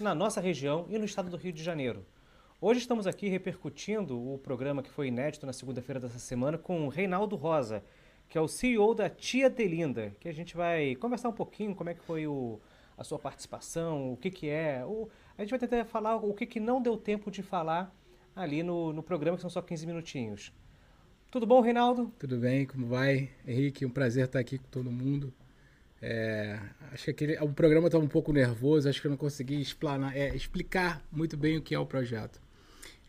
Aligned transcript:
na 0.00 0.14
nossa 0.14 0.40
região 0.40 0.86
e 0.88 0.96
no 0.96 1.04
estado 1.04 1.28
do 1.28 1.36
Rio 1.36 1.52
de 1.52 1.62
Janeiro. 1.62 2.06
Hoje 2.60 2.80
estamos 2.80 3.06
aqui 3.06 3.28
repercutindo 3.28 4.16
o 4.16 4.38
programa 4.38 4.82
que 4.82 4.90
foi 4.90 5.08
inédito 5.08 5.44
na 5.44 5.52
segunda-feira 5.52 5.98
dessa 5.98 6.20
semana 6.20 6.56
com 6.56 6.86
o 6.86 6.88
Reinaldo 6.88 7.34
Rosa, 7.34 7.82
que 8.28 8.38
é 8.38 8.40
o 8.40 8.46
CEO 8.46 8.94
da 8.94 9.10
Tia 9.10 9.50
Delinda, 9.50 10.14
que 10.20 10.28
a 10.28 10.32
gente 10.32 10.56
vai 10.56 10.94
conversar 10.96 11.28
um 11.28 11.32
pouquinho 11.32 11.74
como 11.74 11.90
é 11.90 11.94
que 11.94 12.02
foi 12.04 12.26
o, 12.28 12.60
a 12.96 13.02
sua 13.02 13.18
participação, 13.18 14.12
o 14.12 14.16
que, 14.16 14.30
que 14.30 14.48
é. 14.48 14.84
O, 14.86 15.08
a 15.36 15.42
gente 15.42 15.50
vai 15.50 15.58
tentar 15.58 15.84
falar 15.84 16.16
o 16.16 16.32
que, 16.32 16.46
que 16.46 16.60
não 16.60 16.80
deu 16.80 16.96
tempo 16.96 17.30
de 17.30 17.42
falar 17.42 17.92
ali 18.36 18.62
no, 18.62 18.92
no 18.92 19.02
programa, 19.02 19.36
que 19.36 19.40
são 19.40 19.50
só 19.50 19.60
15 19.60 19.86
minutinhos. 19.86 20.52
Tudo 21.30 21.44
bom, 21.44 21.60
Reinaldo? 21.60 22.12
Tudo 22.18 22.38
bem, 22.38 22.66
como 22.66 22.86
vai? 22.86 23.30
Henrique, 23.46 23.84
um 23.84 23.90
prazer 23.90 24.26
estar 24.26 24.38
aqui 24.38 24.58
com 24.58 24.68
todo 24.70 24.90
mundo. 24.90 25.34
É, 26.00 26.58
acho 26.92 27.04
que 27.04 27.10
aquele, 27.10 27.38
o 27.38 27.52
programa 27.52 27.88
estava 27.88 28.04
um 28.04 28.08
pouco 28.08 28.32
nervoso, 28.32 28.88
acho 28.88 29.00
que 29.00 29.06
eu 29.06 29.10
não 29.10 29.16
consegui 29.16 29.60
explanar, 29.60 30.16
é, 30.16 30.34
explicar 30.34 31.04
muito 31.10 31.36
bem 31.36 31.56
o 31.56 31.62
que 31.62 31.74
é 31.74 31.78
o 31.78 31.86
projeto. 31.86 32.40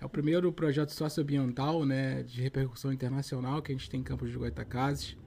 É 0.01 0.05
o 0.05 0.09
primeiro 0.09 0.51
projeto 0.51 0.89
socioambiental 0.89 1.85
né, 1.85 2.23
de 2.23 2.41
repercussão 2.41 2.91
internacional 2.91 3.61
que 3.61 3.71
a 3.71 3.75
gente 3.75 3.89
tem 3.89 3.99
em 3.99 4.03
Campos 4.03 4.31
de 4.31 4.37
Goitacazes. 4.37 5.17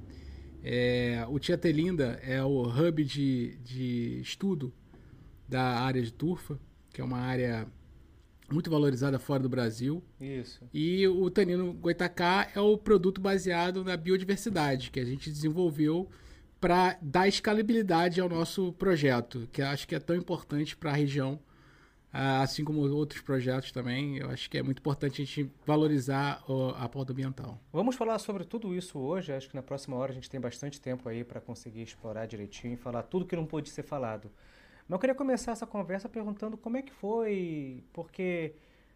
É, 0.64 1.24
o 1.28 1.38
Tia 1.38 1.58
Telinda 1.58 2.18
é 2.22 2.42
o 2.42 2.62
hub 2.62 3.04
de, 3.04 3.56
de 3.58 4.20
estudo 4.20 4.72
da 5.48 5.62
área 5.80 6.00
de 6.00 6.12
turfa, 6.12 6.58
que 6.92 7.00
é 7.00 7.04
uma 7.04 7.18
área 7.18 7.66
muito 8.50 8.70
valorizada 8.70 9.18
fora 9.18 9.42
do 9.42 9.48
Brasil. 9.48 10.02
Isso. 10.20 10.64
E 10.72 11.06
o 11.06 11.30
Tanino 11.30 11.72
Goitacá 11.72 12.50
é 12.54 12.60
o 12.60 12.76
produto 12.78 13.20
baseado 13.20 13.84
na 13.84 13.96
biodiversidade 13.96 14.90
que 14.90 15.00
a 15.00 15.04
gente 15.04 15.30
desenvolveu 15.30 16.08
para 16.62 16.96
dar 17.02 17.26
escalabilidade 17.26 18.20
ao 18.20 18.28
nosso 18.28 18.72
projeto, 18.74 19.48
que 19.50 19.60
acho 19.60 19.86
que 19.86 19.96
é 19.96 19.98
tão 19.98 20.14
importante 20.14 20.76
para 20.76 20.92
a 20.92 20.94
região, 20.94 21.40
ah, 22.12 22.40
assim 22.40 22.64
como 22.64 22.88
outros 22.88 23.20
projetos 23.20 23.72
também. 23.72 24.18
Eu 24.18 24.30
acho 24.30 24.48
que 24.48 24.56
é 24.56 24.62
muito 24.62 24.78
importante 24.78 25.20
a 25.20 25.24
gente 25.24 25.50
valorizar 25.66 26.40
a 26.78 26.88
pauta 26.88 27.12
ambiental. 27.12 27.58
Vamos 27.72 27.96
falar 27.96 28.16
sobre 28.20 28.44
tudo 28.44 28.72
isso 28.76 28.96
hoje. 28.96 29.32
Acho 29.32 29.48
que 29.48 29.56
na 29.56 29.62
próxima 29.62 29.96
hora 29.96 30.12
a 30.12 30.14
gente 30.14 30.30
tem 30.30 30.40
bastante 30.40 30.80
tempo 30.80 31.08
aí 31.08 31.24
para 31.24 31.40
conseguir 31.40 31.82
explorar 31.82 32.26
direitinho 32.26 32.74
e 32.74 32.76
falar 32.76 33.02
tudo 33.02 33.26
que 33.26 33.34
não 33.34 33.44
pôde 33.44 33.68
ser 33.68 33.82
falado. 33.82 34.30
Mas 34.86 34.94
eu 34.94 34.98
queria 35.00 35.16
começar 35.16 35.50
essa 35.50 35.66
conversa 35.66 36.08
perguntando 36.08 36.56
como 36.56 36.76
é 36.76 36.82
que 36.82 36.92
foi, 36.92 37.82
porque 37.92 38.54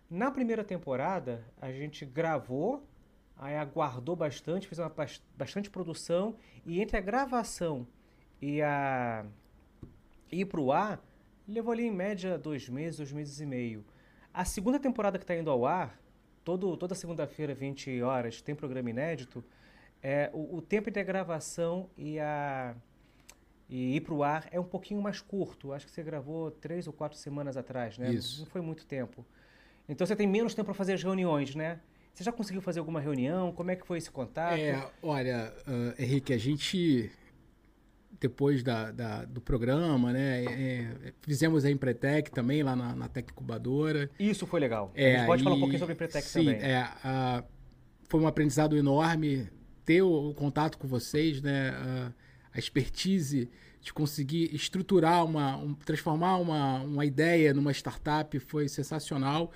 na 0.09 0.31
primeira 0.31 0.63
temporada 0.63 1.45
a 1.61 1.73
gente 1.73 2.05
gravou, 2.05 2.87
aí 3.37 3.57
aguardou 3.57 4.17
bastante, 4.17 4.67
fez 4.67 4.79
uma 4.79 4.93
bastante 5.37 5.71
produção 5.71 6.37
e 6.65 6.81
entre 6.81 6.97
a 6.97 7.01
gravação 7.01 7.87
e 8.41 8.63
a 8.63 9.25
ir 10.31 10.47
para 10.47 10.61
o 10.61 10.73
ar 10.73 11.01
levou 11.47 11.73
ali 11.73 11.85
em 11.85 11.91
média 11.91 12.37
dois 12.37 12.69
meses, 12.69 12.97
dois 12.97 13.13
meses 13.13 13.41
e 13.41 13.47
meio. 13.47 13.85
A 14.33 14.45
segunda 14.45 14.79
temporada 14.79 15.19
que 15.19 15.25
está 15.25 15.37
indo 15.37 15.51
ao 15.51 15.65
ar, 15.65 15.99
todo, 16.45 16.77
toda 16.77 16.95
segunda-feira, 16.95 17.55
20 17.55 18.03
horas, 18.03 18.43
tem 18.43 18.55
programa 18.55 18.91
inédito. 18.91 19.45
É, 20.03 20.31
o, 20.33 20.57
o 20.57 20.63
tempo 20.63 20.89
entre 20.89 21.01
a 21.01 21.05
gravação 21.05 21.89
e 21.97 22.19
a 22.19 22.77
e 23.69 23.97
ir 23.97 24.01
para 24.03 24.15
o 24.15 24.23
ar 24.23 24.49
é 24.53 24.61
um 24.61 24.65
pouquinho 24.65 25.03
mais 25.03 25.21
curto. 25.21 25.73
Acho 25.73 25.87
que 25.87 25.93
você 25.93 26.03
gravou 26.03 26.51
três 26.53 26.87
ou 26.87 26.93
quatro 26.93 27.19
semanas 27.19 27.57
atrás, 27.57 27.99
né? 27.99 28.13
Isso. 28.13 28.41
Não 28.41 28.47
foi 28.47 28.61
muito 28.61 28.87
tempo. 28.87 29.27
Então 29.89 30.07
você 30.07 30.15
tem 30.15 30.27
menos 30.27 30.55
tempo 30.55 30.67
para 30.67 30.75
fazer 30.75 30.93
as 30.93 31.03
reuniões, 31.03 31.55
né? 31.55 31.81
Você 32.17 32.25
já 32.25 32.33
conseguiu 32.33 32.63
fazer 32.63 32.79
alguma 32.79 32.99
reunião? 32.99 33.53
Como 33.53 33.71
é 33.71 33.77
que 33.77 33.87
foi 33.87 33.99
esse 33.99 34.11
contato? 34.11 34.55
É, 34.55 34.91
olha, 35.03 35.53
uh, 35.69 36.03
Henrique, 36.03 36.33
a 36.33 36.39
gente 36.39 37.11
depois 38.19 38.63
da, 38.63 38.91
da, 38.91 39.27
do 39.27 39.39
programa, 39.39 40.15
né? 40.15 40.43
É, 40.47 41.13
fizemos 41.21 41.67
a 41.67 41.71
Empretec 41.71 42.31
também 42.31 42.63
lá 42.63 42.75
na, 42.75 42.97
na 42.97 43.07
Tec 43.07 43.31
Incubadora. 43.31 44.09
Isso 44.19 44.47
foi 44.47 44.61
legal. 44.61 44.91
É, 44.95 45.17
a 45.17 45.19
gente 45.19 45.27
pode 45.27 45.43
e, 45.43 45.45
falar 45.45 45.57
um 45.57 45.61
pouquinho 45.61 45.79
sobre 45.79 45.93
a 45.93 45.95
Empretec 45.95 46.25
sim, 46.27 46.47
também. 46.47 46.61
É, 46.63 47.45
foi 48.09 48.19
um 48.19 48.27
aprendizado 48.27 48.79
enorme 48.79 49.51
ter 49.85 50.01
o, 50.01 50.31
o 50.31 50.35
contato 50.35 50.79
com 50.79 50.89
vocês, 50.89 51.43
né? 51.43 51.73
Uh, 51.73 52.15
a 52.51 52.59
expertise 52.59 53.51
de 53.83 53.93
conseguir 53.93 54.55
estruturar 54.55 55.23
uma, 55.23 55.59
um, 55.59 55.75
transformar 55.75 56.39
uma, 56.39 56.81
uma 56.81 57.05
ideia 57.05 57.53
numa 57.53 57.73
startup 57.73 58.39
foi 58.39 58.71
sensacional. 58.71 59.53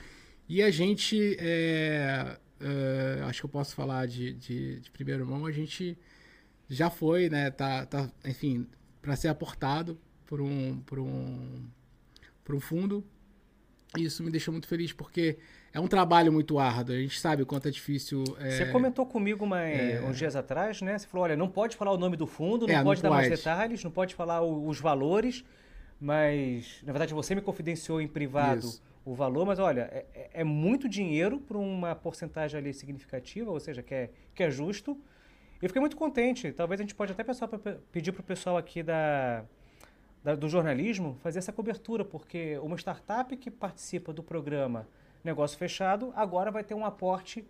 E 0.47 0.62
a 0.62 0.71
gente, 0.71 1.38
é, 1.38 2.37
é, 2.60 3.22
acho 3.25 3.41
que 3.41 3.47
eu 3.47 3.50
posso 3.50 3.75
falar 3.75 4.06
de, 4.06 4.34
de, 4.34 4.81
de 4.81 4.91
primeira 4.91 5.25
mão, 5.25 5.47
a 5.47 5.53
gente 5.53 5.97
já 6.69 6.91
foi, 6.91 7.28
né? 7.28 7.50
Tá, 7.50 7.87
tá, 7.87 8.10
enfim, 8.25 8.66
para 9.00 9.16
ser 9.16 9.28
aportado 9.28 9.98
por 10.26 10.41
um, 10.41 10.81
por 10.81 10.98
um, 10.98 11.65
por 12.44 12.54
um 12.54 12.60
fundo. 12.60 13.04
E 13.98 14.04
isso 14.04 14.22
me 14.22 14.31
deixa 14.31 14.53
muito 14.53 14.69
feliz 14.69 14.93
porque 14.93 15.38
é 15.72 15.81
um 15.81 15.88
trabalho 15.88 16.32
muito 16.32 16.59
árduo. 16.59 16.94
A 16.94 16.98
gente 16.98 17.19
sabe 17.19 17.43
o 17.43 17.47
quanto 17.47 17.66
é 17.66 17.71
difícil. 17.71 18.22
É... 18.38 18.50
Você 18.50 18.66
comentou 18.66 19.04
comigo 19.04 19.44
uma, 19.44 19.60
é... 19.62 20.00
uns 20.03 20.16
dias 20.16 20.37
atrás, 20.37 20.81
né? 20.81 20.97
Você 20.97 21.09
falou: 21.09 21.25
olha, 21.25 21.37
não 21.37 21.48
pode 21.48 21.77
falar 21.77 21.91
o 21.91 21.98
nome 21.98 22.16
do 22.16 22.27
fundo, 22.27 22.69
não 22.69 22.75
é, 22.75 22.84
pode 22.84 23.03
não 23.03 23.10
dar 23.10 23.16
pode. 23.16 23.28
mais 23.28 23.41
detalhes, 23.41 23.82
não 23.82 23.91
pode 23.91 24.15
falar 24.15 24.42
o, 24.42 24.69
os 24.69 24.78
valores, 24.78 25.44
mas 26.00 26.78
na 26.84 26.92
verdade 26.92 27.12
você 27.12 27.34
me 27.34 27.41
confidenciou 27.41 28.00
em 28.00 28.06
privado 28.06 28.60
Isso. 28.60 28.90
O 29.05 29.15
valor, 29.15 29.47
mas 29.47 29.59
olha, 29.59 29.83
é, 29.93 30.31
é 30.34 30.44
muito 30.44 30.88
dinheiro 30.88 31.41
para 31.41 31.59
uma 31.59 31.94
porcentagem 31.94 32.59
ali 32.59 32.72
significativa, 32.72 33.50
ou 33.50 33.59
seja, 33.59 33.83
que 33.83 33.94
é, 33.94 34.11
que 34.34 34.43
é 34.43 34.50
justo. 34.50 34.99
Eu 35.61 35.69
fiquei 35.69 35.81
muito 35.81 35.97
contente. 35.97 36.53
Talvez 36.53 36.81
a 36.81 36.83
gente 36.83 36.94
pode 36.94 37.12
até 37.12 37.25
pra, 37.25 37.34
pedir 37.93 38.12
para 38.12 38.21
o 38.21 38.25
pessoal 38.25 38.56
aqui 38.56 38.83
da, 38.83 39.44
da, 40.22 40.34
do 40.34 40.49
jornalismo 40.49 41.16
fazer 41.22 41.39
essa 41.39 41.53
cobertura, 41.53 42.05
porque 42.05 42.59
uma 42.59 42.77
startup 42.77 43.37
que 43.37 43.50
participa 43.50 44.12
do 44.12 44.22
programa 44.22 44.87
negócio 45.22 45.59
fechado, 45.59 46.12
agora 46.16 46.50
vai 46.50 46.65
ter 46.65 46.75
um 46.75 46.84
aporte 46.84 47.44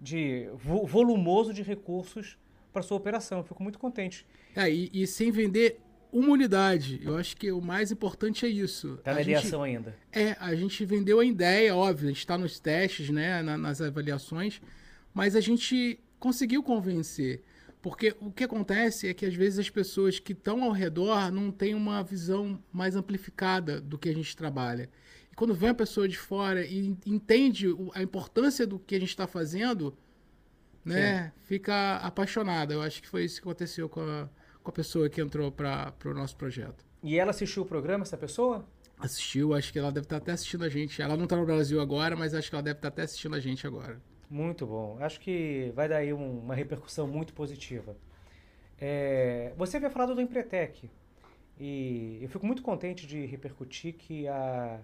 de 0.00 0.48
vo 0.54 0.84
volumoso 0.84 1.52
de 1.52 1.62
recursos 1.62 2.36
para 2.72 2.82
sua 2.82 2.96
operação. 2.96 3.38
Eu 3.38 3.44
fico 3.44 3.62
muito 3.62 3.78
contente. 3.78 4.26
É, 4.56 4.70
e, 4.70 4.90
e, 4.92 5.06
sem 5.06 5.30
vender 5.30 5.80
uma 6.12 6.28
unidade. 6.28 7.00
Eu 7.02 7.16
acho 7.16 7.34
que 7.36 7.50
o 7.50 7.60
mais 7.60 7.90
importante 7.90 8.44
é 8.44 8.48
isso. 8.48 8.94
Está 8.94 9.14
na 9.14 9.22
ideação 9.22 9.62
ainda. 9.62 9.96
É, 10.12 10.36
a 10.38 10.54
gente 10.54 10.84
vendeu 10.84 11.18
a 11.18 11.24
ideia, 11.24 11.74
óbvio, 11.74 12.08
a 12.08 12.10
gente 12.10 12.18
está 12.18 12.36
nos 12.36 12.60
testes, 12.60 13.08
né, 13.08 13.42
na, 13.42 13.56
nas 13.56 13.80
avaliações, 13.80 14.60
mas 15.14 15.34
a 15.34 15.40
gente 15.40 15.98
conseguiu 16.20 16.62
convencer. 16.62 17.42
Porque 17.80 18.14
o 18.20 18.30
que 18.30 18.44
acontece 18.44 19.08
é 19.08 19.14
que 19.14 19.26
às 19.26 19.34
vezes 19.34 19.58
as 19.58 19.70
pessoas 19.70 20.20
que 20.20 20.32
estão 20.32 20.62
ao 20.62 20.70
redor 20.70 21.32
não 21.32 21.50
têm 21.50 21.74
uma 21.74 22.02
visão 22.04 22.62
mais 22.70 22.94
amplificada 22.94 23.80
do 23.80 23.98
que 23.98 24.08
a 24.08 24.14
gente 24.14 24.36
trabalha. 24.36 24.88
E 25.32 25.34
quando 25.34 25.54
vem 25.54 25.70
a 25.70 25.74
pessoa 25.74 26.06
de 26.06 26.16
fora 26.16 26.64
e 26.64 26.94
entende 27.06 27.66
a 27.94 28.02
importância 28.02 28.66
do 28.66 28.78
que 28.78 28.94
a 28.94 29.00
gente 29.00 29.08
está 29.08 29.26
fazendo, 29.26 29.96
né, 30.84 31.24
Sim. 31.24 31.32
fica 31.46 31.96
apaixonada. 31.96 32.74
Eu 32.74 32.82
acho 32.82 33.02
que 33.02 33.08
foi 33.08 33.24
isso 33.24 33.40
que 33.40 33.48
aconteceu 33.48 33.88
com 33.88 34.00
a, 34.00 34.28
com 34.62 34.70
a 34.70 34.72
pessoa 34.72 35.08
que 35.08 35.20
entrou 35.20 35.50
para 35.50 35.94
o 36.04 36.14
nosso 36.14 36.36
projeto. 36.36 36.84
E 37.02 37.18
ela 37.18 37.30
assistiu 37.30 37.62
o 37.62 37.66
programa, 37.66 38.04
essa 38.04 38.16
pessoa? 38.16 38.64
Assistiu, 38.98 39.54
acho 39.54 39.72
que 39.72 39.78
ela 39.78 39.90
deve 39.90 40.04
estar 40.06 40.18
até 40.18 40.32
assistindo 40.32 40.64
a 40.64 40.68
gente. 40.68 41.02
Ela 41.02 41.16
não 41.16 41.24
está 41.24 41.36
no 41.36 41.44
Brasil 41.44 41.80
agora, 41.80 42.14
mas 42.14 42.34
acho 42.34 42.48
que 42.48 42.54
ela 42.54 42.62
deve 42.62 42.78
estar 42.78 42.88
até 42.88 43.02
assistindo 43.02 43.34
a 43.34 43.40
gente 43.40 43.66
agora. 43.66 44.00
Muito 44.30 44.64
bom. 44.66 44.96
Acho 45.00 45.20
que 45.20 45.72
vai 45.74 45.88
dar 45.88 45.96
aí 45.96 46.12
um, 46.12 46.38
uma 46.38 46.54
repercussão 46.54 47.06
muito 47.06 47.34
positiva. 47.34 47.96
É, 48.80 49.52
você 49.56 49.76
havia 49.76 49.90
falado 49.90 50.14
do 50.14 50.20
Empretec. 50.20 50.88
E 51.58 52.18
eu 52.22 52.28
fico 52.28 52.46
muito 52.46 52.62
contente 52.62 53.06
de 53.06 53.26
repercutir 53.26 53.94
que 53.94 54.26
a, 54.28 54.80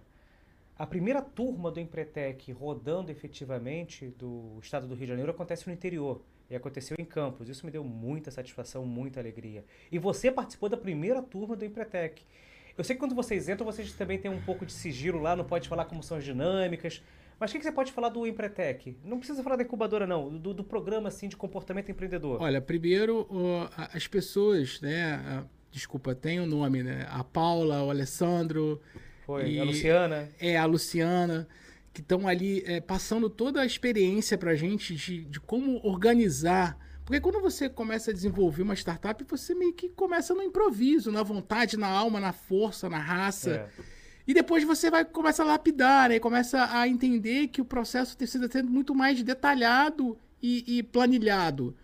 a 0.78 0.86
primeira 0.86 1.22
turma 1.22 1.70
do 1.70 1.80
Empretec 1.80 2.52
rodando 2.52 3.10
efetivamente 3.10 4.08
do 4.18 4.58
estado 4.60 4.86
do 4.86 4.94
Rio 4.94 5.06
de 5.06 5.12
Janeiro 5.12 5.30
acontece 5.30 5.66
no 5.66 5.72
interior. 5.72 6.22
E 6.50 6.56
aconteceu 6.56 6.96
em 6.98 7.04
Campos. 7.04 7.48
Isso 7.48 7.66
me 7.66 7.72
deu 7.72 7.84
muita 7.84 8.30
satisfação, 8.30 8.84
muita 8.86 9.20
alegria. 9.20 9.64
E 9.92 9.98
você 9.98 10.30
participou 10.30 10.68
da 10.68 10.76
primeira 10.76 11.22
turma 11.22 11.54
do 11.54 11.64
Empretec. 11.64 12.22
Eu 12.76 12.84
sei 12.84 12.94
que 12.94 13.00
quando 13.00 13.14
vocês 13.14 13.48
entram, 13.48 13.66
vocês 13.66 13.92
também 13.92 14.18
têm 14.18 14.30
um 14.30 14.40
pouco 14.40 14.64
de 14.64 14.72
sigilo 14.72 15.20
lá, 15.20 15.34
não 15.34 15.44
pode 15.44 15.68
falar 15.68 15.84
como 15.84 16.02
são 16.02 16.16
as 16.16 16.24
dinâmicas. 16.24 17.02
Mas 17.38 17.50
o 17.50 17.52
que, 17.52 17.58
que, 17.58 17.64
você 17.64 17.72
pode 17.72 17.92
falar 17.92 18.08
do 18.08 18.26
Empretec? 18.26 18.96
Não 19.04 19.18
precisa 19.18 19.42
falar 19.42 19.56
da 19.56 19.62
incubadora, 19.62 20.06
não, 20.06 20.28
do, 20.28 20.54
do 20.54 20.64
programa 20.64 21.08
assim, 21.08 21.28
de 21.28 21.36
comportamento 21.36 21.90
empreendedor. 21.90 22.40
Olha, 22.40 22.60
primeiro, 22.60 23.22
uh, 23.30 23.68
as 23.92 24.06
pessoas, 24.06 24.80
né? 24.80 25.44
Desculpa, 25.70 26.14
tem 26.14 26.40
o 26.40 26.44
um 26.44 26.46
nome, 26.46 26.82
né? 26.82 27.06
A 27.10 27.22
Paula, 27.22 27.82
o 27.84 27.90
Alessandro. 27.90 28.80
Foi, 29.24 29.50
e, 29.50 29.60
a 29.60 29.64
Luciana. 29.64 30.28
É, 30.40 30.56
a 30.56 30.64
Luciana, 30.64 31.46
que 31.98 32.02
estão 32.02 32.28
ali 32.28 32.62
é, 32.64 32.80
passando 32.80 33.28
toda 33.28 33.60
a 33.60 33.66
experiência 33.66 34.38
para 34.38 34.52
a 34.52 34.54
gente 34.54 34.94
de, 34.94 35.24
de 35.24 35.40
como 35.40 35.84
organizar. 35.84 36.78
Porque 37.04 37.20
quando 37.20 37.40
você 37.40 37.68
começa 37.68 38.12
a 38.12 38.14
desenvolver 38.14 38.62
uma 38.62 38.74
startup, 38.74 39.24
você 39.24 39.52
meio 39.52 39.72
que 39.72 39.88
começa 39.88 40.32
no 40.32 40.40
improviso, 40.42 41.10
na 41.10 41.24
vontade, 41.24 41.76
na 41.76 41.88
alma, 41.88 42.20
na 42.20 42.32
força, 42.32 42.88
na 42.88 42.98
raça. 42.98 43.50
É. 43.50 43.82
E 44.28 44.32
depois 44.32 44.62
você 44.62 44.92
vai 44.92 45.04
começa 45.04 45.42
a 45.42 45.46
lapidar, 45.46 46.10
né? 46.10 46.20
Começa 46.20 46.68
a 46.70 46.86
entender 46.86 47.48
que 47.48 47.60
o 47.60 47.64
processo 47.64 48.16
precisa 48.16 48.48
ser 48.48 48.62
muito 48.62 48.94
mais 48.94 49.20
detalhado 49.20 50.16
e, 50.40 50.78
e 50.78 50.82
planilhado. 50.84 51.74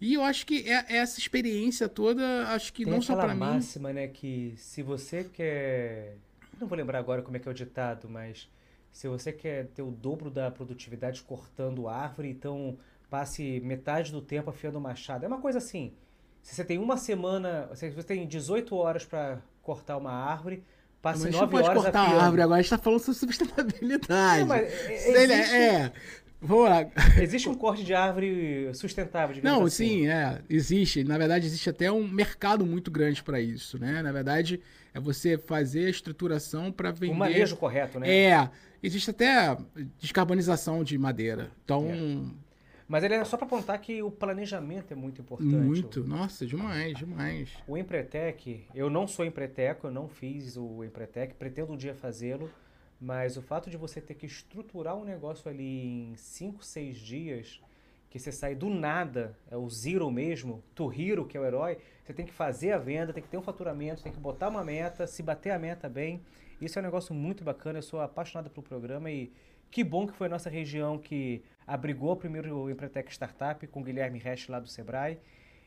E 0.00 0.14
eu 0.14 0.22
acho 0.24 0.44
que 0.46 0.68
é, 0.68 0.96
essa 0.96 1.20
experiência 1.20 1.88
toda, 1.88 2.48
acho 2.48 2.72
que 2.72 2.84
Tem 2.84 2.92
não 2.92 3.00
só 3.00 3.14
para 3.14 3.34
mim. 3.34 3.40
máxima, 3.40 3.92
né? 3.92 4.08
Que 4.08 4.54
se 4.56 4.82
você 4.82 5.22
quer 5.22 6.16
Não 6.60 6.66
vou 6.66 6.76
lembrar 6.76 6.98
agora 6.98 7.22
como 7.22 7.36
é 7.36 7.40
que 7.40 7.46
é 7.46 7.52
o 7.52 7.54
ditado, 7.54 8.08
mas 8.08 8.48
se 8.94 9.08
você 9.08 9.32
quer 9.32 9.66
ter 9.74 9.82
o 9.82 9.90
dobro 9.90 10.30
da 10.30 10.50
produtividade 10.52 11.20
cortando 11.22 11.88
árvore, 11.88 12.30
então 12.30 12.78
passe 13.10 13.60
metade 13.60 14.12
do 14.12 14.22
tempo 14.22 14.50
afiando 14.50 14.78
o 14.78 14.80
machado. 14.80 15.24
É 15.24 15.28
uma 15.28 15.40
coisa 15.40 15.58
assim. 15.58 15.92
Se 16.40 16.54
você 16.54 16.64
tem 16.64 16.78
uma 16.78 16.96
semana, 16.96 17.68
se 17.74 17.90
você 17.90 18.06
tem 18.06 18.24
18 18.26 18.76
horas 18.76 19.04
para 19.04 19.38
cortar 19.62 19.96
uma 19.96 20.12
árvore, 20.12 20.62
passe 21.02 21.18
Mas 21.24 21.28
a 21.28 21.30
gente 21.32 21.40
9 21.40 21.50
pode 21.52 21.68
horas 21.68 21.82
cortar 21.82 22.02
afiando. 22.02 22.20
a 22.20 22.24
árvore, 22.24 22.42
agora 22.42 22.58
a 22.60 22.62
gente 22.62 22.70
tá 22.70 22.78
falando 22.78 23.00
sobre 23.00 23.34
sustentabilidade. 23.34 24.40
Não, 24.40 24.46
mas 24.46 24.62
é- 24.88 25.10
ele 25.22 25.32
existe- 25.32 25.54
é, 25.56 25.74
é, 25.74 25.92
vamos 26.40 26.68
lá. 26.70 26.86
Existe 27.20 27.48
um 27.48 27.54
corte 27.54 27.82
de 27.84 27.94
árvore 27.94 28.70
sustentável, 28.74 29.34
digamos 29.34 29.58
Não, 29.58 29.66
assim. 29.66 29.88
sim, 30.02 30.06
é, 30.08 30.40
existe. 30.48 31.02
Na 31.02 31.18
verdade, 31.18 31.46
existe 31.46 31.68
até 31.68 31.90
um 31.90 32.06
mercado 32.06 32.64
muito 32.64 32.90
grande 32.92 33.22
para 33.24 33.40
isso, 33.40 33.78
né? 33.78 34.02
Na 34.02 34.12
verdade, 34.12 34.60
é 34.94 35.00
você 35.00 35.36
fazer 35.36 35.86
a 35.86 35.90
estruturação 35.90 36.70
para 36.70 36.92
vender. 36.92 37.12
O 37.12 37.16
manejo 37.16 37.56
correto, 37.56 37.98
né? 37.98 38.08
É, 38.08 38.50
existe 38.80 39.10
até 39.10 39.56
descarbonização 39.98 40.84
de 40.84 40.96
madeira. 40.96 41.50
Então, 41.64 42.32
Mas 42.86 43.02
ele 43.02 43.14
é 43.14 43.24
só 43.24 43.36
para 43.36 43.46
apontar 43.46 43.80
que 43.80 44.02
o 44.02 44.10
planejamento 44.10 44.92
é 44.92 44.94
muito 44.94 45.20
importante. 45.20 45.52
muito. 45.52 46.04
Nossa, 46.04 46.46
demais, 46.46 46.96
demais. 46.96 47.50
O 47.66 47.76
Empretec, 47.76 48.64
eu 48.72 48.88
não 48.88 49.08
sou 49.08 49.24
empreteco, 49.24 49.88
eu 49.88 49.90
não 49.90 50.08
fiz 50.08 50.56
o 50.56 50.84
Empretec, 50.84 51.34
pretendo 51.34 51.72
um 51.72 51.76
dia 51.76 51.94
fazê-lo, 51.94 52.48
mas 53.00 53.36
o 53.36 53.42
fato 53.42 53.68
de 53.68 53.76
você 53.76 54.00
ter 54.00 54.14
que 54.14 54.26
estruturar 54.26 54.96
um 54.96 55.04
negócio 55.04 55.50
ali 55.50 56.12
em 56.12 56.16
5, 56.16 56.64
6 56.64 56.96
dias, 56.98 57.60
que 58.14 58.20
você 58.20 58.30
sai 58.30 58.54
do 58.54 58.70
nada, 58.70 59.36
é 59.50 59.56
o 59.56 59.68
zero 59.68 60.08
mesmo, 60.08 60.62
to 60.72 60.88
hero, 60.92 61.24
que 61.24 61.36
é 61.36 61.40
o 61.40 61.44
herói, 61.44 61.78
você 62.04 62.12
tem 62.12 62.24
que 62.24 62.32
fazer 62.32 62.70
a 62.70 62.78
venda, 62.78 63.12
tem 63.12 63.20
que 63.20 63.28
ter 63.28 63.36
um 63.36 63.42
faturamento, 63.42 64.04
tem 64.04 64.12
que 64.12 64.20
botar 64.20 64.50
uma 64.50 64.62
meta, 64.62 65.04
se 65.04 65.20
bater 65.20 65.50
a 65.50 65.58
meta 65.58 65.88
bem. 65.88 66.22
Isso 66.60 66.78
é 66.78 66.80
um 66.80 66.84
negócio 66.84 67.12
muito 67.12 67.42
bacana, 67.42 67.80
eu 67.80 67.82
sou 67.82 68.00
apaixonado 68.00 68.48
pelo 68.50 68.62
programa 68.62 69.10
e 69.10 69.32
que 69.68 69.82
bom 69.82 70.06
que 70.06 70.12
foi 70.12 70.28
a 70.28 70.30
nossa 70.30 70.48
região 70.48 70.96
que 70.96 71.42
abrigou 71.66 72.12
o 72.12 72.16
primeiro 72.16 72.70
Empretec 72.70 73.10
Startup 73.10 73.66
com 73.66 73.80
o 73.80 73.82
Guilherme 73.82 74.20
Resch 74.20 74.48
lá 74.48 74.60
do 74.60 74.68
Sebrae. 74.68 75.18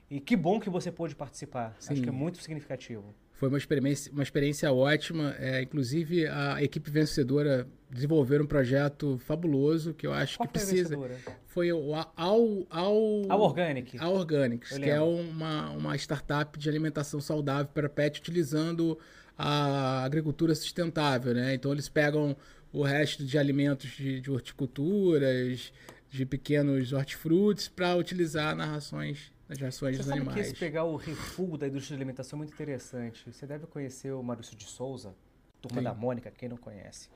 E 0.09 0.21
que 0.21 0.37
bom 0.37 0.57
que 0.57 0.69
você 0.69 0.89
pôde 0.89 1.17
participar. 1.17 1.75
Acho 1.77 1.95
Sim. 1.95 2.01
que 2.01 2.07
é 2.07 2.13
muito 2.13 2.41
significativo. 2.41 3.13
Foi 3.37 3.49
uma 3.49 3.57
experiência, 3.57 4.11
uma 4.11 4.23
experiência 4.23 4.71
ótima. 4.73 5.35
É, 5.39 5.61
inclusive, 5.61 6.25
a 6.27 6.61
equipe 6.63 6.89
vencedora 6.89 7.67
desenvolveu 7.89 8.41
um 8.43 8.47
projeto 8.47 9.17
fabuloso 9.19 9.93
que 9.93 10.05
eu 10.07 10.11
acho 10.11 10.37
Qual 10.37 10.47
que 10.47 10.53
precisa. 10.53 10.89
vencedora? 10.97 11.15
Foi 11.45 11.71
o 11.71 11.93
a- 11.93 12.11
ao, 12.15 12.65
ao, 12.69 13.21
A 13.29 13.35
Organic. 13.37 13.95
A 13.99 14.09
Organics, 14.09 14.77
que 14.77 14.89
é 14.89 14.99
uma, 14.99 15.69
uma 15.69 15.95
startup 15.95 16.57
de 16.57 16.67
alimentação 16.67 17.21
saudável 17.21 17.67
para 17.73 17.87
pet 17.87 18.19
utilizando 18.19 18.97
a 19.37 20.03
agricultura 20.03 20.55
sustentável, 20.55 21.33
né? 21.35 21.53
Então 21.53 21.71
eles 21.71 21.87
pegam 21.87 22.35
o 22.73 22.81
resto 22.81 23.23
de 23.23 23.37
alimentos 23.37 23.91
de, 23.91 24.19
de 24.19 24.31
horticulturas, 24.31 25.71
de 26.09 26.25
pequenos 26.25 26.91
hortifrutis 26.91 27.67
para 27.67 27.95
utilizar 27.95 28.55
nas 28.55 28.67
rações, 28.67 29.31
nas 29.47 29.59
rações 29.59 29.95
Você 29.95 30.03
dos 30.03 30.07
sabe 30.07 30.21
que 30.21 30.27
animais. 30.27 30.47
esse 30.47 30.55
pegar 30.59 30.83
o 30.83 30.95
refúgio 30.95 31.57
da 31.57 31.67
indústria 31.67 31.95
de 31.95 32.01
alimentação 32.01 32.37
é 32.37 32.39
muito 32.39 32.53
interessante. 32.53 33.31
Você 33.31 33.45
deve 33.47 33.65
conhecer 33.67 34.11
o 34.11 34.21
Maurício 34.21 34.55
de 34.55 34.65
Souza, 34.65 35.15
turma 35.61 35.79
Sim. 35.79 35.83
da 35.85 35.93
Mônica, 35.93 36.29
quem 36.31 36.49
não 36.49 36.57
conhece. 36.57 37.09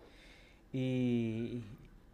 E, 0.73 1.61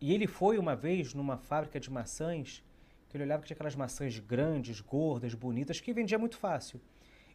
e 0.02 0.14
ele 0.14 0.28
foi 0.28 0.58
uma 0.58 0.76
vez 0.76 1.14
numa 1.14 1.38
fábrica 1.38 1.80
de 1.80 1.92
maçãs, 1.92 2.64
que 3.10 3.16
ele 3.18 3.24
olhava 3.24 3.42
que 3.42 3.48
tinha 3.48 3.56
aquelas 3.56 3.76
maçãs 3.76 4.18
grandes, 4.20 4.82
gordas, 4.82 5.34
bonitas, 5.34 5.80
que 5.80 5.94
vendia 5.94 6.18
muito 6.18 6.38
fácil. 6.38 6.82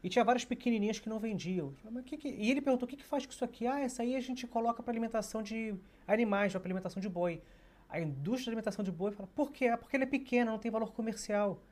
E 0.02 0.08
tinha 0.08 0.24
várias 0.24 0.44
pequenininhas 0.44 0.98
que 0.98 1.08
não 1.08 1.20
vendiam. 1.20 1.72
"Mas 1.88 2.04
que 2.04 2.16
que-" 2.16 2.28
E 2.28 2.50
ele 2.50 2.60
perguntou, 2.60 2.86
o 2.86 2.88
que, 2.90 2.96
que 2.96 3.04
faz 3.04 3.24
com 3.24 3.30
isso 3.32 3.44
aqui? 3.44 3.66
Ah, 3.66 3.78
essa 3.78 4.02
aí 4.02 4.16
a 4.16 4.20
gente 4.20 4.46
coloca 4.48 4.82
para 4.82 4.92
alimentação 4.92 5.40
de 5.42 5.74
animais, 6.06 6.52
para 6.52 6.62
alimentação 6.64 7.00
de 7.00 7.08
boi. 7.08 7.40
A 7.88 8.00
indústria 8.00 8.44
de 8.44 8.50
alimentação 8.50 8.84
de 8.84 8.90
boi 8.90 9.12
fala, 9.12 9.28
por 9.28 9.52
quê? 9.52 9.68
Ah, 9.68 9.78
porque 9.78 9.96
ele 9.96 10.02
é 10.04 10.06
pequena, 10.06 10.50
não 10.50 10.58
tem 10.58 10.70
valor 10.72 10.92
comercial. 10.92 11.62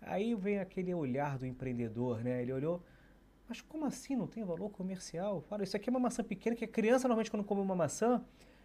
Aí 0.00 0.34
vem 0.34 0.58
aquele 0.58 0.94
olhar 0.94 1.38
do 1.38 1.46
empreendedor, 1.46 2.22
né? 2.22 2.42
Ele 2.42 2.52
olhou, 2.52 2.82
mas 3.48 3.60
como 3.60 3.84
assim 3.84 4.16
não 4.16 4.26
tem 4.26 4.44
valor 4.44 4.70
comercial? 4.70 5.40
Fala, 5.42 5.62
isso 5.62 5.76
aqui 5.76 5.88
é 5.88 5.92
uma 5.92 6.00
maçã 6.00 6.22
pequena, 6.22 6.54
que 6.54 6.64
a 6.64 6.68
criança 6.68 7.08
normalmente 7.08 7.30
quando 7.30 7.44
come 7.44 7.60
uma 7.60 7.76
maçã, 7.76 8.22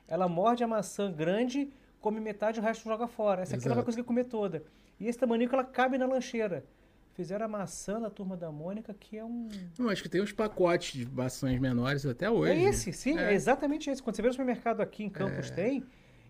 ela 0.07 0.27
morde 0.27 0.63
a 0.63 0.67
maçã 0.67 1.11
grande, 1.11 1.71
come 1.99 2.19
metade 2.19 2.59
e 2.59 2.61
o 2.61 2.63
resto 2.63 2.83
joga 2.83 3.07
fora. 3.07 3.41
Essa 3.41 3.55
aqui 3.55 3.65
ela 3.65 3.75
vai 3.75 3.81
Exato. 3.81 3.85
conseguir 3.85 4.07
comer 4.07 4.25
toda. 4.25 4.63
E 4.99 5.07
esse 5.07 5.17
tamaninho 5.17 5.49
ela 5.51 5.63
cabe 5.63 5.97
na 5.97 6.05
lancheira. 6.05 6.65
Fizeram 7.13 7.45
a 7.45 7.49
maçã 7.49 7.99
da 7.99 8.09
turma 8.09 8.37
da 8.37 8.51
Mônica, 8.51 8.93
que 8.93 9.17
é 9.17 9.23
um. 9.23 9.49
Eu 9.77 9.89
acho 9.89 10.01
que 10.01 10.07
tem 10.07 10.21
uns 10.21 10.31
pacotes 10.31 10.93
de 10.93 11.11
maçãs 11.11 11.59
menores 11.59 12.05
até 12.05 12.29
hoje. 12.29 12.53
É 12.53 12.63
esse, 12.63 12.93
sim, 12.93 13.17
é. 13.17 13.31
É. 13.31 13.33
exatamente 13.33 13.89
esse. 13.89 14.01
Quando 14.01 14.15
você 14.15 14.21
vê 14.21 14.29
no 14.29 14.33
supermercado 14.33 14.79
aqui 14.79 15.03
em 15.03 15.09
Campos 15.09 15.51
tem, 15.51 15.83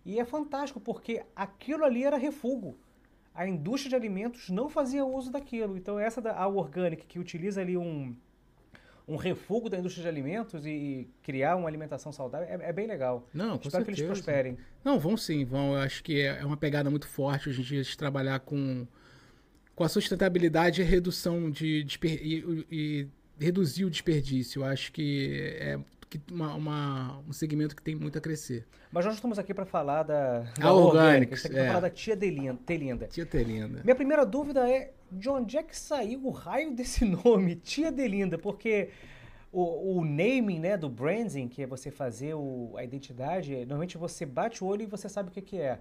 e 0.04 0.20
é 0.20 0.26
fantástico, 0.26 0.80
porque 0.80 1.24
aquilo 1.36 1.86
ali 1.86 2.04
era 2.04 2.18
refúgio. 2.18 2.78
A 3.34 3.48
indústria 3.48 3.90
de 3.90 3.96
alimentos 3.96 4.50
não 4.50 4.70
fazia 4.70 5.06
uso 5.06 5.32
daquilo. 5.32 5.78
Então 5.78 5.98
essa 5.98 6.22
da 6.22 6.36
a 6.36 6.48
Organic, 6.48 7.06
que 7.06 7.18
utiliza 7.18 7.62
ali 7.62 7.78
um, 7.78 8.16
um 9.08 9.16
refúgio 9.16 9.70
da 9.70 9.78
indústria 9.78 10.04
de 10.04 10.10
alimentos 10.10 10.66
e, 10.66 10.70
e 10.70 11.10
criar 11.24 11.56
uma 11.56 11.68
alimentação 11.68 12.12
saudável, 12.12 12.48
é, 12.48 12.70
é 12.70 12.74
bem 12.74 12.88
legal. 12.88 13.28
Não, 13.34 13.58
com 13.58 13.68
Espero 13.68 13.86
que 13.86 13.96
certeza. 13.96 14.08
eles 14.08 14.22
prosperem. 14.22 14.58
Não, 14.84 15.00
vão 15.00 15.16
sim, 15.16 15.46
vão. 15.46 15.74
Eu 15.74 15.80
acho 15.80 16.04
que 16.04 16.22
é 16.22 16.40
é 16.42 16.46
uma 16.46 16.58
pegada 16.58 16.90
muito 16.90 17.08
forte 17.08 17.50
hoje 17.50 17.62
em 17.62 17.64
dia 17.64 17.84
de 17.84 17.98
trabalhar 17.98 18.40
com, 18.40 18.86
com 19.76 19.84
a 19.84 19.90
sustentabilidade 19.90 20.82
e 20.82 20.84
redução 20.84 21.50
de 21.50 21.84
desper, 21.84 22.20
e, 22.22 22.66
e 22.72 23.08
reduzir 23.40 23.86
o 23.86 23.90
desperdício. 23.90 24.62
Eu 24.62 24.66
acho 24.66 24.92
que 24.92 25.56
é 25.60 25.80
que 26.20 26.22
uma, 26.32 26.54
uma- 26.56 27.20
um 27.28 27.32
segmento 27.32 27.74
que 27.76 27.82
tem 27.82 27.96
muito 27.96 28.18
a 28.18 28.22
crescer. 28.22 28.68
Mas 28.92 29.06
nós 29.06 29.16
estamos 29.16 29.40
aqui 29.40 29.54
para 29.54 29.66
falar 29.66 30.04
da, 30.04 30.40
da 30.40 30.68
A 30.68 30.74
Organic, 30.74 31.32
Organics, 31.32 31.32
a 31.32 31.36
está 31.36 31.48
aqui 31.50 31.58
é. 31.58 31.62
para 31.62 31.68
falar 31.70 31.80
da 31.80 31.90
tia 31.90 32.16
Delinda. 32.16 32.60
Telinda. 32.66 33.08
Tia 33.08 33.26
Telinda. 33.26 33.82
Minha 33.84 33.96
primeira 33.96 34.26
dúvida 34.26 34.70
é 34.70 34.92
de 35.10 35.30
onde 35.30 35.58
é 35.58 35.64
que 35.64 35.76
saiu 35.78 36.26
o 36.26 36.30
raio 36.30 36.72
desse 36.76 37.06
nome, 37.24 37.56
Tia 37.56 37.92
Delinda? 37.92 38.38
Porque 38.38 38.90
o, 39.54 39.98
o 40.00 40.04
naming, 40.06 40.60
né, 40.60 40.76
do 40.76 40.90
branding, 40.90 41.48
que 41.48 41.64
é 41.64 41.66
você 41.66 41.90
fazer 41.90 42.34
o- 42.34 42.74
a 42.76 42.84
identidade, 42.84 43.56
normalmente 43.60 43.98
você 43.98 44.26
bate 44.26 44.62
o 44.64 44.68
olho 44.68 44.82
e 44.84 44.86
você 44.86 45.08
sabe 45.08 45.30
o 45.30 45.32
que, 45.32 45.42
que 45.42 45.58
é. 45.58 45.80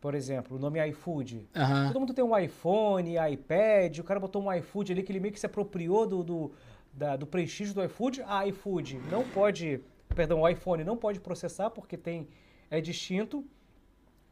Por 0.00 0.14
exemplo, 0.14 0.56
o 0.58 0.60
nome 0.60 0.78
iFood. 0.90 1.48
Aham. 1.56 1.86
Todo 1.88 2.00
mundo 2.00 2.12
tem 2.12 2.22
um 2.22 2.38
iPhone, 2.38 3.14
iPad, 3.32 3.98
o 3.98 4.04
cara 4.04 4.20
botou 4.20 4.42
um 4.42 4.52
iFood 4.52 4.92
ali 4.92 5.02
que 5.02 5.10
ele 5.10 5.18
meio 5.20 5.32
que 5.32 5.40
se 5.40 5.46
apropriou 5.46 6.06
do, 6.06 6.22
do, 6.22 6.52
da- 6.96 7.16
do 7.16 7.26
prestígio 7.26 7.74
do 7.74 7.84
iFood. 7.84 8.22
A 8.26 8.46
iFood 8.48 8.98
não 9.10 9.22
pode, 9.28 9.80
perdão, 10.14 10.40
o 10.40 10.48
iPhone 10.48 10.82
não 10.82 10.96
pode 10.96 11.20
processar 11.20 11.70
porque 11.70 11.96
tem 11.96 12.26
é 12.70 12.80
distinto. 12.80 13.44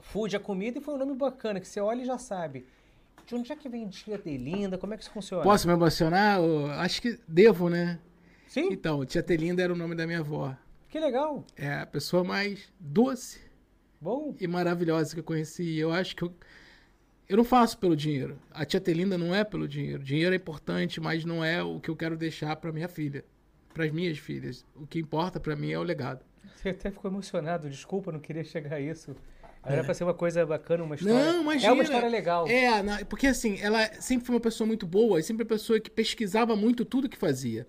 Food 0.01 0.35
é 0.35 0.39
comida 0.39 0.79
e 0.79 0.83
foi 0.83 0.95
um 0.95 0.99
nome 0.99 1.15
bacana 1.15 1.61
que 1.61 1.69
você 1.69 1.81
olha 1.81 2.03
e 2.03 2.05
já 2.05 2.19
sabe. 2.19 2.67
De 3.27 3.35
onde 3.35 3.53
é 3.53 3.57
que 3.57 3.69
vem 3.69 3.89
Tia 3.89 4.19
Delinda? 4.19 4.77
Como 4.77 4.93
é 4.93 4.97
que 4.97 5.03
isso 5.05 5.13
funciona? 5.13 5.43
Posso 5.43 5.67
me 5.67 5.73
emocionar? 5.73 6.39
Eu 6.41 6.67
acho 6.73 7.01
que 7.01 7.19
devo, 7.29 7.69
né? 7.71 7.99
Sim? 8.47 8.69
Então, 8.73 9.05
Tia 9.07 9.23
Telinda 9.23 9.63
era 9.63 9.73
o 9.73 9.77
nome 9.77 9.95
da 9.95 10.07
minha 10.07 10.19
avó. 10.21 10.55
Que 10.89 10.99
legal. 11.01 11.45
É 11.57 11.75
a 11.81 11.87
pessoa 11.87 12.23
mais 12.23 12.73
doce 12.79 13.41
Bom, 14.01 14.35
e 14.39 14.47
maravilhosa 14.47 15.15
que 15.15 15.21
eu 15.21 15.25
conheci. 15.25 15.77
Eu 15.79 15.91
acho 15.93 16.15
que 16.15 16.23
eu, 16.23 16.35
eu 17.29 17.37
não 17.37 17.45
faço 17.45 17.79
pelo 17.79 17.97
dinheiro. 17.97 18.39
A 18.51 18.65
tia 18.65 18.81
Telinda 18.81 19.17
não 19.19 19.35
é 19.35 19.45
pelo 19.45 19.67
dinheiro. 19.69 20.03
Dinheiro 20.03 20.33
é 20.35 20.37
importante, 20.37 21.01
mas 21.01 21.25
não 21.25 21.45
é 21.45 21.63
o 21.63 21.81
que 21.81 21.89
eu 21.91 21.97
quero 21.97 22.17
deixar 22.17 22.55
para 22.57 22.73
minha 22.73 22.89
filha, 22.89 23.25
para 23.73 23.85
as 23.85 23.91
minhas 23.93 24.19
filhas. 24.19 24.65
O 24.77 24.87
que 24.87 24.99
importa 24.99 25.39
para 25.41 25.57
mim 25.57 25.71
é 25.73 25.79
o 25.79 25.83
legado. 25.83 26.25
você 26.57 26.71
até 26.71 26.91
ficou 26.91 27.11
emocionado. 27.11 27.69
Desculpa, 27.69 28.13
não 28.13 28.21
queria 28.21 28.45
chegar 28.45 28.77
a 28.77 28.81
isso. 28.81 29.15
Era 29.67 29.83
pra 29.83 29.95
ser 29.95 30.05
uma 30.05 30.13
coisa 30.13 30.45
bacana, 30.45 30.85
uma 30.85 30.95
história. 30.95 31.33
Não, 31.33 31.41
imagina. 31.41 31.71
É 31.71 31.73
uma 31.73 31.83
história 31.83 32.09
legal. 32.09 32.47
É, 32.47 32.83
na- 32.83 33.03
porque 33.07 33.27
assim, 33.27 33.59
ela 33.63 33.83
sempre 33.99 34.27
foi 34.27 34.35
uma 34.35 34.41
pessoa 34.41 34.67
muito 34.67 34.87
boa, 34.87 35.19
e 35.19 35.23
sempre 35.23 35.43
uma 35.43 35.49
pessoa 35.49 35.81
que 35.81 35.91
pesquisava 35.91 36.55
muito 36.55 36.85
tudo 36.85 37.09
que 37.09 37.17
fazia. 37.17 37.67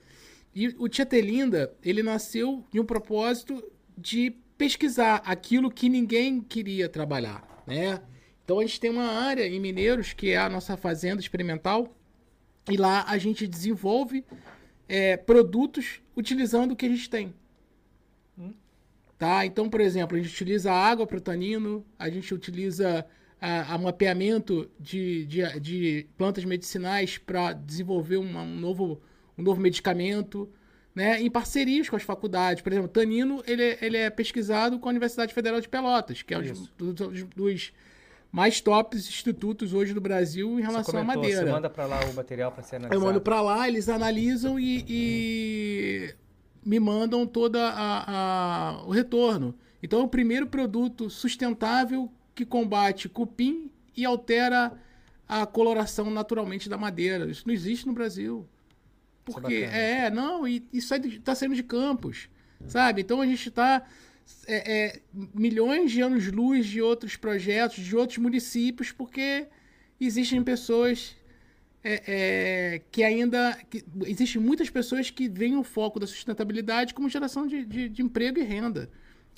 E 0.53 0.67
o 0.77 0.89
Tia 0.89 1.05
Telinda, 1.05 1.73
ele 1.81 2.03
nasceu 2.03 2.65
de 2.69 2.81
um 2.81 2.85
propósito 2.85 3.63
de 3.97 4.31
pesquisar 4.57 5.21
aquilo 5.25 5.71
que 5.71 5.87
ninguém 5.87 6.41
queria 6.41 6.89
trabalhar, 6.89 7.63
né? 7.65 8.01
Então 8.45 8.59
a 8.59 8.61
gente 8.65 8.79
tem 8.79 8.89
uma 8.91 9.03
área 9.07 9.45
em 9.47 9.59
Mineiros, 9.59 10.13
que 10.13 10.29
é 10.29 10.37
a 10.37 10.47
nossa 10.47 10.77
fazenda 10.77 11.19
experimental, 11.19 11.93
e 12.69 12.77
lá 12.77 13.03
a 13.07 13.17
gente 13.17 13.45
desenvolve 13.47 14.23
é, 14.87 15.17
produtos 15.17 15.99
utilizando 16.15 16.71
o 16.71 16.75
que 16.75 16.85
a 16.85 16.89
gente 16.89 17.09
tem. 17.09 17.33
Tá? 19.17 19.45
Então, 19.45 19.69
por 19.69 19.81
exemplo, 19.81 20.15
a 20.17 20.19
gente 20.21 20.31
utiliza 20.33 20.71
água 20.71 21.07
para 21.07 21.17
o 21.17 21.21
tanino, 21.21 21.85
a 21.97 22.09
gente 22.09 22.33
utiliza 22.33 23.05
a, 23.41 23.73
a 23.73 23.77
mapeamento 23.77 24.69
de, 24.79 25.25
de, 25.25 25.59
de 25.59 26.07
plantas 26.17 26.43
medicinais 26.45 27.17
para 27.17 27.53
desenvolver 27.53 28.17
uma- 28.17 28.41
um, 28.43 28.55
novo, 28.59 29.01
um 29.37 29.41
novo 29.41 29.59
medicamento, 29.59 30.49
né? 30.93 31.19
em 31.21 31.31
parcerias 31.31 31.89
com 31.89 31.95
as 31.95 32.03
faculdades. 32.03 32.61
Por 32.61 32.71
exemplo, 32.71 32.89
tanino 32.89 33.41
ele, 33.47 33.63
é- 33.63 33.77
ele 33.81 33.97
é 33.97 34.09
pesquisado 34.09 34.77
com 34.79 34.87
a 34.87 34.91
Universidade 34.91 35.33
Federal 35.33 35.59
de 35.61 35.69
Pelotas, 35.69 36.21
que 36.21 36.33
é 36.33 36.37
um 36.37 36.41
dos- 36.75 37.23
dos 37.35 37.73
mais 38.35 38.59
tops 38.59 39.07
institutos 39.07 39.73
hoje 39.73 39.93
do 39.93 40.01
Brasil 40.01 40.59
em 40.59 40.61
relação 40.61 40.99
à 40.99 41.01
comentou, 41.01 41.23
madeira. 41.23 41.45
Você 41.45 41.51
manda 41.53 41.69
pra 41.69 41.85
lá 41.85 42.01
o 42.03 42.13
material 42.13 42.51
pra 42.51 42.61
ser 42.61 42.75
analisado. 42.75 43.01
Eu 43.01 43.07
mando 43.07 43.21
pra 43.21 43.39
lá, 43.39 43.65
eles 43.65 43.87
analisam 43.87 44.59
e, 44.59 44.83
e 44.89 46.15
me 46.65 46.77
mandam 46.77 47.25
todo 47.25 47.57
o 48.85 48.91
retorno. 48.91 49.55
Então 49.81 50.01
é 50.01 50.03
o 50.03 50.07
primeiro 50.09 50.47
produto 50.47 51.09
sustentável 51.09 52.11
que 52.35 52.45
combate 52.45 53.07
cupim 53.07 53.71
e 53.95 54.03
altera 54.03 54.73
a 55.25 55.45
coloração 55.45 56.11
naturalmente 56.11 56.67
da 56.67 56.77
madeira. 56.77 57.31
Isso 57.31 57.43
não 57.47 57.53
existe 57.53 57.87
no 57.87 57.93
Brasil. 57.93 58.45
É 59.25 59.31
Porque 59.31 59.53
é, 59.53 60.05
é, 60.07 60.09
não, 60.09 60.45
e 60.45 60.61
isso 60.73 60.93
está 60.93 61.33
saindo 61.33 61.55
de 61.55 61.63
campos, 61.63 62.27
sabe? 62.67 62.99
Então 62.99 63.21
a 63.21 63.25
gente 63.25 63.47
está 63.47 63.81
é, 64.47 64.73
é, 64.73 65.01
milhões 65.33 65.91
de 65.91 66.01
anos-luz 66.01 66.65
de 66.65 66.81
outros 66.81 67.15
projetos, 67.15 67.83
de 67.83 67.95
outros 67.95 68.17
municípios, 68.17 68.91
porque 68.91 69.47
existem 69.99 70.43
pessoas 70.43 71.15
é, 71.83 72.03
é, 72.07 72.81
que 72.91 73.03
ainda. 73.03 73.57
Que, 73.69 73.83
existem 74.07 74.41
muitas 74.41 74.69
pessoas 74.69 75.11
que 75.11 75.29
veem 75.29 75.55
o 75.55 75.63
foco 75.63 75.99
da 75.99 76.07
sustentabilidade 76.07 76.93
como 76.93 77.07
geração 77.07 77.45
de, 77.45 77.63
de, 77.63 77.89
de 77.89 78.01
emprego 78.01 78.39
e 78.39 78.43
renda. 78.43 78.89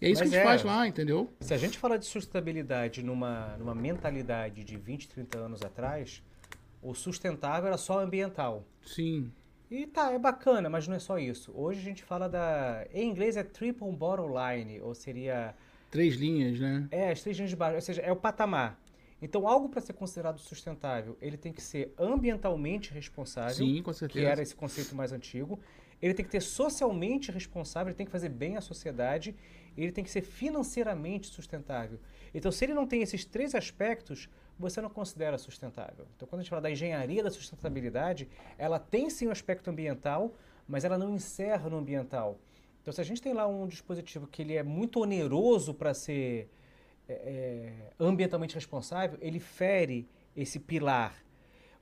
É 0.02 0.10
isso 0.10 0.22
Mas 0.22 0.30
que 0.30 0.36
a 0.36 0.40
gente 0.40 0.48
é, 0.48 0.50
faz 0.50 0.64
lá, 0.64 0.88
entendeu? 0.88 1.34
Se 1.42 1.54
a 1.54 1.58
gente 1.58 1.78
falar 1.78 1.98
de 1.98 2.06
sustentabilidade 2.06 3.04
numa, 3.04 3.58
numa 3.58 3.74
mentalidade 3.74 4.64
de 4.64 4.78
20, 4.78 5.10
30 5.10 5.38
anos 5.40 5.62
atrás, 5.64 6.24
o 6.82 6.94
sustentável 6.94 7.68
era 7.68 7.78
só 7.78 8.00
ambiental. 8.00 8.64
Sim. 8.86 9.32
E 9.70 9.86
tá, 9.86 10.12
é 10.12 10.20
bacana, 10.20 10.70
mas 10.70 10.88
não 10.88 10.96
é 10.96 11.00
só 11.00 11.20
isso. 11.20 11.52
Hoje 11.54 11.80
a 11.80 11.84
gente 11.84 12.04
fala 12.04 12.30
da. 12.30 12.86
Em 12.94 13.10
inglês 13.10 13.36
é 13.36 13.44
triple 13.44 13.92
bottom 13.92 14.30
line, 14.30 14.80
ou 14.82 14.96
seria. 14.96 15.54
Três 15.92 16.16
linhas, 16.16 16.60
né? 16.60 16.88
É, 16.92 17.12
as 17.12 17.22
três 17.22 17.38
linhas 17.38 17.50
de 17.50 17.56
baixo, 17.56 17.76
ou 17.76 17.82
seja, 17.82 18.02
é 18.02 18.12
o 18.12 18.16
patamar. 18.16 18.80
Então, 19.22 19.48
algo 19.48 19.68
para 19.68 19.82
ser 19.82 19.94
considerado 19.94 20.38
sustentável, 20.40 21.18
ele 21.22 21.38
tem 21.38 21.52
que 21.52 21.62
ser 21.62 21.94
ambientalmente 21.98 22.94
responsável. 22.94 23.56
Sim, 23.56 23.82
com 23.82 23.92
certeza. 23.92 24.26
Que 24.26 24.32
era 24.32 24.42
esse 24.42 24.56
conceito 24.56 24.96
mais 24.96 25.12
antigo. 25.12 25.60
Ele 26.02 26.14
tem 26.14 26.24
que 26.24 26.32
ter 26.32 26.42
socialmente 26.42 27.32
responsável, 27.32 27.90
ele 27.90 27.98
tem 27.98 28.06
que 28.06 28.12
fazer 28.12 28.30
bem 28.30 28.56
à 28.56 28.62
sociedade. 28.62 29.36
Ele 29.76 29.92
tem 29.92 30.04
que 30.04 30.10
ser 30.10 30.22
financeiramente 30.22 31.28
sustentável. 31.28 32.00
Então, 32.34 32.52
se 32.52 32.66
ele 32.66 32.74
não 32.74 32.86
tem 32.86 33.02
esses 33.02 33.26
três 33.26 33.56
aspectos, 33.56 34.30
você 34.60 34.82
não 34.82 34.90
considera 34.90 35.38
sustentável. 35.38 36.08
Então, 36.16 36.28
quando 36.28 36.40
a 36.40 36.44
gente 36.44 36.50
fala 36.50 36.62
da 36.62 36.72
engenharia 36.72 37.24
da 37.24 37.30
sustentabilidade, 37.30 38.28
ela 38.58 38.80
tem 38.80 39.10
sim 39.10 39.26
o 39.26 39.30
um 39.30 39.32
aspecto 39.32 39.70
ambiental, 39.70 40.34
mas 40.68 40.84
ela 40.84 40.98
não 40.98 41.14
encerra 41.14 41.70
no 41.70 41.78
ambiental. 41.78 42.40
Então, 42.82 42.94
se 42.94 43.02
a 43.02 43.04
gente 43.04 43.22
tem 43.22 43.34
lá 43.34 43.46
um 43.48 43.68
dispositivo 43.68 44.28
que 44.28 44.42
ele 44.42 44.56
é 44.56 44.64
muito 44.64 45.02
oneroso 45.02 45.74
para 45.74 45.94
ser 45.94 46.50
é, 47.08 47.14
é, 47.14 47.74
ambientalmente 48.00 48.56
responsável, 48.56 49.18
ele 49.22 49.40
fere 49.40 50.08
esse 50.36 50.60
pilar. 50.60 51.14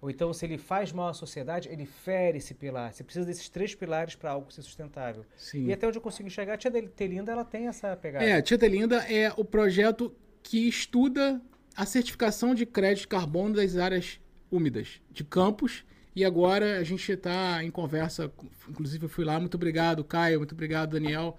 Ou 0.02 0.10
então, 0.10 0.34
se 0.34 0.46
ele 0.46 0.58
faz 0.58 0.92
mal 0.92 1.10
à 1.10 1.14
sociedade, 1.14 1.70
ele 1.70 1.86
fere 1.86 2.38
esse 2.38 2.54
pilar. 2.54 2.94
Você 2.94 3.04
precisa 3.04 3.26
desses 3.26 3.50
três 3.50 3.74
pilares 3.74 4.16
para 4.16 4.32
algo 4.32 4.52
ser 4.52 4.62
sustentável. 4.62 5.26
Sim. 5.36 5.66
E 5.66 5.74
até 5.74 5.88
onde 5.88 5.98
eu 5.98 6.02
consigo 6.02 6.28
enxergar, 6.28 6.54
a 6.54 6.58
Tia 6.58 6.72
Telinda 6.72 7.32
ela 7.32 7.46
tem 7.46 7.68
essa 7.68 7.96
pegada. 7.96 8.26
É, 8.26 8.34
a 8.34 8.42
Tia 8.42 8.58
Telinda 8.58 8.98
é 9.12 9.32
o 9.36 9.44
projeto 9.44 10.14
que 10.44 10.68
estuda 10.68 11.42
a 11.76 11.86
certificação 11.86 12.56
de 12.56 12.66
crédito 12.66 13.02
de 13.02 13.08
carbono 13.08 13.56
das 13.56 13.78
áreas 13.78 14.20
úmidas 14.52 15.02
de 15.12 15.24
campos. 15.24 15.84
E 16.16 16.24
agora 16.24 16.80
a 16.80 16.84
gente 16.84 17.12
está 17.12 17.62
em 17.62 17.70
conversa, 17.70 18.32
inclusive 18.70 19.06
eu 19.06 19.10
fui 19.10 19.26
lá, 19.26 19.38
muito 19.38 19.56
obrigado, 19.56 20.04
Caio, 20.04 20.40
muito 20.40 20.54
obrigado, 20.54 20.92
Daniel 20.92 21.38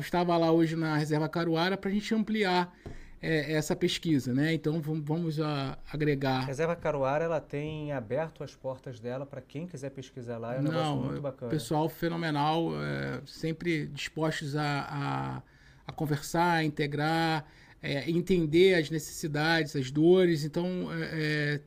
estava 0.00 0.36
lá 0.36 0.50
hoje 0.50 0.76
na 0.76 0.96
Reserva 0.96 1.28
Caruara 1.28 1.76
para 1.76 1.90
a 1.90 1.92
gente 1.92 2.14
ampliar 2.14 2.72
é, 3.20 3.52
essa 3.54 3.74
pesquisa, 3.74 4.32
né? 4.32 4.52
Então 4.52 4.80
vamos, 4.80 5.04
vamos 5.04 5.40
a, 5.40 5.78
agregar. 5.92 6.40
A 6.42 6.46
Reserva 6.46 6.76
Caruara 6.76 7.24
ela 7.24 7.40
tem 7.40 7.92
aberto 7.92 8.44
as 8.44 8.54
portas 8.54 9.00
dela 9.00 9.24
para 9.24 9.40
quem 9.40 9.66
quiser 9.66 9.90
pesquisar 9.90 10.38
lá. 10.38 10.54
É 10.54 10.60
um 10.60 10.62
Não, 10.62 10.70
negócio 10.70 10.96
muito 10.96 11.20
bacana. 11.20 11.50
Pessoal 11.50 11.88
fenomenal, 11.88 12.70
é, 12.82 13.20
sempre 13.26 13.86
dispostos 13.86 14.54
a, 14.54 14.62
a, 14.88 15.42
a, 15.86 15.92
conversar, 15.92 16.56
a 16.56 16.64
integrar, 16.64 17.44
é, 17.86 18.10
entender 18.10 18.74
as 18.74 18.90
necessidades, 18.90 19.76
as 19.76 19.90
dores. 19.90 20.44
Então 20.44 20.92
é, 20.92 21.10
é, 21.12 21.60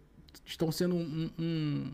estão 0.46 0.72
sendo 0.72 0.96
um, 0.96 1.32
um 1.38 1.92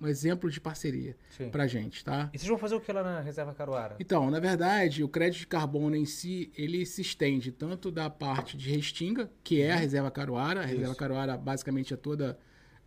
um 0.00 0.08
exemplo 0.08 0.50
de 0.50 0.58
parceria 0.60 1.14
para 1.52 1.66
gente, 1.66 2.02
tá? 2.02 2.30
E 2.32 2.38
vocês 2.38 2.48
vão 2.48 2.56
fazer 2.56 2.74
o 2.74 2.80
que 2.80 2.90
lá 2.90 3.02
na 3.02 3.20
Reserva 3.20 3.52
Caruara? 3.52 3.96
Então, 4.00 4.30
na 4.30 4.40
verdade, 4.40 5.04
o 5.04 5.08
crédito 5.08 5.40
de 5.40 5.46
carbono 5.46 5.94
em 5.94 6.06
si, 6.06 6.50
ele 6.56 6.86
se 6.86 7.02
estende 7.02 7.52
tanto 7.52 7.90
da 7.90 8.08
parte 8.08 8.56
de 8.56 8.70
Restinga, 8.70 9.30
que 9.44 9.60
é 9.60 9.72
a 9.72 9.74
uhum. 9.74 9.80
Reserva 9.80 10.10
Caruara, 10.10 10.60
a 10.60 10.64
Isso. 10.64 10.74
Reserva 10.74 10.94
Caruara 10.94 11.36
basicamente 11.36 11.92
é 11.92 11.96
toda 11.96 12.38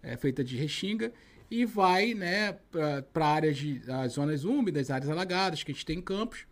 é, 0.02 0.18
feita 0.18 0.44
de 0.44 0.58
Restinga, 0.58 1.14
e 1.52 1.66
vai 1.66 2.16
né, 2.16 2.58
para 3.14 3.28
áreas 3.28 3.58
de 3.58 3.82
as 3.88 4.14
zonas 4.14 4.44
úmidas, 4.44 4.90
áreas 4.90 5.10
alagadas 5.10 5.62
que 5.62 5.72
a 5.72 5.74
gente 5.74 5.86
tem 5.86 6.00
em 6.00 6.02
campos, 6.02 6.48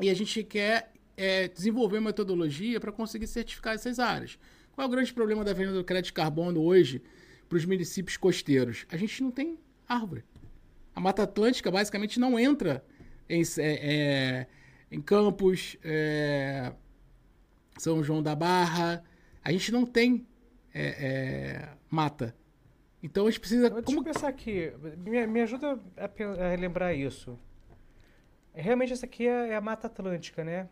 e 0.00 0.08
a 0.08 0.14
gente 0.14 0.44
quer 0.44 0.92
é, 1.16 1.48
desenvolver 1.48 1.98
uma 1.98 2.10
metodologia 2.10 2.80
para 2.80 2.92
conseguir 2.92 3.26
certificar 3.26 3.74
essas 3.74 3.98
áreas. 3.98 4.38
Qual 4.72 4.84
é 4.84 4.88
o 4.88 4.90
grande 4.90 5.12
problema 5.12 5.44
da 5.44 5.52
venda 5.52 5.72
do 5.72 5.84
crédito 5.84 6.06
de 6.06 6.12
carbono 6.12 6.60
hoje 6.60 7.02
para 7.48 7.56
os 7.56 7.64
municípios 7.64 8.16
costeiros? 8.16 8.86
A 8.90 8.96
gente 8.96 9.22
não 9.22 9.30
tem 9.30 9.58
árvore. 9.88 10.24
A 10.94 11.00
Mata 11.00 11.22
Atlântica 11.22 11.70
basicamente 11.70 12.18
não 12.18 12.38
entra 12.38 12.84
em, 13.28 13.42
é, 13.58 13.62
é, 13.62 14.46
em 14.90 15.00
Campos, 15.00 15.76
é, 15.82 16.72
São 17.78 18.02
João 18.02 18.22
da 18.22 18.34
Barra. 18.34 19.02
A 19.42 19.52
gente 19.52 19.70
não 19.70 19.86
tem 19.86 20.26
é, 20.72 20.86
é, 20.86 21.68
mata. 21.88 22.34
Então 23.02 23.26
a 23.26 23.30
gente 23.30 23.40
precisa. 23.40 23.70
Deixa 23.70 23.82
como... 23.84 24.00
eu 24.00 24.04
pensar 24.04 24.28
aqui. 24.28 24.72
Me, 24.98 25.26
me 25.26 25.40
ajuda 25.42 25.78
a, 25.96 26.04
a 26.52 26.56
lembrar 26.56 26.94
isso. 26.94 27.38
Realmente 28.52 28.92
essa 28.92 29.04
aqui 29.04 29.26
é, 29.26 29.50
é 29.50 29.56
a 29.56 29.60
Mata 29.60 29.88
Atlântica, 29.88 30.42
né? 30.42 30.68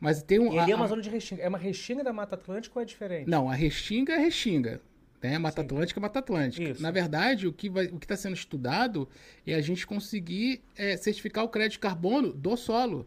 Mas 0.00 0.22
tem 0.22 0.38
um. 0.38 0.52
E 0.52 0.58
ele 0.58 0.72
a, 0.72 0.74
é 0.74 0.74
uma 0.74 0.86
zona 0.86 1.02
de 1.02 1.08
restinga. 1.08 1.42
É 1.42 1.48
uma 1.48 1.58
restinga 1.58 2.04
da 2.04 2.12
Mata 2.12 2.34
Atlântica 2.34 2.78
ou 2.78 2.82
é 2.82 2.84
diferente? 2.84 3.28
Não, 3.28 3.48
a 3.48 3.54
restinga 3.54 4.12
é 4.12 4.18
restinga. 4.18 4.80
Né? 5.22 5.38
Mata 5.38 5.60
Sim. 5.60 5.66
Atlântica, 5.66 6.00
Mata 6.00 6.18
Atlântica. 6.18 6.70
Isso. 6.70 6.82
Na 6.82 6.90
verdade, 6.90 7.46
o 7.46 7.52
que 7.52 7.68
está 8.02 8.16
sendo 8.16 8.34
estudado 8.34 9.08
é 9.46 9.54
a 9.54 9.60
gente 9.60 9.86
conseguir 9.86 10.62
é, 10.76 10.96
certificar 10.96 11.44
o 11.44 11.48
crédito 11.48 11.72
de 11.72 11.78
carbono 11.80 12.32
do 12.32 12.56
solo. 12.56 13.06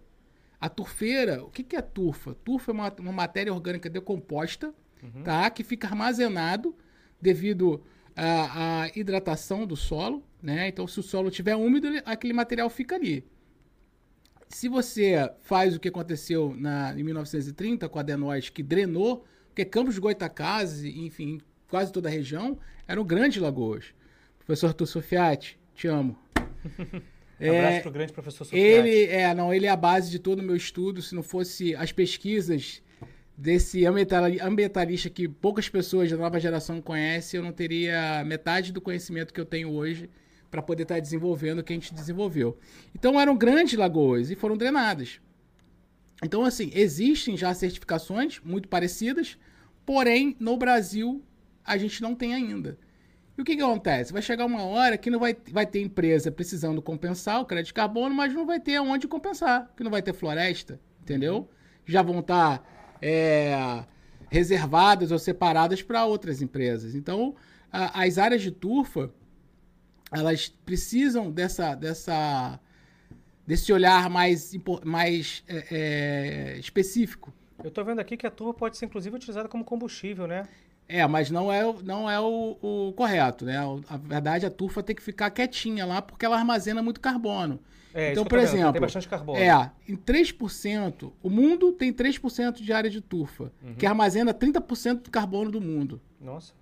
A 0.59 0.67
turfeira, 0.67 1.43
o 1.43 1.49
que, 1.49 1.63
que 1.63 1.75
é 1.75 1.81
turfa? 1.81 2.35
Turfa 2.43 2.71
é 2.71 2.73
uma, 2.73 2.93
uma 2.99 3.11
matéria 3.13 3.53
orgânica 3.53 3.89
decomposta, 3.89 4.73
uhum. 5.01 5.23
tá? 5.23 5.49
que 5.49 5.63
fica 5.63 5.87
armazenado 5.87 6.75
devido 7.21 7.81
à, 8.15 8.83
à, 8.83 8.87
hidratação 8.93 9.65
do 9.65 9.77
solo. 9.77 10.23
Né? 10.41 10.67
Então, 10.67 10.85
se 10.87 10.99
o 10.99 11.03
solo 11.03 11.29
estiver 11.29 11.55
úmido, 11.55 11.87
aquele 12.05 12.33
material 12.33 12.69
fica 12.69 12.95
ali. 12.95 13.25
Se 14.49 14.67
você 14.67 15.31
faz 15.41 15.75
o 15.75 15.79
que 15.79 15.87
aconteceu 15.87 16.55
na, 16.57 16.93
em 16.97 17.03
1930 17.03 17.87
com 17.87 17.99
a 17.99 18.01
Adenóis, 18.01 18.49
que 18.49 18.63
drenou, 18.63 19.23
porque 19.47 19.63
Campos 19.63 19.93
de 19.93 20.01
Goitacazes, 20.01 20.83
enfim, 20.95 21.39
quase 21.69 21.91
toda 21.91 22.09
a 22.09 22.11
região, 22.11 22.57
eram 22.87 23.05
grandes 23.05 23.41
lagoas. 23.41 23.93
Professor 24.39 24.67
Arthur 24.67 24.87
Sofiati, 24.87 25.59
te 25.75 25.87
amo. 25.87 26.17
é, 27.39 27.59
Abraço 27.59 27.81
pro 27.83 27.91
grande 27.91 28.11
professor 28.11 28.45
Sofiati. 28.45 28.65
Ele 28.65 29.05
é, 29.05 29.33
não, 29.35 29.53
ele 29.53 29.67
é 29.67 29.69
a 29.69 29.75
base 29.75 30.09
de 30.09 30.17
todo 30.17 30.39
o 30.39 30.43
meu 30.43 30.55
estudo. 30.55 30.99
Se 30.99 31.13
não 31.13 31.21
fosse 31.21 31.75
as 31.75 31.91
pesquisas 31.91 32.81
desse 33.37 33.85
ambientalista 33.85 35.11
que 35.11 35.27
poucas 35.27 35.69
pessoas 35.69 36.09
da 36.09 36.17
nova 36.17 36.39
geração 36.39 36.81
conhecem, 36.81 37.37
eu 37.37 37.43
não 37.43 37.53
teria 37.53 38.23
metade 38.25 38.73
do 38.73 38.81
conhecimento 38.81 39.31
que 39.31 39.39
eu 39.39 39.45
tenho 39.45 39.69
hoje 39.71 40.09
para 40.49 40.61
poder 40.61 40.83
estar 40.83 40.95
tá 40.95 41.01
desenvolvendo 41.01 41.59
o 41.59 41.63
que 41.63 41.73
a 41.73 41.75
gente 41.75 41.93
desenvolveu. 41.93 42.57
Então 42.93 43.19
eram 43.19 43.37
grandes 43.37 43.77
lagoas 43.77 44.31
e 44.31 44.35
foram 44.35 44.57
drenadas. 44.57 45.19
Então, 46.23 46.43
assim, 46.43 46.69
existem 46.73 47.37
já 47.37 47.53
certificações 47.53 48.41
muito 48.43 48.67
parecidas, 48.67 49.37
porém, 49.85 50.35
no 50.39 50.57
Brasil, 50.57 51.23
a 51.63 51.77
gente 51.77 52.01
não 52.01 52.13
tem 52.13 52.33
ainda. 52.33 52.77
E 53.37 53.41
o 53.41 53.45
que, 53.45 53.55
que 53.55 53.61
acontece? 53.61 54.11
Vai 54.11 54.21
chegar 54.21 54.45
uma 54.45 54.63
hora 54.63 54.97
que 54.97 55.09
não 55.09 55.17
vai, 55.17 55.35
vai 55.49 55.65
ter 55.65 55.81
empresa 55.81 56.29
precisando 56.29 56.81
compensar 56.81 57.39
o 57.39 57.45
crédito 57.45 57.67
de 57.67 57.73
carbono, 57.73 58.13
mas 58.13 58.33
não 58.33 58.45
vai 58.45 58.59
ter 58.59 58.75
aonde 58.75 59.07
compensar, 59.07 59.71
que 59.77 59.83
não 59.83 59.89
vai 59.89 60.01
ter 60.01 60.11
floresta, 60.13 60.77
entendeu? 61.01 61.49
Já 61.85 62.01
vão 62.01 62.19
estar 62.19 62.57
tá, 62.57 62.65
é, 63.01 63.85
reservadas 64.29 65.09
ou 65.09 65.17
separadas 65.17 65.81
para 65.81 66.05
outras 66.05 66.41
empresas. 66.41 66.95
Então, 66.95 67.33
a, 67.71 68.03
as 68.03 68.17
áreas 68.17 68.41
de 68.41 68.51
turfa, 68.51 69.09
elas 70.11 70.49
precisam 70.65 71.31
dessa, 71.31 71.75
dessa, 71.75 72.59
desse 73.45 73.71
olhar 73.71 74.09
mais, 74.09 74.51
mais 74.83 75.43
é, 75.47 75.65
é, 75.71 76.59
específico. 76.59 77.33
Eu 77.63 77.69
estou 77.69 77.83
vendo 77.83 77.99
aqui 77.99 78.15
que 78.15 78.25
a 78.25 78.31
turfa 78.31 78.53
pode 78.53 78.77
ser, 78.77 78.85
inclusive, 78.85 79.15
utilizada 79.15 79.49
como 79.49 79.63
combustível, 79.63 80.27
né? 80.27 80.47
É, 80.87 81.05
mas 81.05 81.29
não 81.29 81.53
é, 81.53 81.61
não 81.83 82.09
é 82.09 82.19
o, 82.19 82.57
o 82.61 82.93
correto, 82.93 83.45
né? 83.45 83.57
A 83.87 83.97
verdade, 83.97 84.45
a 84.45 84.49
turfa 84.49 84.81
tem 84.81 84.95
que 84.95 85.03
ficar 85.03 85.29
quietinha 85.29 85.85
lá 85.85 86.01
porque 86.01 86.25
ela 86.25 86.35
armazena 86.35 86.81
muito 86.81 86.99
carbono. 86.99 87.59
É, 87.93 88.11
então, 88.11 88.23
por 88.23 88.39
exemplo, 88.39 88.71
tem 88.71 88.81
bastante 88.81 89.07
carbono. 89.07 89.39
É, 89.39 89.71
em 89.87 89.95
3%, 89.95 91.11
o 91.21 91.29
mundo 91.29 91.71
tem 91.71 91.93
3% 91.93 92.61
de 92.61 92.73
área 92.73 92.89
de 92.89 93.01
turfa, 93.01 93.51
uhum. 93.63 93.75
que 93.75 93.85
armazena 93.85 94.33
30% 94.33 95.03
do 95.03 95.11
carbono 95.11 95.51
do 95.51 95.61
mundo. 95.61 96.01
Nossa. 96.19 96.53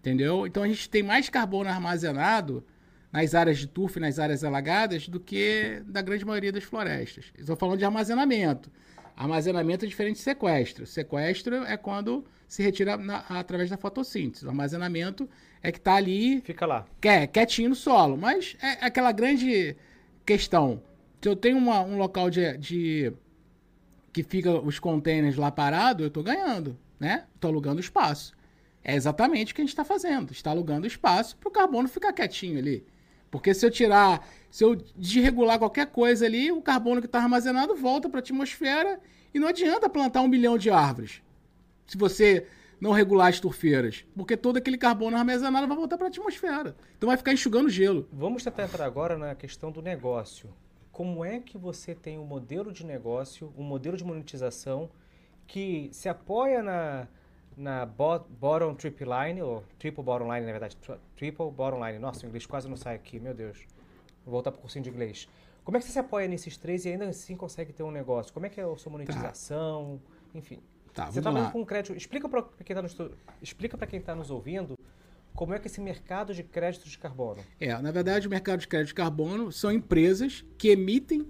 Entendeu? 0.00 0.46
Então 0.46 0.62
a 0.62 0.68
gente 0.68 0.88
tem 0.88 1.02
mais 1.02 1.28
carbono 1.28 1.68
armazenado 1.68 2.64
nas 3.12 3.34
áreas 3.34 3.58
de 3.58 3.66
turf 3.66 3.96
e 3.96 4.00
nas 4.00 4.18
áreas 4.18 4.42
alagadas 4.42 5.08
do 5.08 5.20
que 5.20 5.82
da 5.86 6.00
grande 6.00 6.24
maioria 6.24 6.50
das 6.50 6.64
florestas. 6.64 7.26
Estou 7.38 7.54
falando 7.54 7.78
de 7.78 7.84
armazenamento. 7.84 8.70
Armazenamento 9.16 9.84
é 9.84 9.88
diferente 9.88 10.16
de 10.16 10.22
sequestro. 10.22 10.86
Sequestro 10.86 11.56
é 11.64 11.76
quando 11.76 12.24
se 12.48 12.62
retira 12.62 12.96
na, 12.96 13.18
através 13.28 13.68
da 13.68 13.76
fotossíntese. 13.76 14.46
O 14.46 14.48
armazenamento 14.48 15.28
é 15.62 15.70
que 15.70 15.76
está 15.78 15.96
ali. 15.96 16.40
Fica 16.40 16.64
lá. 16.64 16.86
Quer, 17.00 17.26
quietinho 17.26 17.68
no 17.68 17.74
solo. 17.74 18.16
Mas 18.16 18.56
é 18.62 18.86
aquela 18.86 19.12
grande 19.12 19.76
questão. 20.24 20.82
Se 21.20 21.28
eu 21.28 21.36
tenho 21.36 21.58
uma, 21.58 21.82
um 21.82 21.98
local 21.98 22.30
de, 22.30 22.56
de. 22.56 23.12
que 24.12 24.22
fica 24.22 24.58
os 24.58 24.78
containers 24.78 25.36
lá 25.36 25.50
parados, 25.50 26.00
eu 26.00 26.08
estou 26.08 26.22
ganhando. 26.22 26.78
né? 26.98 27.24
Estou 27.34 27.50
alugando 27.50 27.80
espaço. 27.80 28.32
É 28.82 28.94
exatamente 28.94 29.52
o 29.52 29.54
que 29.54 29.60
a 29.60 29.64
gente 29.64 29.70
está 29.70 29.84
fazendo. 29.84 30.32
Está 30.32 30.50
alugando 30.50 30.86
espaço 30.86 31.36
para 31.36 31.48
o 31.48 31.52
carbono 31.52 31.88
ficar 31.88 32.12
quietinho 32.12 32.58
ali. 32.58 32.86
Porque 33.30 33.54
se 33.54 33.64
eu 33.64 33.70
tirar, 33.70 34.26
se 34.50 34.64
eu 34.64 34.74
desregular 34.96 35.58
qualquer 35.58 35.86
coisa 35.86 36.26
ali, 36.26 36.50
o 36.50 36.60
carbono 36.60 37.00
que 37.00 37.06
está 37.06 37.20
armazenado 37.20 37.76
volta 37.76 38.08
para 38.08 38.18
a 38.18 38.22
atmosfera 38.22 39.00
e 39.32 39.38
não 39.38 39.48
adianta 39.48 39.88
plantar 39.88 40.22
um 40.22 40.28
milhão 40.28 40.58
de 40.58 40.70
árvores. 40.70 41.22
Se 41.86 41.96
você 41.96 42.46
não 42.80 42.92
regular 42.92 43.28
as 43.28 43.38
turfeiras, 43.38 44.04
porque 44.16 44.36
todo 44.36 44.56
aquele 44.56 44.78
carbono 44.78 45.16
armazenado 45.16 45.66
vai 45.68 45.76
voltar 45.76 45.98
para 45.98 46.06
a 46.06 46.08
atmosfera. 46.08 46.74
Então 46.96 47.08
vai 47.08 47.16
ficar 47.16 47.32
enxugando 47.32 47.68
gelo. 47.68 48.08
Vamos 48.10 48.42
tentar 48.42 48.64
entrar 48.64 48.86
agora 48.86 49.18
na 49.18 49.34
questão 49.34 49.70
do 49.70 49.82
negócio. 49.82 50.48
Como 50.90 51.24
é 51.24 51.38
que 51.38 51.56
você 51.56 51.94
tem 51.94 52.18
um 52.18 52.24
modelo 52.24 52.72
de 52.72 52.84
negócio, 52.84 53.52
um 53.56 53.62
modelo 53.62 53.96
de 53.96 54.04
monetização 54.04 54.90
que 55.46 55.88
se 55.92 56.08
apoia 56.08 56.62
na, 56.62 57.06
na 57.60 57.84
bottom 57.84 58.74
triple 58.74 59.06
line, 59.06 59.42
ou 59.42 59.62
triple 59.78 60.02
bottom 60.02 60.32
line, 60.32 60.46
na 60.46 60.52
verdade, 60.52 60.76
triple 61.14 61.50
bottom 61.50 61.86
line. 61.86 61.98
Nossa, 61.98 62.24
o 62.24 62.28
inglês 62.28 62.46
quase 62.46 62.66
não 62.66 62.76
sai 62.76 62.94
aqui, 62.94 63.20
meu 63.20 63.34
Deus. 63.34 63.58
Vou 64.24 64.32
voltar 64.32 64.50
para 64.50 64.58
o 64.58 64.62
cursinho 64.62 64.82
de 64.82 64.88
inglês. 64.88 65.28
Como 65.62 65.76
é 65.76 65.80
que 65.80 65.86
você 65.86 65.92
se 65.92 65.98
apoia 65.98 66.26
nesses 66.26 66.56
três 66.56 66.86
e 66.86 66.88
ainda 66.88 67.06
assim 67.06 67.36
consegue 67.36 67.72
ter 67.72 67.82
um 67.82 67.90
negócio? 67.90 68.32
Como 68.32 68.46
é 68.46 68.48
que 68.48 68.58
é 68.58 68.64
a 68.64 68.76
sua 68.76 68.90
monetização? 68.90 70.00
Tá. 70.02 70.38
Enfim. 70.38 70.58
Tá, 70.94 71.06
você 71.06 71.20
trabalha 71.20 71.50
com 71.50 71.64
crédito. 71.64 71.94
Explica 71.94 72.28
para 72.28 72.42
quem 72.64 72.74
está 72.74 72.82
nos, 72.82 72.96
explica 73.42 73.86
quem 73.86 74.00
está 74.00 74.14
nos 74.14 74.30
ouvindo 74.30 74.74
como 75.34 75.54
é 75.54 75.58
que 75.58 75.68
esse 75.68 75.80
mercado 75.80 76.34
de 76.34 76.42
crédito 76.42 76.88
de 76.88 76.98
carbono. 76.98 77.42
É, 77.60 77.76
na 77.78 77.90
verdade, 77.90 78.26
o 78.26 78.30
mercado 78.30 78.60
de 78.60 78.68
crédito 78.68 78.88
de 78.88 78.94
carbono 78.94 79.52
são 79.52 79.70
empresas 79.70 80.44
que 80.58 80.68
emitem 80.68 81.26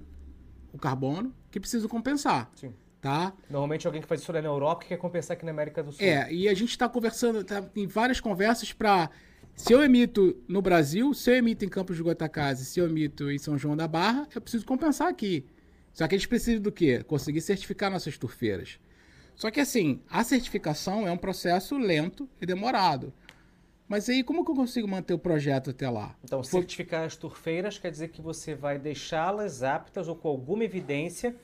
o 0.73 0.79
carbono 0.79 1.35
que 1.51 1.59
precisam 1.59 1.89
compensar. 1.89 2.51
Sim. 2.55 2.73
Tá? 3.01 3.33
Normalmente 3.49 3.87
alguém 3.87 4.03
que 4.03 4.07
faz 4.07 4.21
isso 4.21 4.31
lá 4.31 4.43
na 4.43 4.49
Europa 4.49 4.83
que 4.83 4.89
quer 4.89 4.99
compensar 4.99 5.35
aqui 5.35 5.45
na 5.45 5.51
América 5.51 5.83
do 5.83 5.91
Sul. 5.91 6.05
É, 6.05 6.31
e 6.31 6.49
a 6.49 6.55
gente 6.55 6.71
está 6.71 6.87
conversando, 6.87 7.43
tá, 7.43 7.65
em 7.75 7.87
várias 7.87 8.21
conversas 8.21 8.75
para 8.75 9.09
se 9.57 9.73
eu 9.73 9.83
emito 9.83 10.37
no 10.49 10.63
Brasil, 10.63 11.13
se 11.15 11.31
eu 11.31 11.37
emito 11.37 11.65
em 11.65 11.69
Campos 11.69 11.97
de 11.97 12.03
Goitacazes, 12.03 12.69
se 12.69 12.81
eu 12.81 12.87
emito 12.87 13.31
em 13.31 13.39
São 13.39 13.59
João 13.59 13.77
da 13.77 13.89
Barra, 13.89 14.29
eu 14.35 14.41
preciso 14.41 14.65
compensar 14.65 15.09
aqui. 15.09 15.47
Só 15.93 16.07
que 16.07 16.15
a 16.15 16.19
gente 16.19 16.29
precisa 16.29 16.61
do 16.61 16.71
quê? 16.71 17.03
Conseguir 17.05 17.41
certificar 17.41 17.91
nossas 17.91 18.17
turfeiras. 18.17 18.79
Só 19.35 19.51
que 19.51 19.61
assim, 19.61 20.01
a 20.09 20.23
certificação 20.23 21.07
é 21.07 21.11
um 21.11 21.17
processo 21.17 21.77
lento 21.79 22.29
e 22.41 22.47
demorado. 22.47 23.13
Mas 23.89 24.09
aí, 24.09 24.23
como 24.23 24.45
que 24.45 24.51
eu 24.51 24.55
consigo 24.55 24.87
manter 24.87 25.15
o 25.15 25.19
projeto 25.19 25.71
até 25.71 25.91
lá? 25.91 26.17
Então, 26.23 26.45
certificar 26.45 27.05
as 27.05 27.17
turfeiras 27.17 27.77
quer 27.77 27.91
dizer 27.91 28.09
que 28.09 28.23
você 28.23 28.55
vai 28.55 28.79
deixá-las 28.79 29.63
aptas 29.63 30.07
ou 30.07 30.15
com 30.15 30.29
alguma 30.29 30.63
evidência 30.63 31.35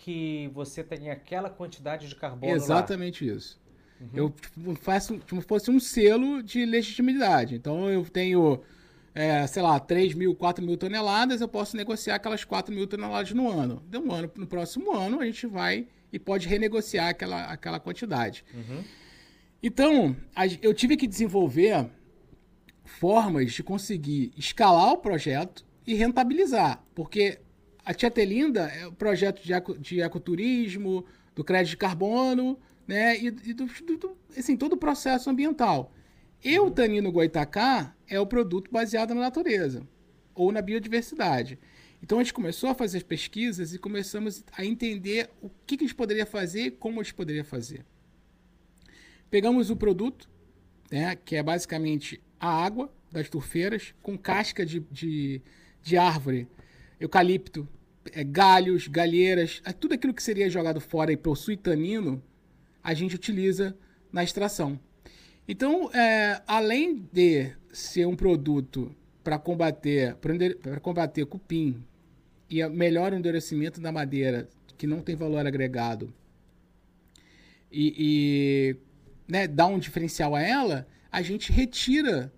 que 0.00 0.50
você 0.54 0.82
tem 0.82 1.10
aquela 1.10 1.50
quantidade 1.50 2.08
de 2.08 2.16
carbono 2.16 2.54
Exatamente 2.54 3.28
lá. 3.28 3.36
isso. 3.36 3.60
Uhum. 4.00 4.08
Eu 4.14 4.30
tipo, 4.30 4.74
faço 4.76 5.20
como 5.28 5.42
se 5.42 5.46
fosse 5.46 5.70
um 5.70 5.78
selo 5.78 6.42
de 6.42 6.64
legitimidade. 6.64 7.54
Então, 7.54 7.88
eu 7.90 8.02
tenho, 8.04 8.62
é, 9.14 9.46
sei 9.46 9.62
lá, 9.62 9.78
3 9.78 10.14
mil, 10.14 10.34
4 10.34 10.64
mil 10.64 10.78
toneladas, 10.78 11.42
eu 11.42 11.48
posso 11.48 11.76
negociar 11.76 12.14
aquelas 12.14 12.44
4 12.44 12.74
mil 12.74 12.86
toneladas 12.86 13.30
no 13.32 13.46
ano. 13.46 13.82
De 13.90 13.98
um 13.98 14.10
ano 14.10 14.30
no 14.36 14.46
próximo 14.46 14.90
ano, 14.96 15.20
a 15.20 15.26
gente 15.26 15.46
vai 15.46 15.86
e 16.10 16.18
pode 16.18 16.48
renegociar 16.48 17.08
aquela, 17.08 17.44
aquela 17.44 17.78
quantidade. 17.78 18.42
Uhum. 18.54 18.82
Então, 19.62 20.16
eu 20.62 20.72
tive 20.72 20.96
que 20.96 21.06
desenvolver 21.06 21.90
formas 22.84 23.52
de 23.52 23.62
conseguir 23.62 24.32
escalar 24.34 24.92
o 24.92 24.96
projeto 24.96 25.62
e 25.86 25.92
rentabilizar, 25.92 26.82
porque 26.94 27.38
a 27.90 27.94
Tia 27.94 28.08
Telinda 28.08 28.68
é 28.68 28.86
um 28.86 28.94
projeto 28.94 29.42
de, 29.42 29.52
eco, 29.52 29.76
de 29.76 30.00
ecoturismo, 30.00 31.04
do 31.34 31.42
crédito 31.42 31.70
de 31.70 31.76
carbono, 31.76 32.56
né, 32.86 33.18
e, 33.18 33.26
e 33.26 33.52
do, 33.52 33.66
do, 33.66 34.16
assim, 34.38 34.56
todo 34.56 34.74
o 34.74 34.76
processo 34.76 35.28
ambiental. 35.28 35.92
E 36.44 36.56
o 36.60 36.70
Tanino 36.70 37.10
Goitacá 37.10 37.92
é 38.06 38.20
o 38.20 38.26
produto 38.28 38.70
baseado 38.70 39.12
na 39.12 39.22
natureza, 39.22 39.84
ou 40.36 40.52
na 40.52 40.62
biodiversidade. 40.62 41.58
Então 42.00 42.20
a 42.20 42.22
gente 42.22 42.32
começou 42.32 42.70
a 42.70 42.76
fazer 42.76 42.98
as 42.98 43.02
pesquisas 43.02 43.74
e 43.74 43.78
começamos 43.78 44.44
a 44.56 44.64
entender 44.64 45.28
o 45.42 45.50
que, 45.66 45.76
que 45.76 45.82
a 45.82 45.86
gente 45.88 45.96
poderia 45.96 46.24
fazer 46.24 46.66
e 46.66 46.70
como 46.70 47.00
a 47.00 47.02
gente 47.02 47.14
poderia 47.14 47.44
fazer. 47.44 47.84
Pegamos 49.28 49.68
o 49.68 49.74
produto, 49.74 50.30
né, 50.92 51.16
que 51.16 51.34
é 51.34 51.42
basicamente 51.42 52.22
a 52.38 52.64
água 52.64 52.88
das 53.10 53.28
turfeiras 53.28 53.92
com 54.00 54.16
casca 54.16 54.64
de, 54.64 54.78
de, 54.92 55.42
de 55.82 55.96
árvore, 55.96 56.46
eucalipto, 57.00 57.68
galhos, 58.26 58.88
galheiras, 58.88 59.60
é, 59.64 59.72
tudo 59.72 59.94
aquilo 59.94 60.14
que 60.14 60.22
seria 60.22 60.48
jogado 60.48 60.80
fora 60.80 61.12
e 61.12 61.16
possui 61.16 61.56
tanino, 61.56 62.22
a 62.82 62.94
gente 62.94 63.14
utiliza 63.14 63.76
na 64.12 64.24
extração. 64.24 64.78
Então, 65.46 65.90
é, 65.92 66.40
além 66.46 67.08
de 67.12 67.52
ser 67.72 68.06
um 68.06 68.16
produto 68.16 68.94
para 69.22 69.38
combater, 69.38 70.16
para 70.62 70.80
combater 70.80 71.26
cupim, 71.26 71.82
e 72.48 72.66
melhor 72.68 73.12
endurecimento 73.12 73.80
da 73.80 73.92
madeira, 73.92 74.48
que 74.76 74.86
não 74.86 75.00
tem 75.00 75.14
valor 75.14 75.46
agregado, 75.46 76.12
e, 77.70 77.94
e 77.96 78.76
né, 79.30 79.46
dá 79.46 79.66
um 79.66 79.78
diferencial 79.78 80.34
a 80.34 80.42
ela, 80.42 80.88
a 81.12 81.22
gente 81.22 81.52
retira 81.52 82.32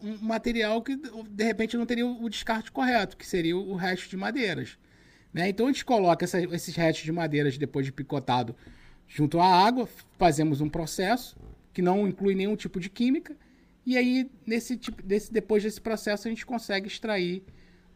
um 0.00 0.18
material 0.18 0.82
que 0.82 0.96
de 0.96 1.44
repente 1.44 1.76
não 1.76 1.86
teria 1.86 2.06
o 2.06 2.28
descarte 2.28 2.70
correto, 2.70 3.16
que 3.16 3.26
seria 3.26 3.56
o 3.56 3.74
resto 3.74 4.08
de 4.08 4.16
madeiras. 4.16 4.76
Né? 5.32 5.48
Então 5.48 5.66
a 5.66 5.72
gente 5.72 5.84
coloca 5.84 6.24
essa, 6.24 6.40
esses 6.40 6.74
restos 6.74 7.04
de 7.04 7.12
madeiras 7.12 7.56
depois 7.56 7.86
de 7.86 7.92
picotado 7.92 8.54
junto 9.08 9.40
à 9.40 9.46
água, 9.46 9.88
fazemos 10.18 10.60
um 10.60 10.68
processo 10.68 11.36
que 11.72 11.82
não 11.82 12.06
inclui 12.06 12.34
nenhum 12.34 12.56
tipo 12.56 12.78
de 12.78 12.88
química, 12.88 13.36
e 13.84 13.96
aí 13.96 14.30
nesse 14.46 14.76
tipo, 14.76 15.02
desse, 15.02 15.32
depois 15.32 15.62
desse 15.62 15.80
processo 15.80 16.28
a 16.28 16.30
gente 16.30 16.46
consegue 16.46 16.86
extrair 16.86 17.42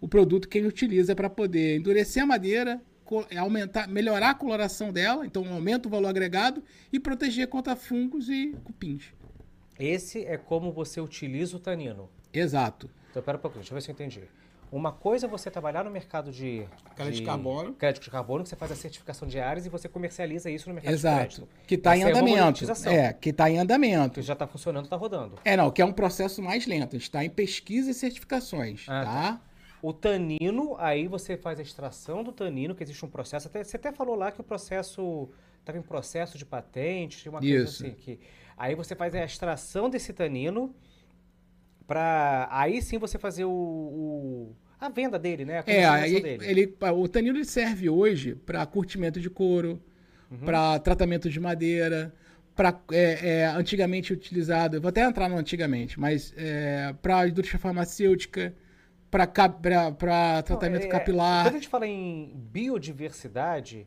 o 0.00 0.08
produto 0.08 0.48
que 0.48 0.58
ele 0.58 0.66
utiliza 0.66 1.14
para 1.14 1.30
poder 1.30 1.76
endurecer 1.76 2.22
a 2.22 2.26
madeira, 2.26 2.80
aumentar, 3.38 3.88
melhorar 3.88 4.30
a 4.30 4.34
coloração 4.34 4.92
dela, 4.92 5.24
então 5.24 5.46
aumenta 5.52 5.88
o 5.88 5.90
valor 5.90 6.08
agregado 6.08 6.62
e 6.92 6.98
proteger 6.98 7.48
contra 7.48 7.76
fungos 7.76 8.28
e 8.28 8.54
cupins. 8.64 9.04
Esse 9.78 10.24
é 10.24 10.36
como 10.36 10.72
você 10.72 11.00
utiliza 11.00 11.56
o 11.56 11.60
tanino. 11.60 12.08
Exato. 12.32 12.90
Então, 13.10 13.22
pera 13.22 13.38
um 13.38 13.40
pouquinho, 13.40 13.62
deixa 13.62 13.72
eu 13.72 13.76
ver 13.76 13.82
se 13.82 13.90
eu 13.90 13.94
entendi. 13.94 14.20
Uma 14.70 14.92
coisa 14.92 15.26
é 15.26 15.28
você 15.28 15.50
trabalhar 15.50 15.84
no 15.84 15.90
mercado 15.90 16.32
de 16.32 16.66
crédito 16.94 17.16
de, 17.16 17.22
carbono, 17.22 17.72
crédito 17.74 18.02
de 18.02 18.10
carbono, 18.10 18.42
que 18.42 18.50
você 18.50 18.56
faz 18.56 18.72
a 18.72 18.76
certificação 18.76 19.28
de 19.28 19.38
áreas 19.38 19.66
e 19.66 19.68
você 19.68 19.88
comercializa 19.88 20.50
isso 20.50 20.68
no 20.68 20.74
mercado 20.74 20.92
Exato. 20.92 21.16
de 21.16 21.20
crédito. 21.20 21.48
Que 21.66 21.74
está 21.76 21.96
em 21.96 22.02
é 22.02 22.10
andamento. 22.10 22.64
É, 22.88 23.12
que 23.12 23.30
está 23.30 23.50
em 23.50 23.58
andamento. 23.58 24.14
Que 24.14 24.22
já 24.22 24.32
está 24.32 24.46
funcionando, 24.46 24.84
está 24.84 24.96
rodando. 24.96 25.36
É, 25.44 25.56
não, 25.56 25.70
que 25.70 25.80
é 25.80 25.84
um 25.84 25.92
processo 25.92 26.42
mais 26.42 26.66
lento. 26.66 26.96
A 26.96 26.98
gente 26.98 27.02
está 27.02 27.24
em 27.24 27.30
pesquisa 27.30 27.90
e 27.90 27.94
certificações, 27.94 28.86
ah, 28.88 29.04
tá? 29.04 29.12
tá? 29.12 29.40
O 29.82 29.92
tanino, 29.92 30.74
aí 30.78 31.06
você 31.06 31.36
faz 31.36 31.60
a 31.60 31.62
extração 31.62 32.24
do 32.24 32.32
tanino, 32.32 32.74
que 32.74 32.82
existe 32.82 33.04
um 33.04 33.08
processo. 33.08 33.46
Até, 33.46 33.62
você 33.62 33.76
até 33.76 33.92
falou 33.92 34.16
lá 34.16 34.32
que 34.32 34.40
o 34.40 34.44
processo 34.44 35.28
estava 35.60 35.78
em 35.78 35.82
processo 35.82 36.38
de 36.38 36.44
patente, 36.44 37.18
tinha 37.18 37.30
uma 37.30 37.40
coisa 37.40 37.64
Isso. 37.64 37.84
assim. 37.84 37.94
Que, 37.94 38.18
aí 38.56 38.74
você 38.74 38.94
faz 38.94 39.14
a 39.14 39.24
extração 39.24 39.90
desse 39.90 40.12
tanino 40.12 40.74
para 41.86 42.48
aí 42.50 42.82
sim 42.82 42.98
você 42.98 43.18
fazer 43.18 43.44
o, 43.44 43.50
o 43.50 44.56
a 44.78 44.88
venda 44.88 45.18
dele, 45.18 45.44
né? 45.44 45.64
A 45.66 45.70
é, 45.70 45.84
aí, 45.84 46.20
dele. 46.20 46.44
Ele, 46.44 46.76
o 46.94 47.08
tanino 47.08 47.38
ele 47.38 47.44
serve 47.44 47.88
hoje 47.88 48.34
para 48.34 48.64
curtimento 48.66 49.20
de 49.20 49.30
couro, 49.30 49.82
uhum. 50.30 50.38
para 50.38 50.78
tratamento 50.78 51.30
de 51.30 51.40
madeira, 51.40 52.14
para 52.54 52.78
é, 52.92 53.40
é, 53.40 53.46
antigamente 53.46 54.12
utilizado, 54.12 54.80
vou 54.80 54.88
até 54.88 55.02
entrar 55.02 55.28
no 55.28 55.36
antigamente, 55.36 55.98
mas 56.00 56.32
é, 56.36 56.94
para 57.00 57.28
indústria 57.28 57.58
farmacêutica, 57.58 58.54
para 59.10 60.42
tratamento 60.42 60.82
Não, 60.82 60.88
é, 60.88 60.90
capilar. 60.90 61.44
Quando 61.44 61.54
a 61.54 61.58
gente 61.58 61.68
fala 61.68 61.86
em 61.86 62.32
biodiversidade 62.34 63.86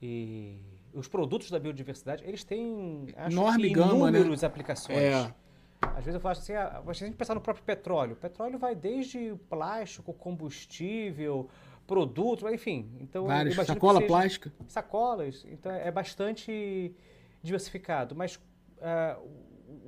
e 0.00 0.60
os 0.92 1.06
produtos 1.06 1.50
da 1.50 1.58
biodiversidade, 1.58 2.24
eles 2.26 2.44
têm 2.44 3.06
acho 3.16 3.32
enorme 3.36 3.70
gama, 3.70 4.10
né? 4.10 4.20
aplicações. 4.42 4.98
É. 4.98 5.34
Às 5.80 6.04
vezes 6.04 6.14
eu 6.14 6.20
falo 6.20 6.32
assim, 6.32 6.54
ah, 6.54 6.82
a 6.86 6.92
gente 6.92 7.16
pensar 7.16 7.34
no 7.34 7.40
próprio 7.40 7.64
petróleo. 7.64 8.12
O 8.12 8.16
petróleo 8.16 8.58
vai 8.58 8.74
desde 8.74 9.34
plástico, 9.48 10.12
combustível, 10.12 11.48
produto, 11.86 12.48
enfim. 12.48 12.90
Então, 13.00 13.26
Vários, 13.26 13.54
sacola 13.54 14.00
plástica. 14.06 14.52
Sacolas. 14.66 15.44
Então 15.48 15.72
é 15.72 15.90
bastante 15.90 16.94
diversificado. 17.42 18.14
Mas 18.14 18.36
uh, 18.36 19.20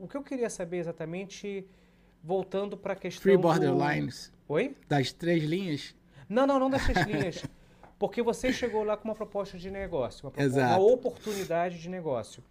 o 0.00 0.09
que 0.09 0.16
eu 0.16 0.22
queria 0.22 0.48
saber 0.48 0.79
exatamente 0.79 1.66
voltando 2.22 2.76
para 2.76 2.92
a 2.92 2.96
questão 2.96 3.22
Free 3.22 3.37
do- 3.37 3.42
Borderlines. 3.42 4.33
Oi? 4.48 4.76
Das 4.88 5.12
três 5.12 5.42
linhas. 5.44 5.94
Não, 6.29 6.46
não, 6.46 6.59
não 6.59 6.70
das 6.70 6.85
três 6.85 7.07
linhas. 7.07 7.44
Porque 7.98 8.22
você 8.22 8.53
chegou 8.53 8.83
lá 8.83 8.96
com 8.96 9.09
uma 9.09 9.14
proposta 9.14 9.59
de 9.59 9.70
negócio, 9.70 10.26
uma, 10.29 10.42
Exato. 10.42 10.81
uma 10.81 10.92
oportunidade 10.92 11.79
de 11.79 11.88
negócio. 11.90 12.42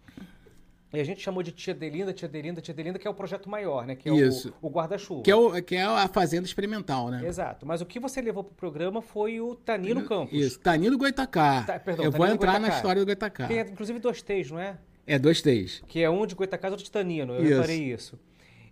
E 0.92 0.98
a 0.98 1.04
gente 1.04 1.20
chamou 1.20 1.40
de 1.42 1.52
Tia 1.52 1.72
Delinda, 1.72 2.12
Tia 2.12 2.28
Delinda, 2.28 2.60
Tia 2.60 2.74
Delinda, 2.74 2.98
que 2.98 3.06
é 3.06 3.10
o 3.10 3.14
projeto 3.14 3.48
maior, 3.48 3.86
né? 3.86 3.94
Que 3.94 4.08
é 4.08 4.12
o- 4.12 4.16
Isso. 4.16 4.52
o, 4.60 4.68
guarda-chuva. 4.68 5.22
Que 5.22 5.30
é, 5.30 5.36
o, 5.36 5.62
que 5.62 5.76
é 5.76 5.82
a 5.84 6.08
fazenda 6.08 6.46
experimental, 6.46 7.08
né? 7.10 7.24
Exato. 7.24 7.64
Mas 7.64 7.80
o 7.80 7.86
que 7.86 8.00
você 8.00 8.20
levou 8.20 8.42
pro 8.42 8.54
programa 8.54 9.00
foi 9.00 9.40
o 9.40 9.54
Tanino 9.54 10.04
Campos. 10.04 10.32
Isso. 10.36 10.58
Tanino 10.58 10.98
Goitacá. 10.98 11.62
Tá, 11.62 11.78
perdão, 11.78 12.04
Eu 12.04 12.10
vou 12.10 12.26
entrar 12.26 12.54
na 12.54 12.58
Goitacá. 12.58 12.76
história 12.76 13.02
do 13.02 13.06
Goitacá. 13.06 13.46
Tem 13.46 13.60
inclusive 13.60 14.00
dois 14.00 14.20
T's, 14.20 14.50
não 14.50 14.58
é? 14.58 14.76
É, 15.06 15.16
dois 15.18 15.40
T's. 15.40 15.80
Que 15.86 16.02
é 16.02 16.10
um 16.10 16.26
de 16.26 16.34
Goitacás 16.34 16.70
e 16.70 16.74
outro 16.74 16.84
de 16.84 16.90
Tanino. 16.90 17.34
Eu 17.34 17.42
Isso. 17.44 17.54
reparei 17.54 17.92
isso. 17.92 18.18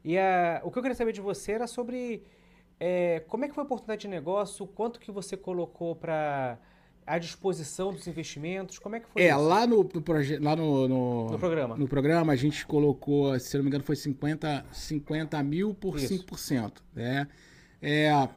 E 0.05 0.19
a, 0.19 0.61
o 0.65 0.71
que 0.73 0.79
eu 0.79 0.83
queria 0.83 0.97
saber 0.97 1.13
de 1.13 1.21
você 1.21 1.53
era 1.53 1.67
sobre 1.69 2.25
é, 2.81 3.23
como 3.29 3.45
é 3.45 3.49
que 3.49 3.55
foi 3.55 3.63
a 3.63 3.65
oportunidade 3.65 4.03
de 4.03 4.09
negócio, 4.09 4.65
o 4.65 4.69
quanto 4.69 4.99
que 4.99 5.11
você 5.13 5.37
colocou 5.37 5.95
para 5.95 6.59
à 7.09 7.19
disposição 7.19 7.93
dos 7.93 8.07
investimentos, 8.07 8.79
como 8.79 8.97
é 8.97 9.01
que 9.01 9.09
foi 9.09 9.23
É, 9.23 9.31
isso? 9.31 9.39
lá 9.41 9.67
no, 9.67 9.83
no 9.83 10.05
lá 10.41 10.55
no, 10.57 10.89
no, 10.89 11.31
No 11.31 11.39
programa. 11.39 11.77
no 11.77 11.89
programa 11.89 12.33
a 12.33 12.37
gente 12.37 12.67
colocou, 12.67 13.39
se 13.41 13.57
não 13.57 13.65
me 13.65 13.69
engano, 13.71 13.83
foi 13.85 13.97
50, 13.97 14.67
50 14.73 15.43
mil 15.43 15.75
por 15.75 15.97
Isso. 15.97 16.15
5%. 16.25 16.73
Né? 16.95 17.27
É, 17.83 18.29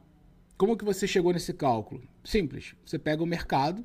como 0.56 0.76
que 0.76 0.84
você 0.84 1.06
chegou 1.06 1.32
nesse 1.32 1.52
cálculo? 1.52 2.02
Simples. 2.24 2.74
Você 2.86 2.98
pega 2.98 3.22
o 3.22 3.26
mercado, 3.26 3.84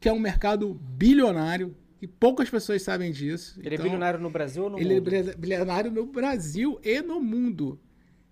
que 0.00 0.08
é 0.08 0.12
um 0.12 0.18
mercado 0.20 0.74
bilionário, 0.74 1.74
e 2.00 2.06
poucas 2.06 2.48
pessoas 2.48 2.80
sabem 2.82 3.10
disso. 3.10 3.58
Ele 3.58 3.70
é 3.70 3.74
Então, 3.74 3.84
bilionário 3.84 4.20
no 4.20 4.30
Brasil 4.30 4.62
ou 4.64 4.70
no 4.70 4.78
Ele 4.78 4.94
mundo? 4.94 5.14
é 5.14 5.22
bre- 5.22 5.36
bilionário 5.36 5.90
no 5.90 6.06
Brasil 6.06 6.78
e 6.84 7.00
no 7.02 7.20
mundo. 7.20 7.80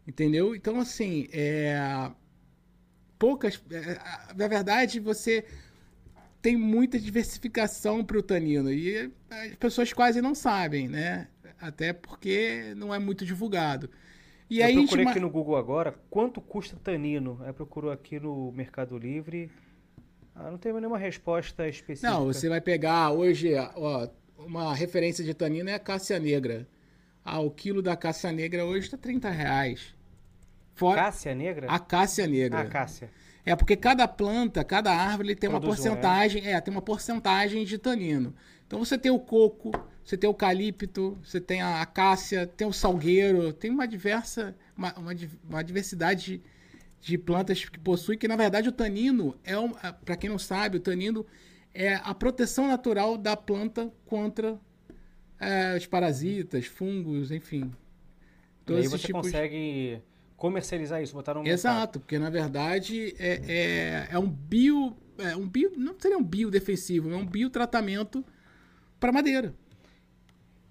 Entendeu? 0.07 0.55
Então, 0.55 0.79
assim, 0.79 1.27
é, 1.33 2.09
poucas. 3.19 3.61
é, 3.71 3.99
na 4.37 4.49
verdade, 4.49 5.01
você 5.01 5.45
tem 6.47 6.57
muita 6.57 6.97
diversificação 6.97 8.05
para 8.05 8.19
o 8.19 8.23
tanino. 8.23 8.73
E 8.73 9.11
as 9.29 9.57
pessoas 9.57 9.93
quase 9.93 10.23
não 10.23 10.33
sabem, 10.33 10.87
né? 10.87 11.27
Até 11.61 11.93
porque 11.93 12.73
não 12.77 12.95
é 12.95 13.01
muito 13.01 13.27
divulgado. 13.27 13.91
E 14.49 14.61
eu 14.61 14.67
aí 14.67 14.71
a 14.71 14.75
gente 14.77 14.83
procurei 14.87 15.05
ma- 15.07 15.11
aqui 15.11 15.19
no 15.19 15.29
Google 15.29 15.57
agora 15.57 15.93
quanto 16.09 16.41
custa 16.41 16.77
tanino. 16.77 17.41
Aí 17.43 17.53
procurou 17.53 17.91
aqui 17.91 18.21
no 18.21 18.53
Mercado 18.53 18.97
Livre. 18.97 19.51
Ah, 20.37 20.49
não 20.49 20.57
tem 20.57 20.73
nenhuma 20.73 20.99
resposta 20.99 21.69
específica. 21.69 22.13
Não, 22.13 22.27
você 22.27 22.49
vai 22.49 22.61
pegar 22.61 23.11
hoje, 23.11 23.53
ó, 23.75 24.09
uma 24.39 24.73
referência 24.73 25.25
de 25.25 25.35
tanino 25.35 25.69
é 25.69 25.75
a 25.75 25.81
cássia 25.81 26.21
negra. 26.21 26.65
Ah, 27.25 27.41
o 27.41 27.51
quilo 27.51 27.83
da 27.83 27.97
cássia 27.97 28.31
negra 28.31 28.65
hoje 28.65 28.87
está 28.87 28.97
30 28.97 29.29
reais. 29.31 29.97
Fora 30.77 31.03
Cássia 31.07 31.35
negra? 31.35 31.67
a 31.69 31.81
cássia 31.81 32.25
negra. 32.29 32.61
Ah, 32.61 32.67
Cássia. 32.67 33.11
É 33.47 33.55
porque 33.55 33.77
cada 33.77 34.09
planta, 34.09 34.65
cada 34.65 34.93
árvore 34.93 35.37
tem 35.37 35.49
uma 35.49 35.61
Produz 35.61 35.79
um, 35.79 35.83
porcentagem, 35.85 36.45
é, 36.47 36.61
tem 36.61 36.75
uma 36.75 36.83
porcentagem 36.83 37.65
de 37.65 37.79
tanino. 37.79 38.35
Então 38.67 38.81
você 38.81 38.99
tem 38.99 39.13
o 39.13 39.21
coco, 39.21 39.71
você 40.05 40.17
tem 40.17 40.29
o 40.29 40.33
eucalipto, 40.33 41.17
você 41.23 41.41
tem 41.41 41.63
a 41.63 41.81
acácia, 41.81 42.45
tem 42.45 42.67
o 42.67 42.73
salgueiro, 42.73 43.53
tem 43.53 43.71
uma 43.71 43.87
diversa, 43.87 44.57
uma, 44.77 44.93
uma 44.99 45.13
uma 45.49 45.63
diversidade 45.63 46.39
de, 46.39 46.43
de 47.01 47.17
plantas 47.17 47.65
que 47.65 47.79
possui 47.79 48.17
que 48.17 48.27
na 48.27 48.35
verdade 48.35 48.69
o 48.69 48.73
tanino 48.73 49.37
é 49.45 49.57
um, 49.57 49.71
para 50.05 50.17
quem 50.17 50.29
não 50.29 50.41
sabe, 50.41 50.79
o 50.79 50.81
tanino 50.81 51.25
é 51.73 51.95
a 52.03 52.13
proteção 52.13 52.67
natural 52.67 53.17
da 53.17 53.37
planta 53.37 53.93
contra 54.07 54.59
é, 55.39 55.77
os 55.77 55.87
parasitas, 55.87 56.67
fungos, 56.67 57.31
enfim. 57.31 57.71
E 58.63 58.65
Todos 58.65 58.81
aí 58.81 58.87
esses 58.87 59.01
você 59.01 59.07
tipos- 59.07 59.23
consegue 59.23 60.03
comercializar 60.37 61.03
isso, 61.03 61.14
botar 61.14 61.35
no 61.35 61.40
mercado. 61.42 61.55
Exato, 61.59 62.01
porque 62.01 62.18
na 62.18 62.31
verdade 62.31 63.14
é, 63.18 63.40
é, 63.49 64.09
é 64.11 64.18
um 64.18 64.29
bio. 64.29 64.96
É 65.18 65.35
um 65.35 65.49
bio. 65.49 65.72
Não 65.77 65.94
seria 65.99 66.18
um 66.18 66.25
biodefensivo, 66.25 67.11
é 67.11 67.16
um 67.16 67.27
biotratamento 67.27 68.25
para 69.01 69.12
madeira. 69.12 69.55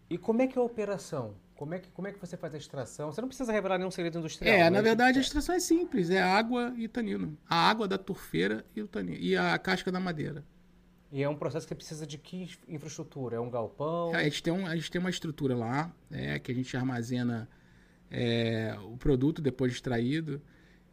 E 0.10 0.18
como 0.18 0.42
é 0.42 0.48
que 0.48 0.58
é 0.58 0.62
a 0.62 0.66
operação? 0.66 1.34
Como 1.56 1.74
é 1.74 1.80
que, 1.80 1.90
como 1.92 2.08
é 2.08 2.12
que 2.12 2.20
você 2.20 2.36
faz 2.36 2.54
a 2.54 2.58
extração? 2.58 3.12
Você 3.12 3.22
não 3.22 3.30
precisa 3.30 3.52
revelar 3.52 3.78
nenhum 3.78 3.90
segredo 3.90 4.20
industrial. 4.20 4.54
É, 4.54 4.64
na 4.66 4.72
mas- 4.72 4.84
verdade 4.84 5.18
a 5.18 5.22
extração 5.22 5.56
é 5.56 5.60
simples, 5.60 6.10
é 6.10 6.22
água 6.22 6.74
e 6.78 6.88
tanino. 6.88 7.38
A 7.50 7.70
água 7.70 7.88
da 7.88 7.98
turfeira 7.98 8.66
e 8.76 8.82
o 8.82 8.88
tanino. 8.88 9.18
E 9.18 9.38
a 9.38 9.58
casca 9.58 9.92
da 9.92 10.00
madeira. 10.00 10.44
E 11.12 11.24
é 11.24 11.30
um 11.30 11.36
processo 11.36 11.66
que 11.66 11.74
precisa 11.74 12.06
de 12.06 12.18
que 12.18 12.50
infraestrutura? 12.68 13.38
É 13.38 13.40
um 13.40 13.50
galpão? 13.50 14.14
A 14.14 14.22
gente 14.24 14.44
tem, 14.44 14.52
um, 14.52 14.68
a 14.68 14.76
gente 14.76 14.92
tem 14.92 15.00
uma 15.00 15.10
estrutura 15.10 15.56
lá, 15.56 15.90
é, 16.12 16.38
que 16.40 16.52
a 16.52 16.56
gente 16.56 16.76
armazena 16.76 17.48
é, 18.18 18.78
o 18.82 18.96
produto 18.96 19.42
depois 19.42 19.72
de 19.74 19.78
extraído. 19.78 20.42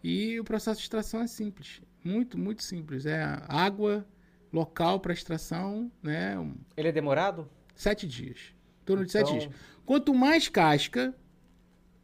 E 0.02 0.40
o 0.40 0.44
processo 0.44 0.78
de 0.78 0.82
extração 0.84 1.20
é 1.22 1.26
simples. 1.28 1.80
Muito, 2.02 2.36
muito 2.36 2.64
simples. 2.64 3.06
É 3.06 3.22
água 3.46 4.04
local 4.52 4.98
para 4.98 5.12
extração, 5.12 5.90
né? 6.02 6.34
Ele 6.76 6.88
é 6.88 6.92
demorado? 6.92 7.48
Sete 7.76 8.08
dias. 8.08 8.52
Em 8.82 8.84
torno 8.84 9.04
de 9.06 9.12
sete 9.12 9.28
Então- 9.28 9.38
dias. 9.38 9.54
Quanto 9.86 10.12
mais 10.12 10.48
casca, 10.48 11.14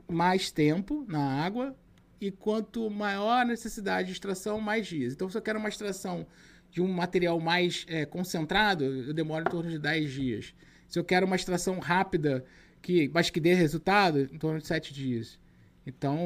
mais 0.09 0.51
tempo 0.53 1.05
na 1.09 1.43
água. 1.45 1.77
E 2.21 2.31
quanto 2.33 2.89
maior 2.91 3.43
a 3.43 3.45
necessidade 3.45 4.07
de 4.09 4.13
extração, 4.13 4.61
mais 4.61 4.87
dias. 4.89 5.13
Então, 5.13 5.29
se 5.31 5.37
eu 5.39 5.43
quero 5.43 5.59
uma 5.59 5.69
extração 5.69 6.27
de 6.71 6.81
um 6.81 6.93
material 6.93 7.39
mais 7.39 7.87
é, 7.89 8.05
concentrado, 8.05 8.85
eu 8.85 9.15
demoro 9.15 9.45
em 9.47 9.51
torno 9.51 9.71
de 9.71 9.79
10 9.79 10.13
dias. 10.13 10.55
Se 10.89 10.99
eu 10.99 11.05
quero 11.05 11.27
uma 11.27 11.37
extração 11.37 11.79
rápida, 11.79 12.45
que, 12.83 13.11
mas 13.13 13.31
que 13.31 13.41
dê 13.41 13.55
resultado, 13.55 14.21
em 14.33 14.39
torno 14.39 14.61
de 14.61 14.67
7 14.67 14.93
dias. 14.95 15.39
Então, 15.87 16.19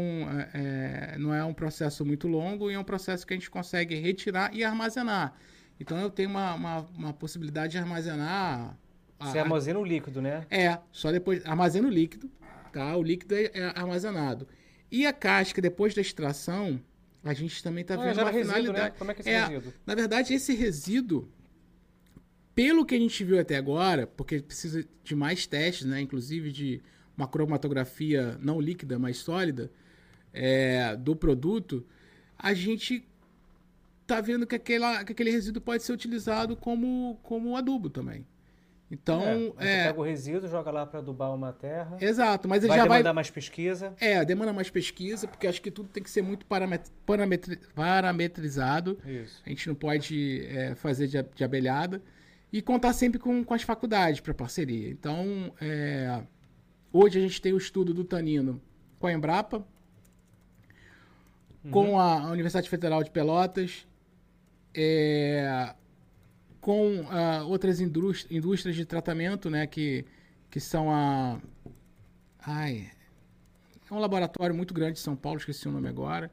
é, 0.53 1.12
é, 1.15 1.19
não 1.19 1.33
é 1.33 1.45
um 1.45 1.55
processo 1.55 2.05
muito 2.05 2.27
longo 2.27 2.71
e 2.71 2.75
é 2.75 2.79
um 2.79 2.85
processo 2.85 3.27
que 3.27 3.33
a 3.33 3.37
gente 3.37 3.51
consegue 3.51 3.95
retirar 3.95 4.53
e 4.55 4.65
armazenar. 4.65 5.35
Então, 5.79 5.99
eu 5.99 6.11
tenho 6.11 6.29
uma, 6.31 6.55
uma, 6.55 6.79
uma 6.97 7.12
possibilidade 7.12 7.73
de 7.73 7.79
armazenar. 7.79 8.77
Você 9.21 9.38
a- 9.38 9.43
armazena 9.43 9.79
o 9.79 9.85
líquido, 9.85 10.21
né? 10.21 10.45
é, 10.51 10.79
só 10.91 11.12
depois. 11.12 11.45
Armazena 11.47 11.87
o 11.87 11.91
líquido, 11.91 12.29
tá? 12.73 12.97
O 12.97 13.03
líquido 13.03 13.35
é, 13.37 13.51
é 13.55 13.65
armazenado. 13.79 14.49
E 14.91 15.07
a 15.07 15.12
casca, 15.12 15.62
depois 15.62 15.95
da 15.95 16.01
extração, 16.01 16.81
a 17.25 17.33
gente 17.33 17.62
também 17.62 17.85
tá 17.85 17.95
Ah, 17.95 17.99
vendo 17.99 18.21
uma 18.21 18.31
resíduo, 18.31 18.57
finalidade. 18.57 18.91
né? 18.91 18.95
Como 18.99 19.11
é 19.11 19.15
que 19.15 19.21
é 19.21 19.23
esse 19.23 19.31
É, 19.31 19.47
resíduo? 19.47 19.73
Na 19.87 19.95
verdade, 19.95 20.35
esse 20.35 20.55
resíduo, 20.55 21.29
pelo 22.55 22.85
que 22.85 22.95
a 22.95 22.99
gente 22.99 23.25
viu 23.25 23.38
até 23.41 23.57
agora, 23.57 24.07
porque 24.07 24.41
precisa 24.41 24.85
de 25.03 25.15
mais 25.15 25.47
testes, 25.47 25.87
né? 25.87 26.01
Inclusive 26.01 26.51
de 26.53 26.83
uma 27.17 27.27
cromatografia 27.29 28.38
não 28.41 28.61
líquida, 28.61 28.99
mas 28.99 29.19
sólida, 29.19 29.71
é, 30.33 30.97
do 30.97 31.15
produto, 31.15 31.87
a 32.38 32.53
gente 32.55 33.07
tá 34.07 34.21
vendo 34.21 34.47
que, 34.47 34.55
aquela, 34.55 35.05
que 35.05 35.12
aquele 35.12 35.31
resíduo 35.31 35.62
pode 35.62 35.83
ser 35.83 35.93
utilizado 35.93 36.57
como, 36.57 37.19
como 37.23 37.57
adubo 37.57 37.88
também. 37.88 38.27
Então, 38.91 39.23
É, 39.23 39.37
você 39.38 39.55
é, 39.69 39.85
pega 39.87 40.01
o 40.01 40.03
resíduo, 40.03 40.49
joga 40.51 40.71
lá 40.71 40.85
para 40.85 40.99
adubar 40.99 41.35
uma 41.35 41.51
terra. 41.51 41.97
exato, 41.99 42.47
mas 42.47 42.62
ele 42.62 42.69
vai 42.69 42.77
já 42.79 42.85
vai 42.85 42.99
demandar 42.99 43.15
mais 43.15 43.31
pesquisa. 43.31 43.95
é, 43.99 44.23
demanda 44.23 44.53
mais 44.53 44.69
pesquisa, 44.69 45.27
porque 45.27 45.47
acho 45.47 45.62
que 45.62 45.71
tudo 45.71 45.88
tem 45.88 46.03
que 46.03 46.11
ser 46.11 46.21
muito 46.21 46.45
paramet- 46.45 46.91
parametri- 47.07 47.59
parametrizado. 47.75 48.99
Isso. 49.07 49.41
A 49.47 49.49
gente 49.49 49.67
não 49.67 49.75
pode 49.75 50.45
é, 50.47 50.75
fazer 50.75 51.07
de 51.07 51.43
abelhada. 51.45 52.03
E 52.53 52.61
contar 52.61 52.93
sempre 52.93 53.19
com, 53.19 53.43
com 53.43 53.55
as 53.55 53.62
faculdades 53.62 54.21
para 54.21 54.35
parceria. 54.35 54.91
Então, 54.91 55.53
é, 55.61 56.23
hoje 56.93 57.19
a 57.19 57.23
gente 57.23 57.41
tem 57.41 57.53
o 57.53 57.57
estudo 57.57 57.95
do 57.95 58.05
Tanino 58.05 58.61
com 58.99 59.07
a 59.07 59.12
Embrapa, 59.12 59.67
com 61.71 61.99
a 61.99 62.31
Universidade 62.31 62.69
Federal 62.69 63.03
de 63.03 63.11
Pelotas, 63.11 63.87
é, 64.75 65.75
com 66.61 67.07
ah, 67.11 67.45
outras 67.45 67.81
indúst- 67.81 68.27
indústrias 68.31 68.77
de 68.77 68.85
tratamento, 68.85 69.49
né, 69.49 69.67
que, 69.67 70.05
que 70.51 70.61
são 70.61 70.91
a. 70.91 71.41
Ai, 72.38 72.91
é 73.91 73.95
um 73.95 73.99
laboratório 73.99 74.55
muito 74.55 74.75
grande 74.75 74.95
de 74.95 75.01
São 75.01 75.15
Paulo, 75.15 75.38
esqueci 75.38 75.69
o 75.69 75.73
nome 75.73 75.88
agora. 75.88 76.31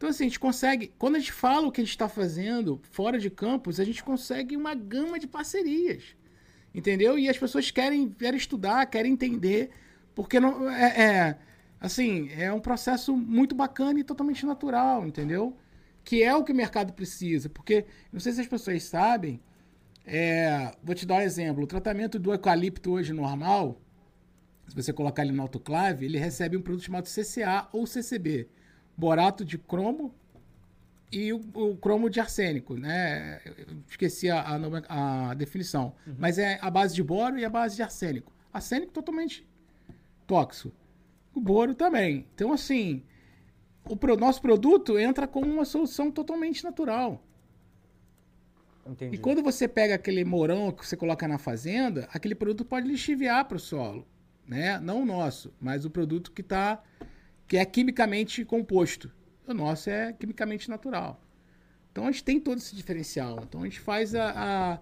Então, 0.00 0.08
assim, 0.08 0.24
a 0.24 0.28
gente 0.28 0.40
consegue. 0.40 0.94
Quando 0.98 1.16
a 1.16 1.18
gente 1.18 1.30
fala 1.30 1.66
o 1.66 1.70
que 1.70 1.82
a 1.82 1.84
gente 1.84 1.90
está 1.90 2.08
fazendo 2.08 2.80
fora 2.90 3.18
de 3.18 3.28
campus, 3.28 3.78
a 3.78 3.84
gente 3.84 4.02
consegue 4.02 4.56
uma 4.56 4.74
gama 4.74 5.18
de 5.18 5.26
parcerias. 5.26 6.16
Entendeu? 6.74 7.18
E 7.18 7.28
as 7.28 7.36
pessoas 7.36 7.70
querem, 7.70 8.08
querem 8.08 8.38
estudar, 8.38 8.86
querem 8.86 9.12
entender, 9.12 9.68
porque 10.14 10.40
não 10.40 10.70
é, 10.70 11.02
é, 11.02 11.38
assim, 11.78 12.30
é 12.30 12.50
um 12.50 12.60
processo 12.60 13.14
muito 13.14 13.54
bacana 13.54 14.00
e 14.00 14.02
totalmente 14.02 14.46
natural, 14.46 15.06
entendeu? 15.06 15.54
Que 16.02 16.22
é 16.22 16.34
o 16.34 16.44
que 16.44 16.52
o 16.52 16.56
mercado 16.56 16.94
precisa. 16.94 17.50
Porque, 17.50 17.84
não 18.10 18.20
sei 18.20 18.32
se 18.32 18.40
as 18.40 18.46
pessoas 18.46 18.82
sabem, 18.84 19.38
é, 20.06 20.72
vou 20.82 20.94
te 20.94 21.04
dar 21.04 21.16
um 21.16 21.20
exemplo. 21.20 21.62
O 21.64 21.66
tratamento 21.66 22.18
do 22.18 22.32
eucalipto 22.32 22.92
hoje 22.92 23.12
normal, 23.12 23.78
se 24.66 24.74
você 24.74 24.94
colocar 24.94 25.24
ele 25.24 25.32
no 25.32 25.42
autoclave, 25.42 26.06
ele 26.06 26.16
recebe 26.16 26.56
um 26.56 26.62
produto 26.62 26.86
chamado 26.86 27.04
CCA 27.04 27.68
ou 27.70 27.86
CCB. 27.86 28.48
Borato 29.00 29.44
de 29.44 29.56
cromo 29.56 30.14
e 31.10 31.32
o, 31.32 31.40
o 31.54 31.76
cromo 31.76 32.10
de 32.10 32.20
arsênico, 32.20 32.74
né? 32.76 33.40
Eu 33.44 33.78
esqueci 33.88 34.30
a, 34.30 34.42
a 34.42 35.30
a 35.30 35.34
definição. 35.34 35.94
Mas 36.18 36.38
é 36.38 36.58
a 36.60 36.70
base 36.70 36.94
de 36.94 37.02
boro 37.02 37.38
e 37.38 37.44
a 37.44 37.50
base 37.50 37.76
de 37.76 37.82
arsênico. 37.82 38.30
Arsênico 38.52 38.92
totalmente 38.92 39.46
tóxico. 40.26 40.74
O 41.34 41.40
boro 41.40 41.74
também. 41.74 42.26
Então, 42.34 42.52
assim, 42.52 43.02
o 43.88 43.96
pro, 43.96 44.16
nosso 44.16 44.42
produto 44.42 44.98
entra 44.98 45.26
como 45.26 45.50
uma 45.50 45.64
solução 45.64 46.10
totalmente 46.10 46.62
natural. 46.62 47.24
Entendi. 48.86 49.16
E 49.16 49.18
quando 49.18 49.42
você 49.42 49.66
pega 49.66 49.94
aquele 49.94 50.24
morão 50.24 50.70
que 50.72 50.86
você 50.86 50.96
coloca 50.96 51.26
na 51.26 51.38
fazenda, 51.38 52.08
aquele 52.12 52.34
produto 52.34 52.64
pode 52.64 52.86
lixiviar 52.86 53.44
para 53.46 53.56
o 53.56 53.60
solo, 53.60 54.06
né? 54.46 54.78
Não 54.80 55.02
o 55.02 55.06
nosso, 55.06 55.52
mas 55.60 55.84
o 55.84 55.90
produto 55.90 56.32
que 56.32 56.42
tá 56.42 56.82
que 57.50 57.56
é 57.56 57.64
quimicamente 57.64 58.44
composto. 58.44 59.10
O 59.44 59.52
nosso 59.52 59.90
é 59.90 60.12
quimicamente 60.12 60.70
natural. 60.70 61.20
Então 61.90 62.06
a 62.06 62.12
gente 62.12 62.22
tem 62.22 62.38
todo 62.38 62.58
esse 62.58 62.76
diferencial. 62.76 63.40
Então 63.42 63.62
a 63.62 63.64
gente 63.64 63.80
faz 63.80 64.14
a, 64.14 64.74
a 64.74 64.78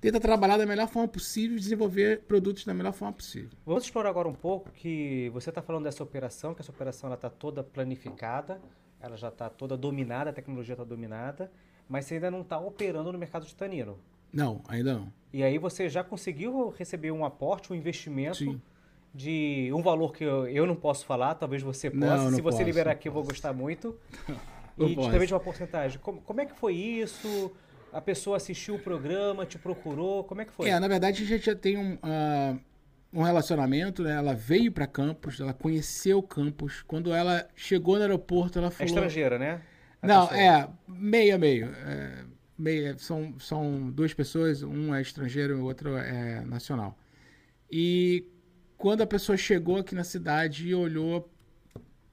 tenta 0.00 0.20
trabalhar 0.20 0.56
da 0.56 0.64
melhor 0.64 0.86
forma 0.86 1.08
possível, 1.08 1.58
desenvolver 1.58 2.20
produtos 2.20 2.64
da 2.64 2.72
melhor 2.72 2.92
forma 2.92 3.14
possível. 3.14 3.50
Vamos 3.66 3.82
explorar 3.82 4.10
agora 4.10 4.28
um 4.28 4.34
pouco 4.34 4.70
que 4.70 5.28
você 5.30 5.48
está 5.48 5.60
falando 5.60 5.82
dessa 5.82 6.04
operação, 6.04 6.54
que 6.54 6.60
essa 6.60 6.70
operação 6.70 7.12
está 7.12 7.28
toda 7.28 7.64
planificada, 7.64 8.62
ela 9.00 9.16
já 9.16 9.26
está 9.26 9.50
toda 9.50 9.76
dominada, 9.76 10.30
a 10.30 10.32
tecnologia 10.32 10.74
está 10.74 10.84
dominada, 10.84 11.50
mas 11.88 12.04
você 12.04 12.14
ainda 12.14 12.30
não 12.30 12.42
está 12.42 12.60
operando 12.60 13.10
no 13.10 13.18
mercado 13.18 13.44
de 13.44 13.56
tanino. 13.56 13.98
Não, 14.32 14.62
ainda 14.68 14.94
não. 14.94 15.12
E 15.32 15.42
aí 15.42 15.58
você 15.58 15.88
já 15.88 16.04
conseguiu 16.04 16.68
receber 16.68 17.10
um 17.10 17.24
aporte, 17.24 17.72
um 17.72 17.74
investimento 17.76 18.36
Sim. 18.36 18.62
De 19.14 19.70
um 19.72 19.80
valor 19.80 20.12
que 20.12 20.24
eu, 20.24 20.48
eu 20.48 20.66
não 20.66 20.74
posso 20.74 21.06
falar, 21.06 21.34
talvez 21.36 21.62
você 21.62 21.88
possa. 21.88 22.16
Não, 22.16 22.24
não 22.24 22.30
Se 22.32 22.42
você 22.42 22.56
posso, 22.58 22.62
liberar 22.64 22.90
aqui, 22.92 23.06
eu 23.08 23.12
vou 23.12 23.22
gostar 23.22 23.52
muito. 23.52 23.96
Não 24.76 24.88
e 24.88 24.96
posso. 24.96 25.08
também 25.12 25.28
de 25.28 25.32
uma 25.32 25.38
porcentagem. 25.38 26.00
Como, 26.00 26.20
como 26.22 26.40
é 26.40 26.46
que 26.46 26.52
foi 26.58 26.74
isso? 26.74 27.52
A 27.92 28.00
pessoa 28.00 28.38
assistiu 28.38 28.74
o 28.74 28.78
programa, 28.80 29.46
te 29.46 29.56
procurou? 29.56 30.24
Como 30.24 30.40
é 30.40 30.44
que 30.44 30.50
foi? 30.50 30.68
É, 30.68 30.80
na 30.80 30.88
verdade 30.88 31.22
a 31.22 31.26
gente 31.26 31.46
já 31.46 31.54
tem 31.54 31.78
um, 31.78 31.96
ah, 32.02 32.56
um 33.12 33.22
relacionamento, 33.22 34.02
né? 34.02 34.16
Ela 34.16 34.34
veio 34.34 34.72
para 34.72 34.84
Campos, 34.88 35.38
ela 35.38 35.54
conheceu 35.54 36.20
Campos. 36.20 36.82
Quando 36.82 37.12
ela 37.14 37.46
chegou 37.54 37.94
no 37.94 38.02
aeroporto, 38.02 38.58
ela 38.58 38.66
É 38.66 38.70
falou. 38.72 38.86
estrangeira, 38.86 39.38
né? 39.38 39.62
A 40.02 40.08
Não, 40.08 40.26
pessoa. 40.26 40.42
é, 40.42 40.68
meio 40.88 41.36
a 41.36 41.38
meio. 41.38 41.66
É, 41.86 42.24
meio 42.58 42.98
são, 42.98 43.38
são 43.38 43.92
duas 43.92 44.12
pessoas, 44.12 44.64
um 44.64 44.92
é 44.92 45.00
estrangeiro 45.00 45.56
e 45.56 45.60
o 45.60 45.64
outro 45.66 45.96
é 45.96 46.40
nacional. 46.40 46.98
E 47.70 48.26
quando 48.76 49.02
a 49.02 49.06
pessoa 49.06 49.36
chegou 49.36 49.78
aqui 49.78 49.94
na 49.94 50.04
cidade 50.04 50.68
e 50.68 50.74
olhou 50.74 51.30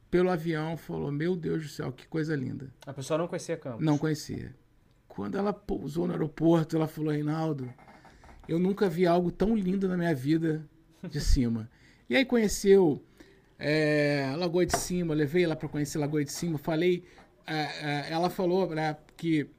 pelo 0.10 0.30
avião, 0.30 0.76
falou: 0.76 1.12
Meu 1.12 1.36
Deus 1.36 1.63
do 1.63 1.69
céu, 1.69 1.91
que 1.91 2.08
coisa 2.08 2.36
linda. 2.36 2.71
A 2.86 2.93
pessoa 2.93 3.17
não 3.17 3.28
conhecia 3.28 3.58
Campos. 3.58 3.86
Não 3.86 3.97
conhecia. 3.97 4.54
Quando 5.08 5.38
ela 5.38 5.54
pousou 5.54 6.06
no 6.06 6.13
aeroporto, 6.13 6.76
ela 6.76 6.88
falou: 6.88 7.12
Reinaldo, 7.12 7.74
eu 8.47 8.60
nunca 8.60 8.89
vi 8.89 9.08
algo 9.08 9.32
tão 9.32 9.56
lindo 9.56 9.88
na 9.88 9.97
minha 9.97 10.13
vida 10.13 10.67
de 11.10 11.19
cima. 11.19 11.69
e 12.10 12.15
aí 12.15 12.26
conheceu 12.26 13.04
é, 13.58 14.34
Lagoa 14.38 14.65
de 14.65 14.78
Cima, 14.78 15.13
levei 15.13 15.43
ela 15.43 15.56
para 15.56 15.69
conhecer 15.69 15.97
Lagoa 15.97 16.24
de 16.24 16.32
Cima. 16.32 16.58
Falei, 16.58 17.04
é, 17.47 17.56
é, 17.56 18.12
ela 18.12 18.30
falou 18.30 18.69
né, 18.69 18.97
que 19.15 19.50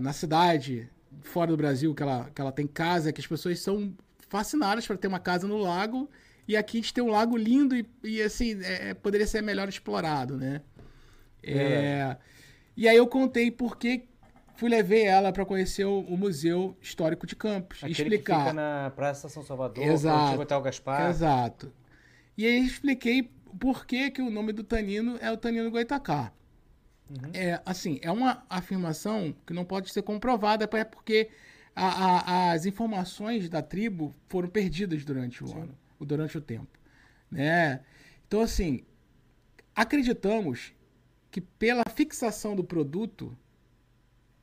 na 0.00 0.12
cidade, 0.12 0.90
fora 1.22 1.52
do 1.52 1.56
Brasil, 1.56 1.94
que 1.94 2.02
ela, 2.02 2.28
que 2.34 2.40
ela 2.40 2.50
tem 2.50 2.66
casa, 2.66 3.12
que 3.12 3.20
as 3.20 3.26
pessoas 3.26 3.60
são 3.60 3.94
fascinadas 4.30 4.86
para 4.86 4.96
ter 4.96 5.08
uma 5.08 5.20
casa 5.20 5.46
no 5.46 5.58
lago. 5.58 6.08
E 6.48 6.56
aqui 6.56 6.78
a 6.78 6.80
gente 6.80 6.94
tem 6.94 7.04
um 7.04 7.10
lago 7.10 7.36
lindo 7.36 7.76
e, 7.76 7.86
e, 8.02 8.22
assim, 8.22 8.58
é, 8.62 8.94
poderia 8.94 9.26
ser 9.26 9.42
melhor 9.42 9.68
explorado, 9.68 10.36
né? 10.36 10.62
É, 11.42 12.16
e 12.76 12.88
aí 12.88 12.96
eu 12.96 13.06
contei 13.06 13.50
por 13.50 13.76
que 13.76 14.08
fui 14.56 14.68
levei 14.68 15.04
ela 15.04 15.32
para 15.32 15.44
conhecer 15.44 15.84
o, 15.84 16.00
o 16.00 16.16
Museu 16.16 16.76
Histórico 16.82 17.26
de 17.26 17.34
Campos. 17.34 17.80
e 17.82 17.86
Aquele 17.86 18.16
explicar. 18.16 18.36
que 18.36 18.40
fica 18.40 18.52
na 18.52 18.90
Praça 18.94 19.28
São 19.28 19.42
Salvador, 19.42 19.84
Exato. 19.84 20.36
no 20.36 20.42
Hotel 20.42 20.60
Gaspar. 20.62 21.08
Exato. 21.08 21.72
E 22.36 22.46
aí 22.46 22.64
expliquei 22.64 23.30
por 23.58 23.86
que, 23.86 24.10
que 24.10 24.22
o 24.22 24.30
nome 24.30 24.52
do 24.52 24.62
tanino 24.62 25.18
é 25.20 25.30
o 25.30 25.36
tanino 25.36 25.70
goitacá. 25.70 26.32
Uhum. 27.08 27.30
É, 27.32 27.60
assim, 27.64 27.98
é 28.02 28.10
uma 28.10 28.44
afirmação 28.48 29.34
que 29.46 29.52
não 29.52 29.64
pode 29.64 29.92
ser 29.92 30.02
comprovada, 30.02 30.68
é 30.72 30.84
porque 30.84 31.30
a- 31.74 32.50
a- 32.50 32.52
as 32.52 32.66
informações 32.66 33.48
da 33.48 33.62
tribo 33.62 34.14
foram 34.28 34.48
perdidas 34.48 35.04
durante 35.04 35.42
o 35.44 35.52
ano, 35.56 35.76
durante 36.00 36.36
o 36.36 36.40
tempo, 36.40 36.78
né? 37.30 37.80
Então, 38.26 38.40
assim, 38.40 38.84
acreditamos 39.74 40.72
que 41.30 41.40
pela 41.40 41.84
fixação 41.94 42.56
do 42.56 42.64
produto, 42.64 43.36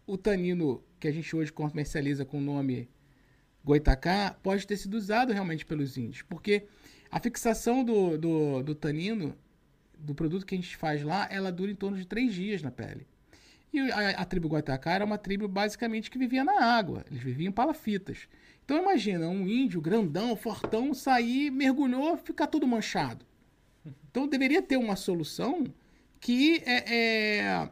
o 0.06 0.18
tanino 0.18 0.84
que 1.00 1.08
a 1.08 1.12
gente 1.12 1.36
hoje 1.36 1.52
comercializa 1.52 2.26
com 2.26 2.38
o 2.38 2.42
nome 2.42 2.90
goitacá 3.64 4.36
pode 4.42 4.66
ter 4.66 4.78
sido 4.78 4.96
usado 4.96 5.34
realmente 5.34 5.66
pelos 5.66 5.98
índios, 5.98 6.22
porque 6.24 6.66
a 7.12 7.20
fixação 7.20 7.84
do, 7.84 8.18
do, 8.18 8.64
do 8.64 8.74
tanino, 8.76 9.38
do 10.00 10.16
produto 10.16 10.46
que 10.46 10.56
a 10.56 10.58
gente 10.58 10.76
faz 10.78 11.04
lá, 11.04 11.28
ela 11.30 11.52
dura 11.52 11.72
em 11.72 11.76
torno 11.76 11.98
de 11.98 12.06
três 12.06 12.34
dias 12.34 12.62
na 12.62 12.72
pele. 12.72 13.06
E 13.74 13.80
a, 13.92 14.10
a 14.12 14.26
tribo 14.26 14.48
Guatacá 14.48 14.94
era 14.94 15.06
uma 15.06 15.18
tribo 15.18 15.48
basicamente 15.48 16.10
que 16.10 16.18
vivia 16.18 16.44
na 16.44 16.64
água, 16.64 17.06
eles 17.10 17.22
viviam 17.22 17.50
em 17.50 17.52
palafitas. 17.52 18.28
Então 18.64 18.82
imagina 18.82 19.28
um 19.28 19.48
índio 19.48 19.80
grandão, 19.80 20.36
fortão, 20.36 20.94
sair, 20.94 21.50
mergulhou, 21.52 22.18
ficar 22.18 22.48
todo 22.48 22.68
manchado. 22.68 23.26
Então 24.10 24.28
deveria 24.28 24.62
ter 24.62 24.78
uma 24.78 24.96
solução 24.96 25.66
que 26.20 26.62
é, 26.66 26.96
é, 26.96 27.70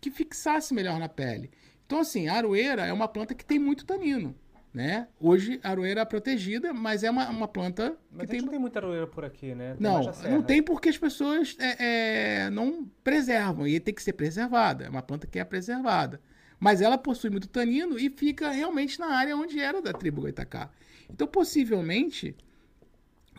que 0.00 0.10
fixasse 0.10 0.72
melhor 0.74 0.98
na 0.98 1.08
pele. 1.08 1.50
Então 1.86 2.00
assim, 2.00 2.28
a 2.28 2.34
aroeira 2.34 2.86
é 2.86 2.92
uma 2.92 3.08
planta 3.08 3.34
que 3.34 3.44
tem 3.44 3.58
muito 3.58 3.84
tanino, 3.84 4.34
né? 4.72 5.08
Hoje 5.18 5.58
a 5.62 5.70
aroeira 5.70 6.00
é 6.02 6.04
protegida, 6.04 6.72
mas 6.72 7.02
é 7.02 7.10
uma, 7.10 7.28
uma 7.28 7.48
planta 7.48 7.96
Mas 8.10 8.26
que 8.26 8.32
tem 8.32 8.40
não 8.40 8.48
tem 8.48 8.58
muita 8.58 8.78
aroeira 8.78 9.06
por 9.06 9.24
aqui, 9.24 9.54
né? 9.54 9.74
Tem 9.74 9.82
não, 9.82 10.02
não 10.30 10.42
tem 10.42 10.62
porque 10.62 10.88
as 10.88 10.96
pessoas 10.96 11.56
é, 11.58 12.44
é, 12.44 12.50
não 12.50 12.88
preservam. 13.02 13.66
E 13.66 13.80
tem 13.80 13.92
que 13.92 14.02
ser 14.02 14.12
preservada. 14.12 14.84
É 14.84 14.88
uma 14.88 15.02
planta 15.02 15.26
que 15.26 15.38
é 15.38 15.44
preservada. 15.44 16.20
Mas 16.58 16.80
ela 16.80 16.96
possui 16.96 17.30
muito 17.30 17.48
tanino 17.48 17.98
e 17.98 18.10
fica 18.10 18.50
realmente 18.50 19.00
na 19.00 19.08
área 19.08 19.36
onde 19.36 19.58
era 19.58 19.82
da 19.82 19.92
tribo 19.92 20.20
Goitacá. 20.20 20.70
Então, 21.08 21.26
possivelmente, 21.26 22.36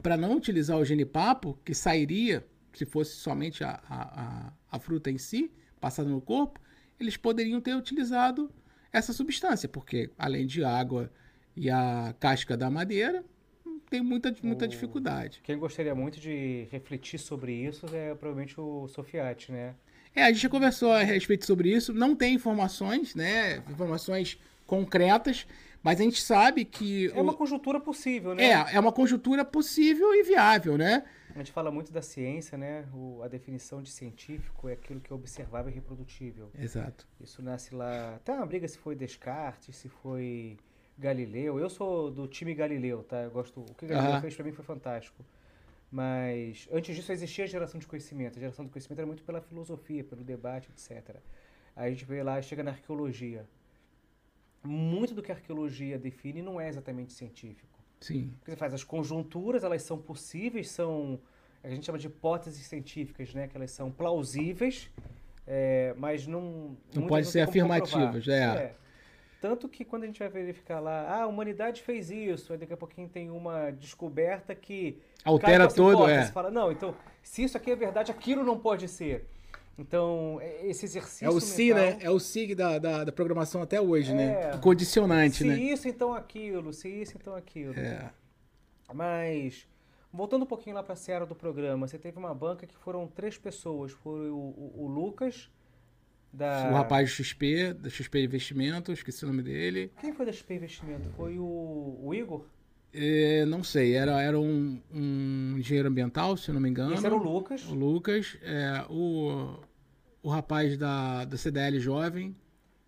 para 0.02 0.18
não 0.18 0.36
utilizar 0.36 0.78
o 0.78 0.84
genipapo, 0.84 1.58
que 1.64 1.74
sairia 1.74 2.46
se 2.74 2.86
fosse 2.86 3.16
somente 3.16 3.64
a, 3.64 3.80
a, 3.88 4.22
a, 4.24 4.54
a 4.72 4.80
fruta 4.80 5.12
em 5.12 5.18
si, 5.18 5.52
passada 5.80 6.10
no 6.10 6.22
corpo, 6.22 6.60
eles 7.00 7.18
poderiam 7.18 7.60
ter 7.60 7.76
utilizado 7.76 8.50
essa 8.92 9.14
substância, 9.14 9.68
porque 9.68 10.10
além 10.18 10.46
de 10.46 10.64
água 10.64 11.12
e 11.56 11.70
a 11.70 12.14
casca 12.20 12.56
da 12.58 12.70
madeira, 12.70 13.24
tem 13.90 14.02
muita, 14.02 14.34
muita 14.42 14.66
O- 14.66 14.68
dificuldade. 14.68 15.42
Quem 15.44 15.58
gostaria 15.58 15.94
muito 15.94 16.20
de 16.20 16.68
refletir 16.72 17.20
sobre 17.20 17.52
isso 17.54 17.86
é 17.94 18.16
provavelmente 18.16 18.60
o 18.60 18.88
Sofiati, 18.88 19.52
né? 19.52 19.76
É, 20.16 20.24
a 20.24 20.28
gente 20.32 20.42
já 20.42 20.50
conversou 20.50 20.92
a 20.92 21.04
respeito 21.04 21.46
sobre 21.46 21.70
isso. 21.74 21.94
Não 21.94 22.16
tem 22.16 22.34
informações, 22.36 23.16
né? 23.16 23.58
Informações 23.70 24.38
concretas, 24.66 25.46
mas 25.84 26.00
a 26.00 26.04
gente 26.04 26.22
sabe 26.22 26.64
que. 26.66 27.10
É 27.14 27.22
uma 27.22 27.34
o- 27.34 27.38
conjuntura 27.38 27.80
possível, 27.80 28.34
né? 28.36 28.44
é, 28.44 28.76
é 28.76 28.80
uma 28.80 28.92
conjuntura 28.92 29.44
possível 29.46 30.14
e 30.16 30.24
viável, 30.24 30.78
né? 30.78 31.04
A 31.34 31.38
gente 31.38 31.52
fala 31.54 31.72
muito 31.72 31.94
da 31.94 32.02
ciência, 32.02 32.58
né? 32.58 32.86
O- 32.94 33.22
a 33.24 33.28
definição 33.30 33.82
de 33.82 33.90
científico 33.90 34.68
é 34.68 34.74
aquilo 34.74 35.00
que 35.00 35.12
é 35.12 35.16
observável 35.16 35.72
e 35.72 35.76
reprodutível. 35.76 36.50
Exato. 36.60 37.08
Isso 37.22 37.42
nasce 37.42 37.74
lá. 37.74 38.16
Até 38.16 38.34
uma 38.34 38.46
briga 38.46 38.68
se 38.68 38.78
foi 38.78 38.96
Descartes, 38.96 39.76
se 39.78 39.88
foi 39.88 40.58
Galileu. 41.02 41.60
Eu 41.60 41.70
sou 41.70 42.12
do 42.12 42.28
time 42.28 42.54
Galileu, 42.54 43.04
tá? 43.04 43.24
Eu 43.24 43.32
gosto. 43.32 43.60
O 43.60 43.74
que 43.74 43.88
Galileu 43.88 44.12
Aham. 44.12 44.22
fez 44.22 44.36
pra 44.36 44.46
mim 44.46 44.52
foi 44.52 44.64
fantástico. 44.64 45.26
Mas 45.92 46.70
antes 46.72 46.96
disso 46.96 47.12
existia 47.12 47.44
a 47.44 47.48
geração 47.48 47.80
de 47.80 47.88
conhecimento. 47.88 48.38
A 48.38 48.40
geração 48.40 48.64
de 48.64 48.72
conhecimento 48.72 49.00
era 49.00 49.08
muito 49.08 49.24
pela 49.24 49.42
filosofia, 49.42 50.04
pelo 50.04 50.24
debate, 50.24 50.70
etc. 50.70 51.18
Aí 51.76 51.88
a 51.88 51.90
gente 51.90 52.06
vê 52.06 52.22
lá 52.22 52.40
e 52.40 52.44
chega 52.44 52.64
na 52.64 52.72
arqueologia. 52.72 53.46
Muito 54.64 55.16
do 55.16 55.24
que 55.24 55.32
a 55.32 55.36
arqueologia 55.36 55.98
define 55.98 56.42
não 56.42 56.62
é 56.62 56.70
exatamente 56.70 57.14
científico. 57.14 57.80
Sim. 58.00 58.32
O 58.42 58.46
que 58.46 58.52
você 58.52 58.58
faz? 58.58 58.74
As 58.74 58.84
conjunturas, 58.84 59.64
elas 59.64 59.82
são 59.82 59.98
possíveis, 59.98 60.70
são. 60.70 61.20
A 61.64 61.70
gente 61.70 61.86
chama 61.86 61.98
de 61.98 62.08
hipóteses 62.08 62.66
científicas, 62.68 63.34
né? 63.34 63.48
Que 63.48 63.58
elas 63.58 63.72
são 63.72 63.92
plausíveis, 63.92 64.90
é, 65.48 65.94
mas 65.98 66.28
não. 66.28 66.78
Não 66.94 67.08
pode 67.08 67.28
ser 67.28 67.42
afirmativas, 67.42 68.28
é. 68.28 68.76
Tanto 69.42 69.68
que 69.68 69.84
quando 69.84 70.04
a 70.04 70.06
gente 70.06 70.20
vai 70.20 70.30
verificar 70.30 70.80
lá, 70.80 71.02
ah, 71.10 71.24
a 71.24 71.28
humanidade 71.28 71.82
fez 71.82 72.12
isso, 72.12 72.54
aí 72.54 72.60
daqui 72.60 72.74
a 72.74 72.78
pouquinho 72.78 73.10
tem 73.10 73.32
uma 73.32 73.72
descoberta 73.72 74.54
que. 74.54 75.02
Altera 75.26 75.68
todo, 75.68 76.08
é. 76.08 76.26
Você 76.26 76.32
fala, 76.32 76.52
não, 76.52 76.72
então, 76.72 76.96
se 77.24 77.44
isso 77.44 77.58
aqui 77.58 77.72
é 77.72 77.76
verdade, 77.76 78.12
aquilo 78.12 78.44
não 78.44 78.58
pode 78.60 78.88
ser. 78.88 79.26
Então, 79.80 80.38
é- 80.40 80.68
esse 80.68 80.86
exercício. 80.86 81.26
É 81.26 81.30
o 81.30 81.40
SIG, 81.42 81.74
mental- 81.74 81.98
né? 81.98 81.98
É 82.02 82.10
o 82.12 82.20
SIG 82.20 82.54
da, 82.54 82.78
da, 82.78 83.04
da 83.04 83.12
programação 83.12 83.64
até 83.64 83.82
hoje, 83.82 84.12
É. 84.12 84.16
né? 84.16 84.52
O 84.56 84.60
condicionante, 84.60 85.38
Se 85.38 85.44
né? 85.44 85.56
isso, 85.58 85.88
então 85.88 86.14
aquilo, 86.14 86.72
se 86.72 86.88
isso, 86.88 87.18
então 87.20 87.36
aquilo. 87.36 87.74
É. 87.80 88.12
Mas, 88.94 89.68
voltando 90.14 90.44
um 90.44 90.46
pouquinho 90.48 90.76
lá 90.76 90.84
para 90.84 90.94
a 90.94 90.98
seara 90.98 91.26
do 91.26 91.34
programa, 91.34 91.88
você 91.88 91.98
teve 91.98 92.20
uma 92.20 92.34
banca 92.34 92.68
que 92.68 92.76
foram 92.76 93.08
três 93.08 93.38
pessoas. 93.40 93.92
Foi 93.92 94.30
o, 94.30 94.36
o- 94.36 94.74
o 94.84 94.88
Lucas, 94.88 95.50
da... 96.34 96.70
O 96.70 96.74
rapaz 96.74 97.10
do 97.10 97.24
XP, 97.24 97.74
da 97.74 97.90
XP 97.90 98.24
Investimentos, 98.24 99.00
esqueci 99.00 99.24
o 99.26 99.28
nome 99.28 99.44
dele. 99.44 99.92
Quem 100.00 100.14
foi 100.14 100.26
da 100.26 100.32
XP 100.32 100.54
Investimento? 100.56 101.10
Foi 101.16 101.38
o, 101.38 102.00
o 102.02 102.14
Igor? 102.14 102.46
É, 102.94 103.46
não 103.46 103.64
sei, 103.64 103.94
era, 103.94 104.22
era 104.22 104.38
um, 104.40 104.82
um 104.94 105.56
engenheiro 105.58 105.88
ambiental, 105.88 106.36
se 106.36 106.52
não 106.52 106.60
me 106.60 106.70
engano. 106.70 106.94
Esse 106.94 107.06
era 107.06 107.16
o 107.16 107.24
Lucas. 107.24 107.66
O 107.68 107.74
Lucas, 107.74 108.38
é, 108.42 108.86
o, 108.90 109.56
o 110.22 110.30
rapaz 110.30 110.78
da, 110.78 111.24
da 111.26 111.38
CDL 111.38 111.80
jovem. 111.80 112.36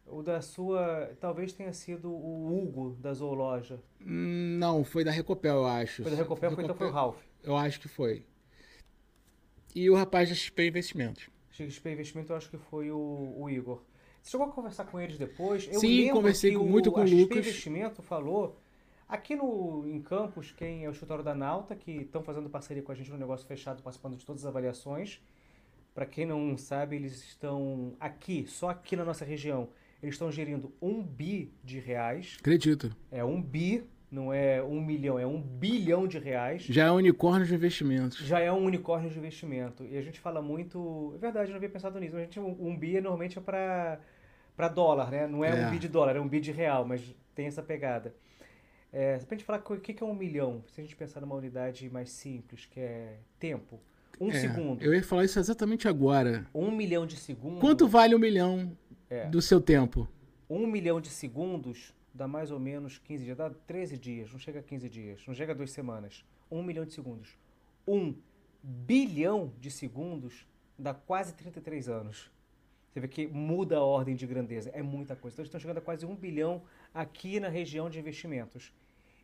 O 0.06 0.22
da 0.22 0.42
sua. 0.42 1.10
Talvez 1.20 1.54
tenha 1.54 1.72
sido 1.74 2.12
o 2.12 2.54
Hugo 2.54 2.98
da 3.02 3.14
Zoologia. 3.14 3.80
Hum, 4.02 4.58
Não, 4.60 4.84
foi 4.84 5.04
da 5.04 5.12
Recopel, 5.12 5.56
eu 5.56 5.66
acho. 5.66 6.04
Foi 6.04 6.12
da 6.12 6.18
Recopel, 6.18 6.52
foi, 6.52 6.64
então 6.66 6.76
foi 6.76 6.88
o 6.88 6.92
Ralph. 6.92 7.18
Eu 7.42 7.56
acho 7.56 7.80
que 7.80 7.88
foi. 7.88 8.26
E 9.74 9.90
o 9.90 9.96
rapaz 9.96 10.30
da 10.30 10.36
XP 10.36 10.68
Investimentos. 10.68 11.30
XP 11.54 11.92
Investimento, 11.92 12.34
eu 12.34 12.38
acho 12.38 12.50
que 12.50 12.58
foi 12.58 12.92
o, 12.92 13.36
o 13.38 13.50
Igor. 13.50 13.82
Você 14.22 14.32
chegou 14.32 14.48
a 14.48 14.52
conversar 14.52 14.86
com 14.86 15.00
eles 15.00 15.18
depois? 15.18 15.68
Eu 15.72 15.80
Sim, 15.80 16.10
conversei 16.10 16.56
o, 16.56 16.64
muito 16.64 16.92
com 16.92 17.00
a 17.00 17.04
o 17.04 17.08
XP 17.08 17.22
Lucas. 17.22 17.38
Investimento 17.38 18.02
falou. 18.02 18.60
Aqui 19.08 19.36
no, 19.36 19.86
em 19.88 20.02
Campos, 20.02 20.52
quem 20.52 20.86
é 20.86 20.90
o 20.90 20.92
escritório 20.92 21.24
da 21.24 21.36
Nauta, 21.36 21.76
que 21.76 21.92
estão 21.92 22.24
fazendo 22.24 22.50
parceria 22.50 22.82
com 22.82 22.92
a 22.92 22.96
gente 22.96 23.12
no 23.12 23.18
negócio 23.18 23.46
fechado, 23.46 23.84
participando 23.84 24.18
de 24.18 24.26
todas 24.26 24.44
as 24.44 24.50
avaliações. 24.50 25.22
Para 25.94 26.06
quem 26.06 26.26
não 26.26 26.58
sabe, 26.58 26.96
eles 26.96 27.24
estão 27.24 27.96
aqui, 28.00 28.48
só 28.48 28.70
aqui 28.70 28.96
na 28.96 29.06
nossa 29.06 29.24
região, 29.24 29.70
eles 30.02 30.16
estão 30.16 30.32
gerindo 30.32 30.74
um 30.82 31.04
bi 31.04 31.54
de 31.64 31.80
reais. 31.80 32.38
Acredito. 32.40 32.96
É 33.12 33.24
um 33.24 33.40
bi, 33.40 33.84
não 34.14 34.32
é 34.32 34.62
um 34.64 34.80
milhão, 34.80 35.18
é 35.18 35.26
um 35.26 35.42
bilhão 35.42 36.08
de 36.08 36.20
reais. 36.20 36.62
Já 36.64 36.86
é 36.86 36.92
unicórnio 36.92 37.46
de 37.48 37.56
investimentos. 37.56 38.20
Já 38.20 38.40
é 38.40 38.52
um 38.52 38.64
unicórnio 38.64 39.10
de 39.10 39.18
investimento. 39.18 39.84
E 39.86 39.98
a 39.98 40.02
gente 40.02 40.20
fala 40.20 40.42
muito. 40.42 41.14
É 41.16 41.18
verdade, 41.18 41.48
eu 41.50 41.54
não 41.54 41.58
havia 41.58 41.70
pensado 41.70 42.00
nisso. 42.00 42.16
A 42.16 42.20
gente, 42.20 42.40
um 42.40 42.68
um 42.68 42.78
bi 42.78 43.02
normalmente 43.02 43.38
é 43.40 43.42
para 43.42 44.68
dólar, 44.70 45.10
né? 45.10 45.26
Não 45.28 45.44
é, 45.44 45.50
É. 45.60 45.68
um 45.68 45.72
bi 45.72 45.80
de 45.80 45.88
dólar, 45.88 46.16
é 46.16 46.20
um 46.22 46.28
bi 46.28 46.40
de 46.40 46.52
real, 46.52 46.86
mas 46.86 47.02
tem 47.34 47.48
essa 47.48 47.64
pegada. 47.64 48.14
É, 48.92 49.18
pra 49.18 49.36
gente 49.36 49.44
falar 49.44 49.60
o 49.68 49.78
que 49.80 49.92
que 49.94 50.04
é 50.04 50.06
um 50.06 50.14
milhão, 50.14 50.64
se 50.68 50.80
a 50.80 50.84
gente 50.84 50.96
pensar 50.96 51.20
numa 51.20 51.34
unidade 51.34 51.90
mais 51.90 52.12
simples, 52.12 52.68
que 52.68 52.80
é 52.80 53.18
tempo. 53.40 53.80
Um 54.22 54.30
É, 54.30 54.34
segundo. 54.34 54.84
Eu 54.84 54.94
ia 54.94 55.02
falar 55.02 55.26
isso 55.26 55.40
exatamente 55.40 55.88
agora. 55.88 56.46
Um 56.54 56.70
milhão 56.70 57.08
de 57.08 57.16
segundos. 57.18 57.60
Quanto 57.60 57.88
vale 57.88 58.14
um 58.14 58.20
milhão 58.20 58.78
É. 59.10 59.26
do 59.26 59.42
seu 59.42 59.60
tempo? 59.60 60.08
Um 60.48 60.68
milhão 60.68 61.02
de 61.02 61.10
segundos 61.10 61.92
dá 62.14 62.28
mais 62.28 62.52
ou 62.52 62.60
menos 62.60 62.98
15 63.00 63.24
dias, 63.24 63.38
dá 63.38 63.50
13 63.50 63.98
dias, 63.98 64.32
não 64.32 64.40
chega 64.40 64.60
a 64.60 64.64
15 64.64 64.90
dias, 64.90 65.24
não 65.26 65.34
chega 65.34 65.52
a 65.52 65.56
duas 65.56 65.72
semanas. 65.72 66.24
Um 66.52 66.62
milhão 66.62 66.86
de 66.86 66.94
segundos. 66.94 67.38
Um 67.88 68.16
bilhão 68.62 69.52
de 69.60 69.72
segundos 69.72 70.48
dá 70.78 70.94
quase 70.94 71.34
33 71.34 71.90
anos. 71.90 72.32
Você 72.92 73.00
vê 73.00 73.08
que 73.08 73.28
muda 73.28 73.78
a 73.78 73.84
ordem 73.84 74.16
de 74.16 74.28
grandeza, 74.28 74.70
é 74.70 74.84
muita 74.84 75.16
coisa. 75.16 75.34
Então 75.34 75.42
eles 75.42 75.48
estão 75.48 75.60
chegando 75.60 75.80
a 75.80 75.82
quase 75.82 76.06
um 76.06 76.16
bilhão 76.16 76.62
aqui 76.94 77.40
na 77.40 77.50
região 77.50 77.90
de 77.90 78.00
investimentos. 78.00 78.72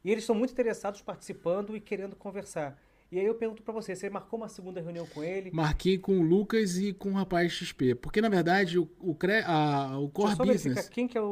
E 0.03 0.09
eles 0.09 0.23
estão 0.23 0.35
muito 0.35 0.51
interessados, 0.51 1.01
participando 1.01 1.75
e 1.75 1.79
querendo 1.79 2.15
conversar. 2.15 2.81
E 3.11 3.17
aí 3.19 3.25
eu 3.25 3.33
pergunto 3.33 3.63
pra 3.63 3.73
você, 3.73 3.95
você 3.95 4.07
marcou 4.07 4.37
uma 4.39 4.47
segunda 4.47 4.79
reunião 4.79 5.03
com 5.07 5.23
ele? 5.23 5.49
Marquei 5.51 5.97
com 5.97 6.19
o 6.19 6.21
Lucas 6.21 6.77
e 6.77 6.93
com 6.93 7.09
o 7.09 7.13
rapaz 7.13 7.51
XP. 7.51 7.95
Porque, 7.95 8.21
na 8.21 8.29
verdade, 8.29 8.77
o, 8.77 8.87
o, 8.99 9.15
cre- 9.15 9.43
a- 9.47 9.97
o 9.97 10.09
Core 10.09 10.35
Business. 10.35 10.87
quem 10.89 11.07
que 11.07 11.17
é 11.17 11.21
o, 11.21 11.25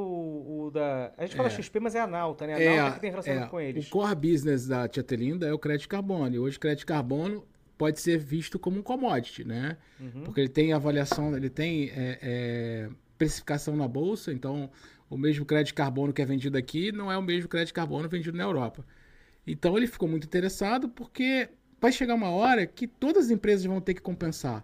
o 0.66 0.72
da... 0.74 1.14
A 1.16 1.26
gente 1.26 1.36
fala 1.36 1.50
É. 1.50 1.52
XP, 1.52 1.80
mas 1.80 1.94
é 1.94 2.00
a 2.00 2.08
Nauta, 2.08 2.48
né? 2.48 2.56
A 2.56 2.60
É, 2.60 2.78
Nauta 2.78 2.96
que 2.96 3.02
tem 3.02 3.10
relacionamento 3.12 3.48
é, 3.48 3.52
com 3.52 3.60
eles. 3.62 3.88
O 3.88 3.90
core 3.92 4.16
business 4.16 4.66
da 4.68 4.88
Tia 4.88 5.04
Telinda 5.04 5.46
é 5.48 5.54
o 5.54 5.60
crédito 5.60 5.88
carbono. 5.88 6.34
E 6.36 6.40
hoje, 6.40 6.58
crédito 6.58 6.88
carbono 6.88 7.46
pode 7.78 8.00
ser 8.00 8.18
visto 8.18 8.58
como 8.58 8.80
um 8.80 8.82
commodity, 8.82 9.44
né? 9.44 9.78
Uhum. 10.00 10.24
Porque 10.24 10.42
ele 10.42 10.50
tem 10.50 10.74
avaliação, 10.74 11.38
ele 11.38 11.48
tem 11.50 11.90
é, 11.96 12.18
é, 12.24 12.90
precificação 13.20 13.76
na 13.76 13.88
bolsa. 13.88 14.34
Então, 14.34 14.72
o 15.08 15.16
mesmo 15.16 15.46
crédito 15.46 15.76
carbono 15.76 16.12
que 16.12 16.24
é 16.24 16.26
vendido 16.26 16.58
aqui 16.58 16.92
não 16.92 17.12
é 17.12 17.18
o 17.20 17.22
mesmo 17.22 17.48
crédito 17.48 17.76
carbono 17.76 18.10
vendido 18.10 18.36
na 18.36 18.46
Europa. 18.46 18.84
Então, 19.46 19.78
ele 19.78 19.86
ficou 19.88 20.10
muito 20.10 20.26
interessado 20.26 20.90
porque 20.90 21.48
vai 21.80 21.92
chegar 21.92 22.16
uma 22.16 22.30
hora 22.30 22.66
que 22.66 22.88
todas 22.88 23.26
as 23.26 23.32
empresas 23.32 23.66
vão 23.66 23.80
ter 23.82 23.94
que 23.94 24.02
compensar. 24.02 24.64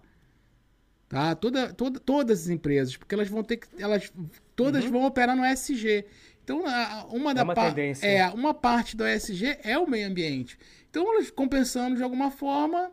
Tá? 1.10 1.36
Toda, 1.36 1.72
toda, 1.74 2.00
todas 2.00 2.42
as 2.44 2.50
empresas, 2.50 2.98
porque 2.98 3.14
elas 3.14 3.28
vão 3.28 3.44
ter 3.44 3.58
que. 3.58 3.68
Elas, 3.82 4.12
todas 4.56 4.84
vão 4.86 5.04
operar 5.06 5.36
no 5.36 5.46
ESG. 5.46 6.06
Então, 6.44 6.66
a- 6.68 7.06
uma 7.12 7.34
da 7.34 7.44
uma 7.44 7.54
tendência. 7.54 8.06
É, 8.06 8.28
uma 8.30 8.54
parte 8.54 8.98
do 8.98 9.06
ESG 9.08 9.60
é 9.64 9.78
o 9.78 9.88
meio 9.88 10.08
ambiente. 10.08 10.58
Então, 10.90 11.08
elas 11.14 11.30
compensando 11.30 11.96
de 11.96 12.04
alguma 12.04 12.32
forma, 12.32 12.92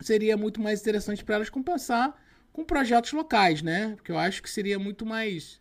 seria 0.00 0.36
muito 0.36 0.60
mais 0.60 0.80
interessante 0.80 1.24
para 1.24 1.36
elas 1.36 1.48
compensar 1.50 2.14
com 2.52 2.62
projetos 2.64 3.12
locais, 3.12 3.62
né? 3.62 3.94
Porque 3.96 4.12
eu 4.12 4.18
acho 4.18 4.42
que 4.42 4.50
seria 4.50 4.78
muito 4.78 5.04
mais. 5.06 5.60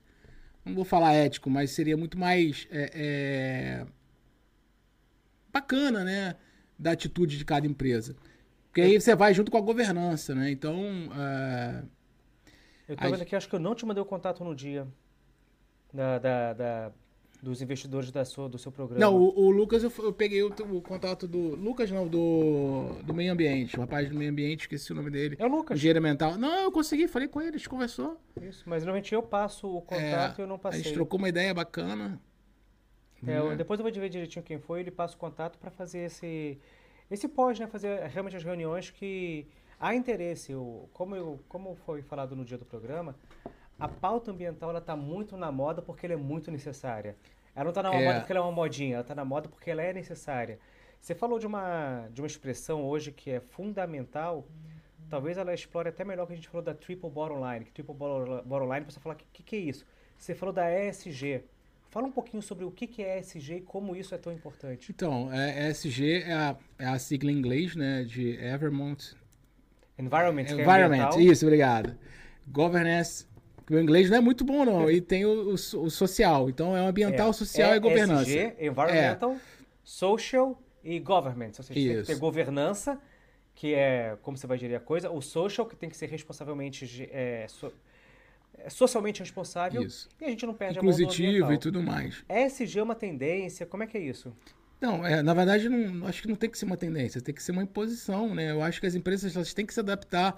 Não 0.65 0.73
vou 0.75 0.85
falar 0.85 1.13
ético, 1.13 1.49
mas 1.49 1.71
seria 1.71 1.95
muito 1.97 2.17
mais. 2.17 2.67
é, 2.71 2.91
é, 2.93 3.85
bacana, 5.51 6.03
né? 6.03 6.35
Da 6.83 6.91
atitude 6.91 7.37
de 7.37 7.45
cada 7.45 7.65
empresa. 7.65 8.15
Porque 8.67 8.81
aí 8.81 8.99
você 8.99 9.15
vai 9.15 9.33
junto 9.33 9.49
com 9.51 9.57
a 9.57 9.61
governança, 9.61 10.35
né? 10.35 10.51
Então. 10.51 10.75
é, 11.15 11.83
Eu 12.89 12.97
tô 12.97 13.09
vendo 13.09 13.21
aqui, 13.21 13.35
acho 13.35 13.47
que 13.47 13.55
eu 13.55 13.59
não 13.59 13.73
te 13.73 13.85
mandei 13.85 14.01
o 14.01 14.05
contato 14.05 14.43
no 14.43 14.53
dia 14.53 14.85
da, 15.93 16.19
da- 16.19 16.53
da- 16.53 16.91
dos 17.41 17.61
investidores 17.61 18.09
da 18.09 18.23
sua, 18.25 18.47
do 18.49 18.57
seu 18.57 18.71
programa. 18.71 18.99
Não, 18.99 19.15
o, 19.17 19.37
o 19.47 19.49
Lucas, 19.51 19.83
eu, 19.83 19.91
eu 19.99 20.13
peguei 20.13 20.41
o, 20.43 20.47
o 20.71 20.81
contato 20.81 21.27
do. 21.27 21.55
Lucas 21.55 21.91
não, 21.91 22.07
do, 22.07 22.95
do 23.03 23.13
meio 23.13 23.31
ambiente. 23.33 23.77
O 23.77 23.81
rapaz 23.81 24.09
do 24.09 24.15
meio 24.15 24.31
ambiente, 24.31 24.61
esqueci 24.61 24.91
o 24.91 24.95
nome 24.95 25.09
dele. 25.11 25.35
É 25.39 25.45
o 25.45 25.49
Lucas. 25.49 25.77
Engenheiro 25.77 26.01
mental. 26.01 26.37
Não, 26.37 26.63
eu 26.63 26.71
consegui, 26.71 27.07
falei 27.07 27.27
com 27.27 27.41
ele, 27.41 27.55
a 27.55 27.57
gente 27.57 27.69
conversou. 27.69 28.17
Isso, 28.41 28.63
mas 28.65 28.83
normalmente 28.83 29.13
eu 29.13 29.21
passo 29.23 29.67
o 29.67 29.81
contato 29.81 30.39
e 30.39 30.41
eu 30.41 30.47
não 30.47 30.55
A 30.55 30.59
passei. 30.59 30.83
gente 30.83 30.93
trocou 30.93 31.17
uma 31.19 31.29
ideia 31.29 31.53
bacana. 31.53 32.19
É, 33.27 33.37
eu- 33.37 33.49
né? 33.49 33.55
depois 33.55 33.79
eu 33.79 33.83
vou 33.83 33.91
ver 33.93 34.09
direitinho 34.09 34.43
quem 34.43 34.59
foi, 34.59 34.79
ele 34.81 34.91
passa 34.91 35.15
o 35.15 35.17
contato 35.17 35.57
para 35.57 35.69
fazer 35.71 35.99
esse 35.99 36.57
esse 37.11 37.27
pós, 37.27 37.59
né, 37.59 37.67
fazer 37.67 37.99
realmente 38.07 38.35
as 38.35 38.43
reuniões 38.43 38.89
que 38.89 39.45
há 39.79 39.93
interesse. 39.93 40.51
Eu, 40.51 40.89
como 40.93 41.15
eu, 41.15 41.39
como 41.47 41.75
foi 41.75 42.01
falado 42.01 42.35
no 42.35 42.43
dia 42.43 42.57
do 42.57 42.65
programa, 42.65 43.15
a 43.79 43.87
pauta 43.87 44.31
ambiental 44.31 44.69
ela 44.71 44.81
tá 44.81 44.95
muito 44.95 45.37
na 45.37 45.51
moda 45.51 45.81
porque 45.81 46.05
ela 46.07 46.13
é 46.13 46.17
muito 46.17 46.49
necessária. 46.49 47.15
Ela 47.55 47.65
não 47.65 47.69
está 47.71 47.83
na 47.83 47.93
É. 47.93 48.03
moda 48.05 48.19
porque 48.19 48.31
ela 48.31 48.39
é 48.39 48.43
uma 48.43 48.51
modinha, 48.51 48.93
ela 48.95 49.01
está 49.01 49.13
na 49.13 49.23
moda 49.25 49.47
porque 49.47 49.69
ela 49.69 49.83
é 49.83 49.93
necessária. 49.93 50.57
Você 50.99 51.13
falou 51.13 51.37
de 51.37 51.45
uma 51.45 52.07
de 52.11 52.21
uma 52.21 52.27
expressão 52.27 52.83
hoje 52.83 53.11
que 53.11 53.29
é 53.29 53.39
fundamental. 53.39 54.47
Talvez 55.09 55.37
ela 55.37 55.53
explore 55.53 55.89
até 55.89 56.03
melhor 56.03 56.25
que 56.25 56.33
a 56.33 56.35
gente 56.35 56.47
falou 56.47 56.63
da 56.63 56.73
triple 56.73 57.09
bottom 57.09 57.39
line. 57.47 57.65
Que 57.65 57.71
triple 57.73 57.93
bottom 57.93 58.73
line, 58.73 58.85
você 58.85 58.99
falar, 58.99 59.15
o 59.15 59.17
que, 59.17 59.43
que 59.43 59.55
é 59.55 59.59
isso? 59.59 59.85
Você 60.17 60.33
falou 60.33 60.51
da 60.53 60.71
ESG. 60.71 61.43
Fala 61.93 62.07
um 62.07 62.11
pouquinho 62.11 62.41
sobre 62.41 62.65
o 62.65 62.71
que 62.71 63.03
é 63.03 63.19
ESG 63.19 63.57
e 63.57 63.61
como 63.61 63.95
isso 63.95 64.15
é 64.15 64.17
tão 64.17 64.33
importante. 64.33 64.91
Então, 64.91 65.31
é, 65.31 65.69
ESG 65.69 66.23
é 66.23 66.33
a, 66.33 66.57
é 66.79 66.85
a 66.87 66.97
sigla 66.97 67.31
em 67.31 67.35
inglês, 67.37 67.75
né? 67.75 68.03
De 68.03 68.31
Evermont. 68.43 69.13
Environment, 69.99 70.45
é 70.47 70.51
Environment, 70.53 71.03
ambiental. 71.05 71.21
isso, 71.21 71.45
obrigado. 71.45 71.95
Governance. 72.47 73.27
que 73.67 73.75
O 73.75 73.79
inglês 73.79 74.09
não 74.09 74.17
é 74.17 74.21
muito 74.21 74.43
bom, 74.43 74.65
não. 74.65 74.89
E 74.89 74.99
tem 75.01 75.23
o, 75.23 75.49
o 75.49 75.53
o 75.53 75.89
social. 75.91 76.49
Então 76.49 76.75
é 76.75 76.81
o 76.81 76.87
ambiental, 76.87 77.29
É, 77.29 77.33
social 77.33 77.75
e 77.75 77.79
governança. 77.79 78.27
ESG, 78.27 78.55
Environmental, 78.65 79.37
Social 79.83 80.59
e 80.83 80.99
Government. 80.99 81.51
Ou 81.59 81.63
seja, 81.63 81.73
tem 81.75 81.83
que 81.83 81.93
Isso. 81.99 82.07
ter 82.11 82.17
governança, 82.17 82.99
que 83.53 83.75
é 83.75 84.17
como 84.23 84.35
você 84.35 84.47
vai 84.47 84.57
gerir 84.57 84.77
a 84.77 84.79
coisa. 84.79 85.11
O 85.11 85.21
social, 85.21 85.67
que 85.67 85.75
tem 85.75 85.91
que 85.91 85.95
ser 85.95 86.09
responsavelmente... 86.09 87.07
É, 87.11 87.45
so- 87.47 87.67
é 87.67 87.92
socialmente 88.69 89.19
responsável. 89.19 89.83
Isso. 89.83 90.09
E 90.19 90.25
a 90.25 90.29
gente 90.29 90.45
não 90.45 90.53
perde 90.53 90.79
a 90.79 90.81
mão 90.81 90.91
Inclusitivo 90.91 91.53
e 91.53 91.57
tudo 91.57 91.81
mais. 91.81 92.23
ESG 92.29 92.79
é 92.79 92.83
uma 92.83 92.95
tendência, 92.95 93.65
como 93.65 93.83
é 93.83 93.87
que 93.87 93.97
é 93.97 94.01
isso? 94.01 94.35
Não, 94.79 95.05
é, 95.05 95.21
na 95.21 95.33
verdade, 95.33 95.69
não, 95.69 96.05
acho 96.07 96.21
que 96.21 96.27
não 96.27 96.35
tem 96.35 96.49
que 96.49 96.57
ser 96.57 96.65
uma 96.65 96.75
tendência, 96.75 97.21
tem 97.21 97.33
que 97.33 97.41
ser 97.41 97.53
uma 97.53 97.63
imposição, 97.63 98.35
né? 98.35 98.51
Eu 98.51 98.61
acho 98.61 98.81
que 98.81 98.87
as 98.87 98.95
empresas 98.95 99.35
elas 99.35 99.53
têm 99.53 99.65
que 99.65 99.73
se 99.73 99.79
adaptar 99.79 100.35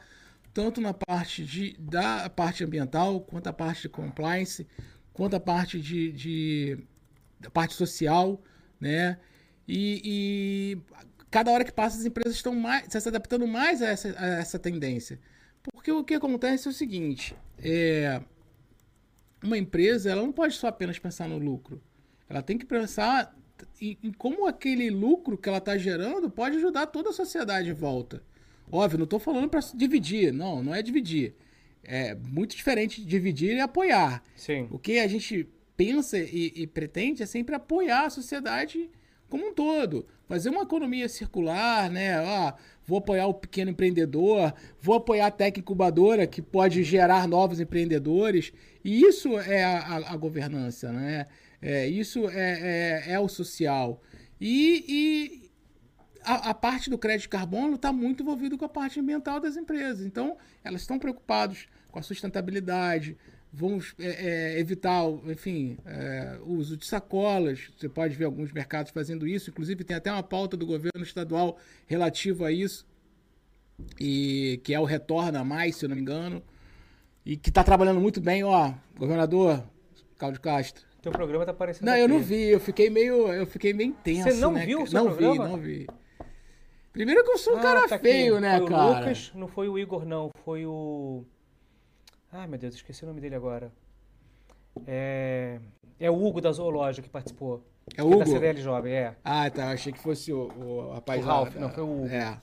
tanto 0.54 0.80
na 0.80 0.94
parte 0.94 1.44
de, 1.44 1.76
da 1.80 2.30
parte 2.30 2.64
ambiental, 2.64 3.20
quanto 3.22 3.48
a 3.48 3.54
parte 3.54 3.84
de 3.84 3.90
compliance, 3.90 4.68
quanto 5.12 5.36
a 5.36 5.40
parte 5.40 5.82
de, 5.82 6.12
de 6.12 6.78
da 7.40 7.50
parte 7.50 7.74
social, 7.74 8.42
né? 8.80 9.18
E, 9.68 10.02
e 10.06 10.78
cada 11.32 11.52
hora 11.52 11.66
que 11.66 11.74
passa 11.74 11.98
as 11.98 12.06
empresas 12.06 12.36
estão 12.36 12.56
mais, 12.56 12.86
se 12.88 13.08
adaptando 13.10 13.48
mais 13.48 13.82
a 13.82 13.88
essa, 13.88 14.16
a 14.18 14.26
essa 14.38 14.60
tendência. 14.60 15.20
Porque 15.72 15.92
o 15.92 16.04
que 16.04 16.14
acontece 16.14 16.68
é 16.68 16.72
o 16.72 16.74
seguinte, 16.74 17.36
é, 17.60 18.22
uma 19.44 19.58
empresa 19.58 20.12
ela 20.12 20.22
não 20.22 20.32
pode 20.32 20.56
só 20.56 20.68
apenas 20.68 21.00
pensar 21.00 21.28
no 21.28 21.38
lucro. 21.38 21.82
Ela 22.28 22.42
tem 22.42 22.58
que 22.58 22.66
pensar 22.66 23.36
em, 23.80 23.98
em 24.04 24.12
como 24.12 24.48
aquele 24.48 24.90
lucro 24.90 25.38
que 25.38 25.48
ela 25.48 25.60
está 25.60 25.78
gerando 25.78 26.30
pode 26.30 26.58
ajudar 26.58 26.88
toda 26.88 27.10
a 27.10 27.14
sociedade 27.14 27.70
em 27.70 27.74
volta. 27.74 28.24
Óbvio, 28.72 28.98
não 28.98 29.04
estou 29.06 29.20
falando 29.20 29.50
para 29.50 29.60
dividir, 29.74 30.34
não, 30.34 30.64
não 30.64 30.74
é 30.74 30.82
dividir. 30.82 31.36
É 31.84 32.16
muito 32.16 32.56
diferente 32.56 33.00
de 33.00 33.08
dividir 33.08 33.56
e 33.56 33.62
apoiar. 33.62 34.24
Sim. 34.36 34.68
O 34.72 34.80
que 34.80 34.98
a 34.98 35.08
gente 35.08 35.48
pensa 35.78 36.18
e, 36.18 36.52
e 36.56 36.66
pretende 36.66 37.22
é 37.22 37.26
sempre 37.26 37.54
apoiar 37.54 38.06
a 38.06 38.10
sociedade 38.10 38.90
como 39.30 39.50
um 39.50 39.54
todo. 39.54 40.08
Fazer 40.28 40.50
uma 40.50 40.64
economia 40.64 41.08
circular, 41.08 41.90
né? 41.90 42.16
Ah, 42.16 42.56
vou 42.86 43.00
apoiar 43.00 43.28
o 43.28 43.34
pequeno 43.34 43.72
empreendedor, 43.72 44.54
vou 44.80 44.96
apoiar 44.96 45.28
a 45.28 45.32
tech 45.32 45.60
incubadora 45.60 46.28
que 46.28 46.42
pode 46.42 46.84
gerar 46.84 47.28
novos 47.28 47.60
empreendedores. 47.60 48.54
E 48.84 49.02
isso 49.02 49.40
é 49.40 49.64
a, 49.64 50.12
a- 50.14 50.16
governança, 50.18 50.92
né? 50.92 51.26
É, 51.62 51.88
isso 51.88 52.30
é, 52.30 53.04
é, 53.08 53.14
é 53.14 53.20
o 53.20 53.28
social. 53.28 54.02
E, 54.40 54.86
e 54.88 55.52
a, 56.24 56.52
a, 56.52 56.54
parte 56.54 56.90
do 56.90 56.98
crédito 56.98 57.24
de 57.24 57.30
carbono 57.30 57.76
está 57.76 57.92
muito 57.92 58.22
envolvida 58.22 58.58
com 58.58 58.66
a 58.66 58.70
parte 58.70 59.00
ambiental 59.00 59.40
das 59.40 59.56
empresas. 59.56 60.06
Então, 60.06 60.38
elas 60.64 60.82
estão 60.82 61.00
preocupadas 61.00 61.68
com 61.92 61.98
a 61.98 62.04
sustentabilidade, 62.04 63.18
vamos 63.56 63.96
é, 63.98 64.56
é, 64.56 64.60
evitar, 64.60 65.04
enfim, 65.26 65.78
é, 65.86 66.38
o 66.46 66.54
uso 66.54 66.76
de 66.76 66.86
sacolas. 66.86 67.72
Você 67.78 67.88
pode 67.88 68.16
ver 68.16 68.26
alguns 68.26 68.52
mercados 68.52 68.92
fazendo 68.92 69.28
isso. 69.28 69.50
Inclusive, 69.50 69.84
tem 69.84 69.96
até 69.96 70.12
uma 70.12 70.24
pauta 70.24 70.58
do 70.58 70.66
governo 70.66 71.04
estadual 71.04 71.58
relativa 71.88 72.48
a 72.48 72.52
isso, 72.52 72.86
e 74.00 74.60
que 74.64 74.74
é 74.74 74.80
o 74.80 74.84
Retorna 74.84 75.44
Mais, 75.44 75.78
se 75.78 75.86
eu 75.86 75.90
não 75.90 75.96
me 75.96 76.02
engano, 76.02 76.44
e 77.26 77.38
que 77.38 77.50
está 77.50 77.64
trabalhando 77.64 78.02
muito 78.02 78.20
bem. 78.20 78.44
Ó, 78.44 78.74
governador 78.98 79.64
Cláudio 80.18 80.42
Castro. 80.42 80.84
Teu 81.02 81.12
programa 81.12 81.44
está 81.44 81.52
aparecendo 81.52 81.86
Não, 81.86 81.94
aqui. 81.94 82.02
eu 82.02 82.08
não 82.08 82.20
vi. 82.20 82.44
Eu 82.46 82.60
fiquei 82.60 82.90
meio, 82.90 83.32
eu 83.32 83.46
fiquei 83.46 83.74
meio 83.74 83.90
intenso, 83.90 84.32
Você 84.32 84.40
não 84.40 84.54
né? 84.54 84.66
viu 84.66 84.82
o 84.82 84.88
seu 84.88 85.04
Não 85.04 85.08
programa? 85.08 85.46
vi, 85.46 85.52
não 85.52 85.58
vi. 85.58 85.88
Primeiro 86.92 87.24
que 87.24 87.32
eu 87.32 87.38
sou 87.38 87.56
um 87.56 87.60
ah, 87.60 87.62
cara 87.62 87.88
tá 87.88 88.00
feio, 88.00 88.40
né, 88.40 88.58
foi 88.58 88.68
cara? 88.70 88.84
O 88.84 89.00
Lucas, 89.00 89.32
não 89.36 89.48
foi 89.48 89.68
o 89.68 89.78
Igor, 89.78 90.06
não. 90.06 90.30
Foi 90.44 90.66
o... 90.66 91.26
Ai, 92.38 92.48
meu 92.48 92.60
Deus, 92.60 92.76
esqueci 92.76 93.02
o 93.06 93.08
nome 93.08 93.22
dele 93.22 93.36
agora. 93.36 93.72
É, 94.86 95.58
é 95.98 96.12
o 96.12 96.22
Hugo 96.22 96.42
da 96.42 96.52
Zoológica 96.52 97.08
que 97.08 97.10
participou. 97.10 97.66
É 97.96 98.04
o 98.04 98.08
Hugo? 98.08 98.16
É 98.16 98.20
da 98.20 98.26
CDL 98.26 98.62
Jovem, 98.62 98.94
é. 98.94 99.16
Ah, 99.24 99.50
tá. 99.50 99.72
Achei 99.72 99.94
que 99.94 100.00
fosse 100.00 100.34
o, 100.34 100.50
o 100.50 100.94
rapaz 100.94 101.24
o 101.24 101.26
Ralph, 101.26 101.56
não, 101.56 101.70
foi 101.70 101.84
o 101.84 101.90
Hugo. 101.90 102.08
É. 102.08 102.42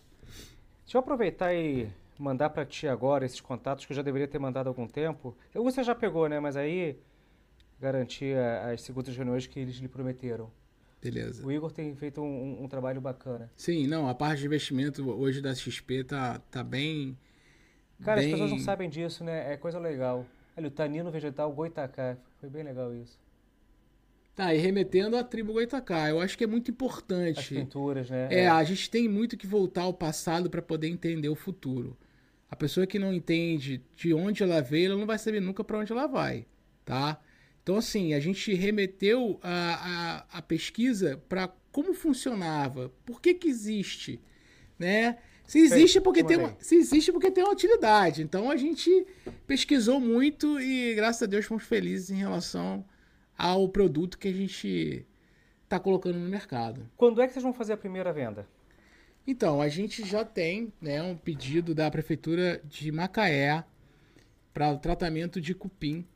Deixa 0.83 0.97
eu 0.97 1.01
aproveitar 1.01 1.55
e 1.55 1.91
mandar 2.19 2.49
para 2.49 2.65
ti 2.65 2.89
agora 2.89 3.27
esses 3.27 3.41
contatos 3.41 3.85
que 3.85 3.93
eu 3.93 3.97
já 3.97 4.01
deveria 4.01 4.27
ter 4.27 4.39
mandado 4.39 4.69
há 4.69 4.71
algum 4.71 4.87
tempo. 4.87 5.37
Você 5.55 5.85
já 5.85 5.95
pegou, 5.95 6.27
né? 6.27 6.41
Mas 6.41 6.57
aí 6.57 6.99
garantir 7.79 8.35
as 8.39 8.81
segundas 8.81 9.15
reuniões 9.15 9.47
que 9.47 9.61
eles 9.61 9.77
lhe 9.77 9.89
prometeram. 9.89 10.51
Beleza. 11.03 11.47
O 11.47 11.53
Igor 11.53 11.71
tem 11.71 11.95
feito 11.97 12.23
um, 12.23 12.25
um, 12.25 12.65
um, 12.65 12.69
trabalho 12.69 13.01
bacana. 13.01 13.51
Sim, 13.57 13.87
não, 13.87 14.09
a 14.09 14.15
parte 14.15 14.41
de 14.41 14.47
investimento 14.47 15.11
hoje 15.11 15.43
da 15.43 15.55
XP 15.55 16.05
tá, 16.05 16.39
tá 16.51 16.65
bem 16.65 17.19
Cara, 18.03 18.21
bem... 18.21 18.27
as 18.27 18.33
pessoas 18.33 18.51
não 18.51 18.59
sabem 18.59 18.89
disso, 18.89 19.25
né? 19.25 19.53
É 19.53 19.57
coisa 19.57 19.79
legal. 19.79 20.27
Olha, 20.57 20.69
o 20.69 20.71
tanino 20.71 21.11
vegetal 21.11 21.53
goitacá. 21.53 22.17
Foi 22.41 22.51
bem 22.51 22.63
legal 22.63 22.95
isso. 22.95 23.19
Tá, 24.35 24.55
e 24.55 24.59
remetendo 24.59 25.17
à 25.17 25.23
tribo 25.23 25.53
Goitacá, 25.53 26.09
eu 26.09 26.19
acho 26.19 26.39
que 26.39 26.45
é 26.45 26.47
muito 26.47 26.71
importante. 26.71 27.39
As 27.39 27.49
pinturas, 27.49 28.09
né? 28.09 28.29
É, 28.31 28.41
é. 28.45 28.49
a 28.49 28.65
gente 28.65 28.89
tem 28.89 29.07
muito 29.07 29.37
que 29.37 29.47
voltar 29.47 29.83
ao 29.83 29.93
passado 29.93 30.49
para 30.49 30.63
poder 30.63 30.89
entender 30.89 31.29
o 31.29 31.35
futuro. 31.35 31.97
A 32.51 32.57
pessoa 32.57 32.87
que 32.87 32.99
não 32.99 33.13
entende 33.13 33.83
de 33.95 34.15
onde 34.15 34.43
ela 34.43 34.63
veio, 34.63 34.87
ela 34.87 34.99
não 34.99 35.07
vai 35.07 35.19
saber 35.19 35.41
nunca 35.41 35.63
para 35.63 35.79
onde 35.79 35.93
ela 35.93 36.07
vai, 36.07 36.47
tá? 36.85 37.21
Então, 37.63 37.77
assim, 37.77 38.15
a 38.15 38.21
gente 38.21 38.55
remeteu 38.55 39.39
a, 39.43 40.27
a, 40.33 40.39
a 40.39 40.43
pesquisa 40.43 41.23
para 41.29 41.49
como 41.71 41.95
funcionava, 41.95 42.91
por 43.05 43.21
que 43.21 43.35
que 43.35 43.49
existe, 43.49 44.21
né? 44.79 45.19
Se 45.53 45.59
existe, 45.59 46.01
porque 46.01 46.25
tem 46.25 46.39
uma, 46.39 46.57
se 46.61 46.77
existe 46.77 47.13
porque 47.13 47.31
tem 47.31 47.45
uma 47.45 47.53
utilidade. 47.53 48.23
Então 48.23 48.51
a 48.51 48.57
gente 48.57 49.07
pesquisou 49.47 50.01
muito 50.01 50.59
e, 50.59 50.95
graças 50.95 51.25
a 51.25 51.27
Deus, 51.27 51.45
fomos 51.45 51.65
felizes 51.65 52.09
em 52.09 52.15
relação 52.15 52.83
ao 53.37 53.69
produto 53.69 54.17
que 54.17 54.29
a 54.29 54.33
gente 54.33 55.07
está 55.63 55.79
colocando 55.79 56.19
no 56.19 56.27
mercado. 56.27 56.89
Quando 56.97 57.21
é 57.21 57.27
que 57.27 57.35
vocês 57.35 57.43
vão 57.43 57.53
fazer 57.53 57.75
a 57.75 57.77
primeira 57.77 58.15
venda? 58.15 58.49
Então, 59.27 59.61
a 59.61 59.69
gente 59.69 60.03
já 60.09 60.25
tem 60.25 60.73
né, 60.81 61.03
um 61.03 61.15
pedido 61.15 61.75
da 61.75 61.91
Prefeitura 61.91 62.59
de 62.65 62.91
Macaé 62.91 63.63
para 64.55 64.73
o 64.73 64.79
tratamento 64.79 65.39
de 65.39 65.55
cupim. 65.55 66.07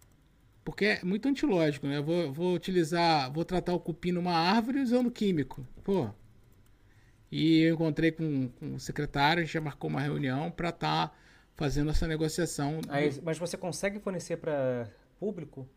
Porque 0.64 0.87
é 0.87 1.05
muito 1.05 1.28
antilógico, 1.28 1.87
né? 1.87 2.01
vou, 2.01 2.32
vou 2.32 2.55
utilizar, 2.55 3.30
vou 3.30 3.45
tratar 3.45 3.74
o 3.74 3.80
cupim 3.80 4.12
numa 4.12 4.32
árvore 4.32 4.80
usando 4.80 5.11
químico. 5.11 5.68
Pô, 5.84 6.09
e 7.31 7.62
eu 7.62 7.74
encontrei 7.74 8.12
com, 8.12 8.49
com 8.49 8.74
o 8.74 8.81
secretário, 8.81 9.43
a 9.43 9.45
gente 9.45 9.55
já 9.55 9.61
marcou 9.61 9.91
uma 9.91 10.01
reunião 10.01 10.51
para 10.51 10.68
estar 10.68 11.09
tá 11.09 11.14
fazendo 11.57 11.91
essa 11.91 12.07
negociação. 12.07 12.81
Aí, 12.89 13.11
mas 13.22 13.39
você 13.39 13.57
consegue 13.57 13.99
fornecer 13.99 14.37
para 14.37 14.89
público? 15.18 15.68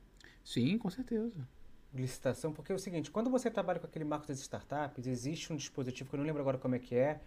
Sim, 0.43 0.78
com 0.78 0.89
certeza. 0.89 1.47
Licitação, 1.93 2.54
porque 2.54 2.72
é 2.72 2.76
o 2.76 2.80
seguinte, 2.80 3.10
quando 3.10 3.30
você 3.32 3.50
trabalha 3.50 3.80
com 3.80 3.88
aquele 3.88 4.06
marco 4.06 4.28
das 4.28 4.39
startups, 4.39 5.08
existe 5.08 5.52
um 5.52 5.56
dispositivo, 5.56 6.10
que 6.10 6.16
eu 6.16 6.20
não 6.20 6.26
lembro 6.26 6.41
agora 6.41 6.58
como 6.58 6.76
é 6.76 6.80
que 6.80 6.95
é, 6.95 7.20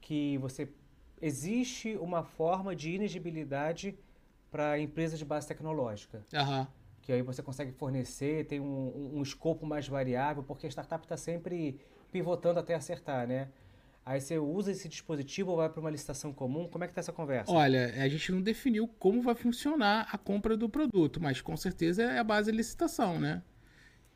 que 0.00 0.36
você 0.38 0.68
existe 1.20 1.96
uma 1.96 2.22
forma 2.22 2.76
de 2.76 2.90
inegibilidade 2.90 3.96
para 4.50 4.78
empresas 4.78 5.18
de 5.18 5.24
base 5.24 5.48
tecnológica. 5.48 6.26
Uhum. 6.34 6.66
Que 7.00 7.12
aí 7.12 7.22
você 7.22 7.42
consegue 7.42 7.72
fornecer, 7.72 8.46
tem 8.46 8.60
um, 8.60 8.64
um, 8.64 9.18
um 9.18 9.22
escopo 9.22 9.64
mais 9.64 9.88
variável, 9.88 10.42
porque 10.42 10.66
a 10.66 10.70
startup 10.70 11.04
está 11.04 11.16
sempre 11.16 11.80
pivotando 12.10 12.60
até 12.60 12.74
acertar, 12.74 13.26
né? 13.26 13.48
Aí 14.04 14.20
você 14.20 14.36
usa 14.36 14.72
esse 14.72 14.88
dispositivo 14.88 15.52
ou 15.52 15.58
vai 15.58 15.68
para 15.68 15.80
uma 15.80 15.90
licitação 15.90 16.32
comum? 16.32 16.66
Como 16.66 16.82
é 16.82 16.88
que 16.88 16.90
está 16.90 17.00
essa 17.00 17.12
conversa? 17.12 17.52
Olha, 17.52 17.92
a 18.02 18.08
gente 18.08 18.32
não 18.32 18.42
definiu 18.42 18.88
como 18.98 19.22
vai 19.22 19.34
funcionar 19.34 20.08
a 20.10 20.18
compra 20.18 20.56
do 20.56 20.68
produto, 20.68 21.20
mas 21.20 21.40
com 21.40 21.56
certeza 21.56 22.02
é 22.02 22.18
a 22.18 22.24
base 22.24 22.50
de 22.50 22.56
licitação, 22.56 23.20
né? 23.20 23.42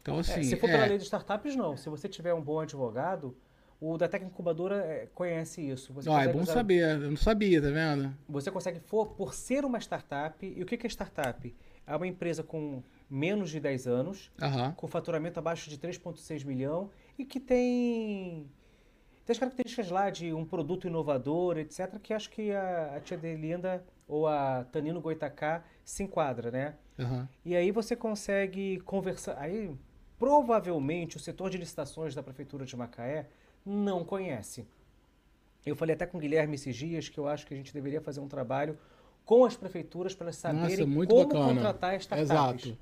Então, 0.03 0.19
assim. 0.19 0.41
É, 0.41 0.43
se 0.43 0.57
for 0.57 0.69
é... 0.69 0.73
pela 0.73 0.87
lei 0.87 0.99
de 0.99 1.05
startups, 1.05 1.55
não. 1.55 1.77
Se 1.77 1.89
você 1.89 2.09
tiver 2.09 2.35
um 2.35 2.43
bom 2.43 2.59
advogado, 2.59 3.37
o 3.81 3.97
da 3.97 4.09
Técnica 4.09 4.33
Incubadora 4.33 4.77
é, 4.77 5.09
conhece 5.15 5.61
isso. 5.61 5.93
Você 5.93 6.11
ah, 6.11 6.25
é 6.25 6.33
bom 6.33 6.41
usar... 6.41 6.55
saber. 6.55 7.03
Eu 7.03 7.11
não 7.11 7.17
sabia, 7.17 7.63
tá 7.63 7.71
vendo? 7.71 8.13
Você 8.29 8.51
consegue, 8.51 8.81
for, 8.81 9.07
por 9.07 9.35
ser 9.35 9.65
uma 9.65 9.79
startup, 9.79 10.45
e 10.45 10.63
o 10.63 10.67
que 10.67 10.85
é 10.85 10.91
startup? 10.91 11.55
É 11.87 11.95
uma 11.95 12.07
empresa 12.07 12.43
com 12.43 12.83
menos 13.09 13.51
de 13.51 13.61
10 13.61 13.87
anos, 13.87 14.33
uhum. 14.43 14.73
com 14.73 14.89
faturamento 14.89 15.39
abaixo 15.39 15.71
de 15.71 15.79
3,6 15.79 16.45
milhão 16.45 16.91
e 17.17 17.25
que 17.25 17.39
tem 17.39 18.51
tem 19.27 19.35
as 19.35 19.39
características 19.41 19.91
lá 19.91 20.09
de 20.09 20.33
um 20.33 20.45
produto 20.45 20.87
inovador, 20.87 21.59
etc., 21.59 21.99
que 22.01 22.15
acho 22.15 22.31
que 22.31 22.53
a, 22.53 22.95
a 22.97 23.01
tia 23.01 23.19
Delinda 23.19 23.85
ou 24.07 24.29
a 24.29 24.65
Tanino 24.71 25.01
Goitacá 25.01 25.65
se 25.85 26.05
enquadra, 26.05 26.53
né? 26.53 26.75
Uhum. 26.97 27.27
E 27.45 27.57
aí 27.57 27.73
você 27.73 27.97
consegue 27.97 28.79
conversar. 28.81 29.37
Aí, 29.37 29.75
provavelmente, 30.17 31.17
o 31.17 31.21
setor 31.21 31.51
de 31.51 31.59
licitações 31.59 32.15
da 32.15 32.23
Prefeitura 32.23 32.65
de 32.65 32.77
Macaé 32.77 33.27
não 33.65 34.05
conhece. 34.05 34.65
Eu 35.67 35.75
falei 35.75 35.97
até 35.97 36.07
com 36.07 36.19
o 36.19 36.21
Guilherme 36.21 36.55
esses 36.55 36.77
dias 36.77 37.09
que 37.09 37.19
eu 37.19 37.27
acho 37.27 37.45
que 37.45 37.53
a 37.53 37.57
gente 37.57 37.75
deveria 37.75 38.01
fazer 38.01 38.21
um 38.21 38.29
trabalho 38.29 38.79
com 39.25 39.45
as 39.45 39.57
prefeituras 39.57 40.15
para 40.15 40.27
elas 40.27 40.37
saberem 40.37 40.87
Nossa, 40.87 41.09
como 41.09 41.25
bacana. 41.25 41.55
contratar 41.55 41.97
startups. 41.97 42.31
Exato. 42.31 42.79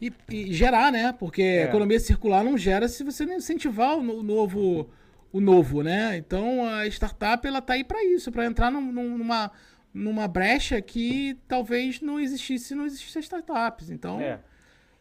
E, 0.00 0.12
e, 0.28 0.52
gerar, 0.52 0.90
né? 0.90 1.14
Porque 1.16 1.40
é. 1.40 1.62
a 1.62 1.66
economia 1.66 2.00
circular 2.00 2.42
não 2.42 2.58
gera 2.58 2.88
se 2.88 3.04
você 3.04 3.24
não 3.24 3.34
incentivar 3.34 3.96
o 3.96 4.22
novo 4.24 4.90
o 5.34 5.40
novo, 5.40 5.82
né? 5.82 6.16
Então 6.16 6.64
a 6.64 6.86
startup 6.86 7.44
ela 7.44 7.60
tá 7.60 7.72
aí 7.72 7.82
para 7.82 8.04
isso, 8.04 8.30
para 8.30 8.46
entrar 8.46 8.70
num, 8.70 8.92
numa 8.92 9.50
numa 9.92 10.28
brecha 10.28 10.80
que 10.80 11.36
talvez 11.48 12.00
não 12.00 12.20
existisse 12.20 12.66
se 12.66 12.74
não 12.74 12.86
existissem 12.86 13.20
startups. 13.20 13.90
Então 13.90 14.20
é. 14.20 14.38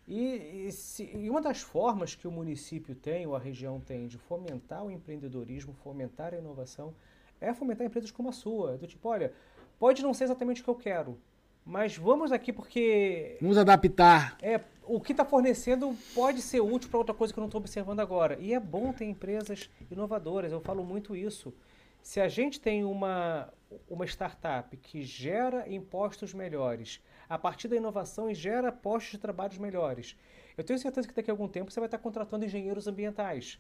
E, 0.08 0.66
e, 0.68 0.72
se, 0.72 1.04
e, 1.16 1.30
uma 1.30 1.40
das 1.40 1.62
formas 1.62 2.16
que 2.16 2.28
o 2.28 2.32
município 2.32 2.96
tem, 2.96 3.28
ou 3.28 3.36
a 3.36 3.40
região 3.40 3.80
tem, 3.80 4.08
de 4.08 4.18
fomentar 4.18 4.84
o 4.84 4.90
empreendedorismo, 4.92 5.72
fomentar 5.84 6.34
a 6.34 6.38
inovação, 6.38 6.94
é 7.40 7.54
fomentar 7.54 7.86
empresas 7.86 8.10
como 8.10 8.30
a 8.30 8.32
sua. 8.32 8.76
Do 8.76 8.88
tipo, 8.88 9.08
olha, 9.08 9.32
pode 9.80 10.02
não 10.02 10.16
ser 10.16 10.26
exatamente 10.26 10.62
o 10.62 10.64
que 10.64 10.70
eu 10.70 10.76
quero, 10.76 11.18
mas 11.64 11.96
vamos 11.96 12.32
aqui 12.32 12.52
porque. 12.52 13.38
Vamos 13.40 13.58
adaptar. 13.58 14.36
É, 14.42 14.60
o 14.86 15.00
que 15.00 15.12
está 15.12 15.26
fornecendo 15.26 15.96
pode 16.14 16.42
ser 16.42 16.62
útil 16.62 16.90
para 16.90 16.98
outra 16.98 17.14
coisa 17.14 17.34
que 17.34 17.40
eu 17.40 17.42
não 17.42 17.48
estou 17.48 17.60
observando 17.60 18.00
agora. 18.00 18.38
E 18.40 18.54
é 18.54 18.60
bom 18.60 18.92
ter 18.92 19.06
empresas 19.06 19.70
inovadoras, 19.90 20.52
eu 20.52 20.62
falo 20.62 20.84
muito 20.84 21.16
isso. 21.16 21.54
Se 22.02 22.20
a 22.20 22.28
gente 22.28 22.60
tem 22.60 22.84
uma, 22.84 23.52
uma 23.90 24.06
startup 24.06 24.76
que 24.76 25.04
gera 25.04 25.70
impostos 25.72 26.34
melhores, 26.34 27.02
a 27.30 27.38
partir 27.38 27.68
da 27.68 27.78
inovação 27.78 28.30
e 28.30 28.36
gera 28.36 28.72
postos 28.72 29.14
de 29.14 29.18
trabalho 29.20 29.60
melhores, 29.62 30.18
eu 30.58 30.64
tenho 30.64 30.78
certeza 30.78 31.08
que 31.08 31.14
daqui 31.14 31.32
a 31.32 31.34
algum 31.34 31.48
tempo 31.48 31.72
você 31.72 31.80
vai 31.80 31.88
estar 31.88 31.98
contratando 31.98 32.46
engenheiros 32.46 32.88
ambientais. 32.88 33.58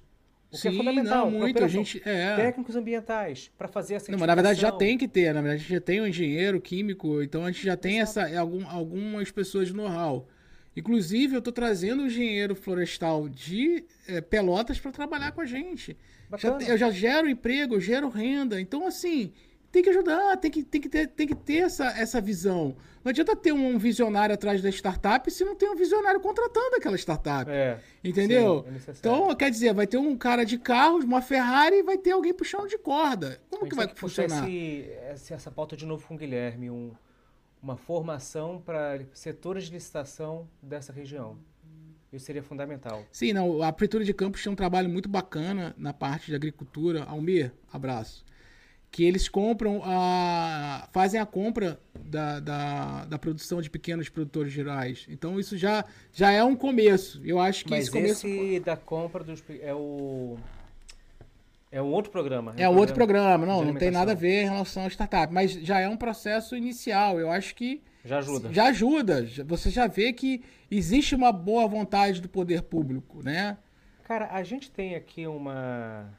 O 0.52 0.58
Sim, 0.58 0.70
que 0.70 0.76
é 0.76 0.78
fundamental. 0.78 1.32
Não, 1.32 1.40
muito. 1.40 1.64
A 1.64 1.68
gente, 1.68 2.02
é. 2.06 2.36
Técnicos 2.36 2.76
ambientais 2.76 3.52
para 3.58 3.68
fazer 3.68 3.96
essa 3.96 4.12
Não, 4.12 4.20
mas 4.20 4.28
na 4.28 4.36
verdade 4.36 4.62
já 4.62 4.72
tem 4.72 4.98
que 4.98 5.08
ter. 5.08 5.34
Na 5.34 5.42
verdade, 5.42 5.56
a 5.56 5.64
gente 5.64 5.74
já 5.74 5.82
tem 5.82 6.00
um 6.00 6.06
engenheiro 6.06 6.62
químico, 6.62 7.24
então 7.24 7.44
a 7.44 7.52
gente 7.52 7.66
já 7.66 7.76
tem 7.76 8.02
essa, 8.02 8.38
algum, 8.38 8.68
algumas 8.70 9.32
pessoas 9.32 9.70
de 9.70 9.74
know-how. 9.74 10.28
Inclusive, 10.76 11.36
eu 11.36 11.40
estou 11.40 11.54
trazendo 11.54 12.04
o 12.04 12.08
engenheiro 12.08 12.56
florestal 12.56 13.30
de 13.30 13.84
é, 14.08 14.22
Pelotas 14.22 14.80
para 14.80 14.92
trabalhar 14.92 15.32
com 15.32 15.42
a 15.42 15.46
gente. 15.46 15.96
Já, 16.38 16.58
eu 16.68 16.78
já 16.78 16.90
gero 16.90 17.30
emprego, 17.30 17.80
gero 17.80 18.10
renda. 18.10 18.60
Então, 18.60 18.88
assim, 18.88 19.32
tem 19.74 19.82
que 19.82 19.90
ajudar, 19.90 20.38
tem 20.38 20.52
que, 20.52 20.64
tem 20.64 20.80
que, 20.80 20.88
ter, 20.88 21.08
tem 21.08 21.28
que 21.28 21.36
ter 21.36 21.58
essa, 21.58 21.86
essa 21.98 22.22
visão. 22.22 22.76
Não 23.04 23.10
adianta 23.10 23.36
ter 23.36 23.52
um 23.52 23.78
visionário 23.78 24.34
atrás 24.34 24.62
da 24.62 24.70
startup 24.70 25.30
se 25.30 25.44
não 25.44 25.56
tem 25.56 25.70
um 25.70 25.76
visionário 25.76 26.20
contratando 26.20 26.76
aquela 26.76 26.96
startup. 26.96 27.50
É, 27.50 27.80
entendeu? 28.04 28.66
Sim, 28.68 28.92
é 28.92 28.94
então, 28.98 29.36
quer 29.36 29.50
dizer, 29.50 29.74
vai 29.74 29.86
ter 29.88 29.98
um 29.98 30.16
cara 30.16 30.44
de 30.44 30.58
carros, 30.58 31.04
uma 31.04 31.22
Ferrari 31.22 31.78
e 31.78 31.84
vai 31.84 31.98
ter 31.98 32.12
alguém 32.12 32.34
puxando 32.34 32.68
de 32.68 32.78
corda. 32.78 33.42
Como 33.50 33.68
que 33.68 33.76
vai 33.76 33.88
funcionar? 33.96 34.48
Esse, 34.48 35.34
essa 35.34 35.50
pauta 35.50 35.76
de 35.76 35.86
novo 35.86 36.08
com 36.08 36.14
o 36.14 36.18
Guilherme, 36.18 36.70
um 36.70 36.92
uma 37.64 37.78
formação 37.78 38.62
para 38.64 39.00
setores 39.14 39.64
de 39.66 39.72
licitação 39.72 40.50
dessa 40.62 40.92
região. 40.92 41.38
Isso 42.12 42.26
seria 42.26 42.44
fundamental. 42.44 43.04
Sim, 43.12 43.32
não, 43.34 43.64
a 43.64 43.72
Prefeitura 43.72 44.04
de 44.04 44.14
Campos 44.14 44.44
tem 44.44 44.52
um 44.52 44.56
trabalho 44.56 44.90
muito 44.90 45.08
bacana 45.10 45.74
na 45.78 45.94
parte 45.94 46.28
de 46.28 46.36
agricultura. 46.36 47.06
Almir, 47.06 47.52
abraço. 47.72 48.24
Que 48.92 49.04
eles 49.04 49.28
compram 49.28 49.82
a. 49.84 50.88
fazem 50.92 51.20
a 51.20 51.26
compra 51.26 51.80
da, 52.00 52.40
da, 52.40 53.06
da 53.06 53.18
produção 53.18 53.60
de 53.60 53.70
pequenos 53.70 54.10
produtores 54.10 54.56
rurais. 54.56 55.08
Então 55.10 55.40
isso 55.40 55.58
já, 55.58 55.84
já 56.12 56.32
é 56.32 56.44
um 56.44 56.56
começo. 56.56 57.20
Eu 57.26 57.40
acho 57.40 57.64
que 57.64 57.72
Mas 57.72 57.86
esse 57.86 57.92
começo. 57.92 58.28
esse 58.28 58.60
da 58.60 58.78
compra 58.78 59.24
dos. 59.24 59.42
É 59.62 59.74
o. 59.74 60.38
É 61.74 61.82
um 61.82 61.92
outro 61.92 62.12
programa. 62.12 62.54
É 62.56 62.70
um 62.70 62.78
outro 62.78 62.94
programa, 62.94 63.48
não, 63.48 63.66
não 63.66 63.74
tem 63.74 63.90
nada 63.90 64.12
a 64.12 64.16
ver 64.16 64.44
em 64.44 64.50
relação 64.50 64.84
ao 64.84 64.90
startup, 64.92 65.34
mas 65.34 65.54
já 65.54 65.80
é 65.80 65.90
um 65.90 65.98
processo 65.98 66.56
inicial. 66.56 67.20
Eu 67.20 67.32
acho 67.32 67.56
que 67.56 67.82
Já 68.06 68.20
ajuda. 68.20 68.54
já 68.54 68.66
ajuda. 68.66 69.26
Você 69.48 69.72
já 69.72 69.88
vê 69.88 70.14
que 70.14 70.44
existe 70.70 71.16
uma 71.16 71.32
boa 71.32 71.68
vontade 71.68 72.22
do 72.22 72.30
poder 72.30 72.62
público, 72.62 73.24
né? 73.24 73.58
Cara, 74.04 74.28
a 74.32 74.44
gente 74.44 74.70
tem 74.70 74.94
aqui 74.94 75.26
uma 75.26 76.14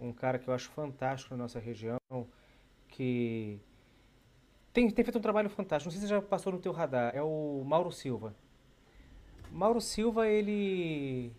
um 0.00 0.12
cara 0.12 0.40
que 0.40 0.48
eu 0.48 0.54
acho 0.54 0.68
fantástico 0.70 1.36
na 1.36 1.44
nossa 1.44 1.60
região, 1.60 1.98
que 2.88 3.60
tem, 4.72 4.90
tem 4.90 5.04
feito 5.04 5.18
um 5.18 5.22
trabalho 5.22 5.48
fantástico. 5.48 5.86
Não 5.86 5.92
sei 5.92 6.00
se 6.00 6.12
já 6.12 6.20
passou 6.20 6.52
no 6.52 6.58
teu 6.58 6.72
radar. 6.72 7.12
É 7.14 7.22
o 7.22 7.62
Mauro 7.64 7.92
Silva. 7.92 8.34
Mauro 9.52 9.80
Silva, 9.80 10.26
ele 10.28 11.30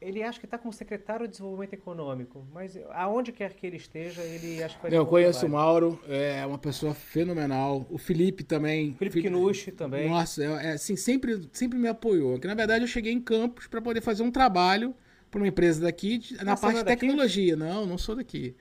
ele 0.00 0.22
acha 0.22 0.38
que 0.38 0.46
está 0.46 0.56
como 0.56 0.72
secretário 0.72 1.26
de 1.26 1.32
Desenvolvimento 1.32 1.72
Econômico, 1.72 2.46
mas 2.52 2.78
aonde 2.90 3.32
quer 3.32 3.52
que 3.54 3.66
ele 3.66 3.76
esteja, 3.76 4.22
ele 4.22 4.62
acha 4.62 4.76
que 4.76 4.82
vai 4.82 4.96
Eu 4.96 5.04
conheço 5.06 5.46
o. 5.46 5.48
Mauro, 5.48 6.00
é 6.08 6.44
uma 6.46 6.58
pessoa 6.58 6.94
fenomenal. 6.94 7.86
O 7.90 7.98
Felipe 7.98 8.44
também. 8.44 8.94
Felipe 8.94 9.22
Knusch 9.22 9.72
também. 9.72 10.08
Nossa, 10.08 10.42
é, 10.44 10.66
é, 10.66 10.70
assim, 10.72 10.94
sempre, 10.96 11.48
sempre 11.52 11.78
me 11.78 11.88
apoiou. 11.88 12.38
Que 12.38 12.46
na 12.46 12.54
verdade 12.54 12.84
eu 12.84 12.88
cheguei 12.88 13.12
em 13.12 13.20
Campos 13.20 13.66
para 13.66 13.82
poder 13.82 14.00
fazer 14.00 14.22
um 14.22 14.30
trabalho 14.30 14.94
para 15.30 15.38
uma 15.40 15.48
empresa 15.48 15.82
daqui 15.82 16.18
de- 16.18 16.36
na 16.44 16.52
Ah, 16.52 16.56
você 16.56 16.62
parte 16.62 16.78
é 16.78 16.82
de 16.82 16.86
tecnologia. 16.86 17.56
Não, 17.56 17.84
não 17.84 17.98
sou 17.98 18.14
daqui. 18.14 18.54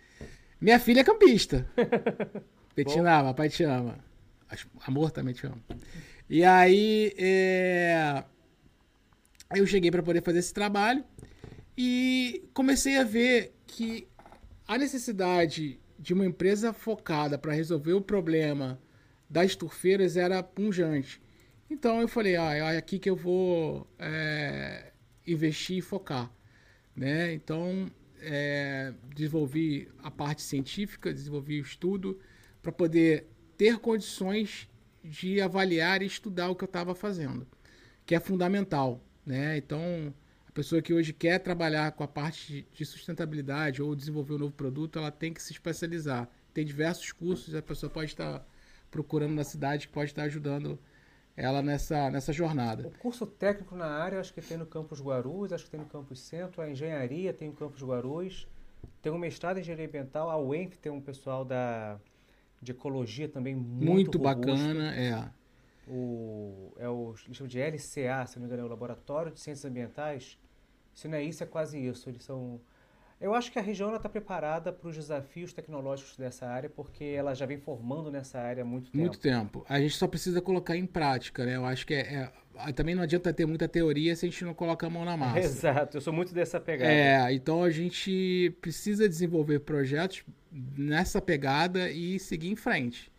Minha 0.60 0.80
filha 0.80 1.02
é 1.02 1.04
campista. 1.04 1.68
Betina, 2.76 3.24
papai 3.24 3.50
te 3.50 3.64
ama. 3.64 4.00
Amor 4.86 5.12
também 5.12 5.34
te 5.34 5.46
ama. 5.46 5.58
E 6.30 6.44
aí, 6.44 7.14
é... 7.18 8.24
aí 9.50 9.60
eu 9.60 9.68
cheguei 9.68 9.92
para 9.92 10.04
poder 10.04 10.24
fazer 10.24 10.40
esse 10.40 10.54
trabalho 10.54 11.04
e 11.78 12.50
comecei 12.54 12.98
a 12.98 13.04
ver 13.04 13.54
que 13.66 14.08
a 14.68 14.78
necessidade 14.78 15.80
de 16.00 16.14
uma 16.14 16.26
empresa 16.26 16.74
focada 16.74 17.38
para 17.38 17.54
resolver 17.54 17.94
o 17.94 18.02
problema 18.02 18.80
das 19.30 19.56
turfeiras 19.56 20.18
era 20.18 20.42
punjante. 20.44 21.22
Então 21.70 22.00
eu 22.02 22.08
falei, 22.08 22.36
ah, 22.36 22.54
é 22.54 22.78
aqui 22.78 22.98
que 22.98 23.10
eu 23.10 23.16
vou 23.16 23.88
é, 24.00 24.92
investir 25.26 25.78
e 25.78 25.82
focar. 25.82 26.32
Né? 26.96 27.34
Então 27.34 27.92
é, 28.20 28.94
desenvolvi 29.14 29.88
a 30.02 30.10
parte 30.10 30.42
científica, 30.42 31.14
desenvolvi 31.14 31.60
o 31.60 31.64
estudo 31.64 32.20
para 32.62 32.72
poder 32.72 33.28
ter 33.58 33.78
condições 33.80 34.70
de 35.04 35.40
avaliar 35.42 36.02
e 36.02 36.06
estudar 36.06 36.50
o 36.50 36.56
que 36.56 36.64
eu 36.64 36.68
estava 36.68 36.94
fazendo, 36.94 37.48
que 38.06 38.16
é 38.16 38.20
fundamental. 38.20 39.04
Né? 39.28 39.58
Então 39.58 40.14
a 40.48 40.52
pessoa 40.54 40.82
que 40.82 40.94
hoje 40.94 41.12
quer 41.12 41.38
trabalhar 41.40 41.92
com 41.92 42.02
a 42.02 42.08
parte 42.08 42.66
de 42.72 42.86
sustentabilidade 42.86 43.82
ou 43.82 43.94
desenvolver 43.94 44.36
um 44.36 44.38
novo 44.38 44.54
produto, 44.54 44.98
ela 44.98 45.12
tem 45.12 45.34
que 45.34 45.44
se 45.44 45.52
especializar. 45.52 46.30
Tem 46.54 46.66
diversos 46.66 47.12
cursos, 47.12 47.54
a 47.54 47.62
pessoa 47.62 47.90
pode 47.90 48.12
estar 48.12 48.48
procurando 48.90 49.34
na 49.34 49.44
cidade 49.44 49.88
que 49.88 49.94
pode 49.94 50.12
estar 50.12 50.24
ajudando 50.24 50.80
ela 51.36 51.62
nessa, 51.62 52.10
nessa 52.10 52.32
jornada. 52.32 52.88
O 52.88 52.92
curso 52.92 53.28
técnico 53.28 53.76
na 53.76 53.86
área, 53.86 54.20
acho 54.20 54.34
que 54.34 54.42
tem 54.42 54.58
no 54.58 54.66
Campus 54.66 55.02
Guarulhos, 55.02 55.52
acho 55.52 55.66
que 55.66 55.72
tem 55.72 55.80
no 55.82 55.86
Campus 55.86 56.22
Centro, 56.22 56.62
a 56.62 56.70
engenharia 56.70 57.34
tem 57.34 57.50
no 57.50 57.54
Campus 57.54 57.84
Guarulhos, 57.84 58.48
tem 59.02 59.12
um 59.12 59.18
mestrado 59.18 59.58
em 59.58 59.60
engenharia 59.60 59.88
ambiental, 59.88 60.30
a 60.30 60.38
UENF 60.38 60.78
tem 60.78 60.92
um 60.92 61.02
pessoal 61.02 61.44
da, 61.44 62.00
de 62.62 62.72
ecologia 62.72 63.28
também 63.28 63.54
muito, 63.54 63.86
Muito, 63.86 64.18
robusto. 64.18 64.42
bacana, 64.42 64.96
é. 64.96 65.30
O, 65.90 66.74
é 66.78 66.88
o, 66.90 67.14
eles 67.26 67.38
chamam 67.38 67.48
de 67.48 67.60
LCA, 67.60 68.26
se 68.28 68.36
não 68.36 68.42
me 68.42 68.46
engano, 68.46 68.64
é 68.64 68.66
o 68.66 68.70
Laboratório 68.70 69.32
de 69.32 69.40
Ciências 69.40 69.66
Ambientais. 69.66 70.38
Se 70.94 71.08
não 71.08 71.18
é 71.18 71.24
isso, 71.24 71.44
é 71.44 71.46
quase 71.46 71.80
isso. 71.80 72.10
Eles 72.10 72.24
são... 72.24 72.60
Eu 73.20 73.34
acho 73.34 73.52
que 73.52 73.58
a 73.58 73.62
região 73.64 73.96
está 73.96 74.08
preparada 74.08 74.72
para 74.72 74.88
os 74.88 74.96
desafios 74.96 75.52
tecnológicos 75.52 76.16
dessa 76.18 76.46
área, 76.46 76.70
porque 76.70 77.04
ela 77.04 77.34
já 77.34 77.48
vem 77.48 77.58
formando 77.58 78.12
nessa 78.12 78.40
área 78.40 78.62
há 78.62 78.66
muito 78.66 78.92
tempo. 78.92 78.98
Muito 78.98 79.20
tempo. 79.20 79.66
A 79.68 79.80
gente 79.80 79.96
só 79.96 80.08
precisa 80.08 80.40
colocar 80.40 80.76
em 80.78 80.86
prática, 80.86 81.44
né? 81.44 81.56
Eu 81.56 81.66
acho 81.66 81.88
que 81.88 81.96
é, 81.96 82.32
é- 82.66 82.72
Também 82.74 82.94
não 82.94 83.02
adianta 83.02 83.34
ter 83.34 83.48
muita 83.48 83.68
teoria 83.68 84.16
se 84.16 84.26
a 84.26 84.30
gente 84.30 84.46
não 84.46 84.54
coloca 84.54 84.86
a 84.86 84.90
mão 84.90 85.04
na 85.04 85.18
massa. 85.18 85.40
Exato, 85.40 85.98
eu 85.98 86.02
sou 86.02 86.14
muito 86.14 86.32
dessa 86.32 86.60
pegada. 86.60 86.92
É, 86.92 87.34
então 87.34 87.64
a 87.64 87.72
gente 87.72 88.56
precisa 88.62 89.10
desenvolver 89.10 89.60
projetos 89.62 90.24
nessa 90.52 91.20
pegada 91.20 91.90
e 91.90 92.20
seguir 92.20 92.50
em 92.50 92.56
frente. 92.56 93.12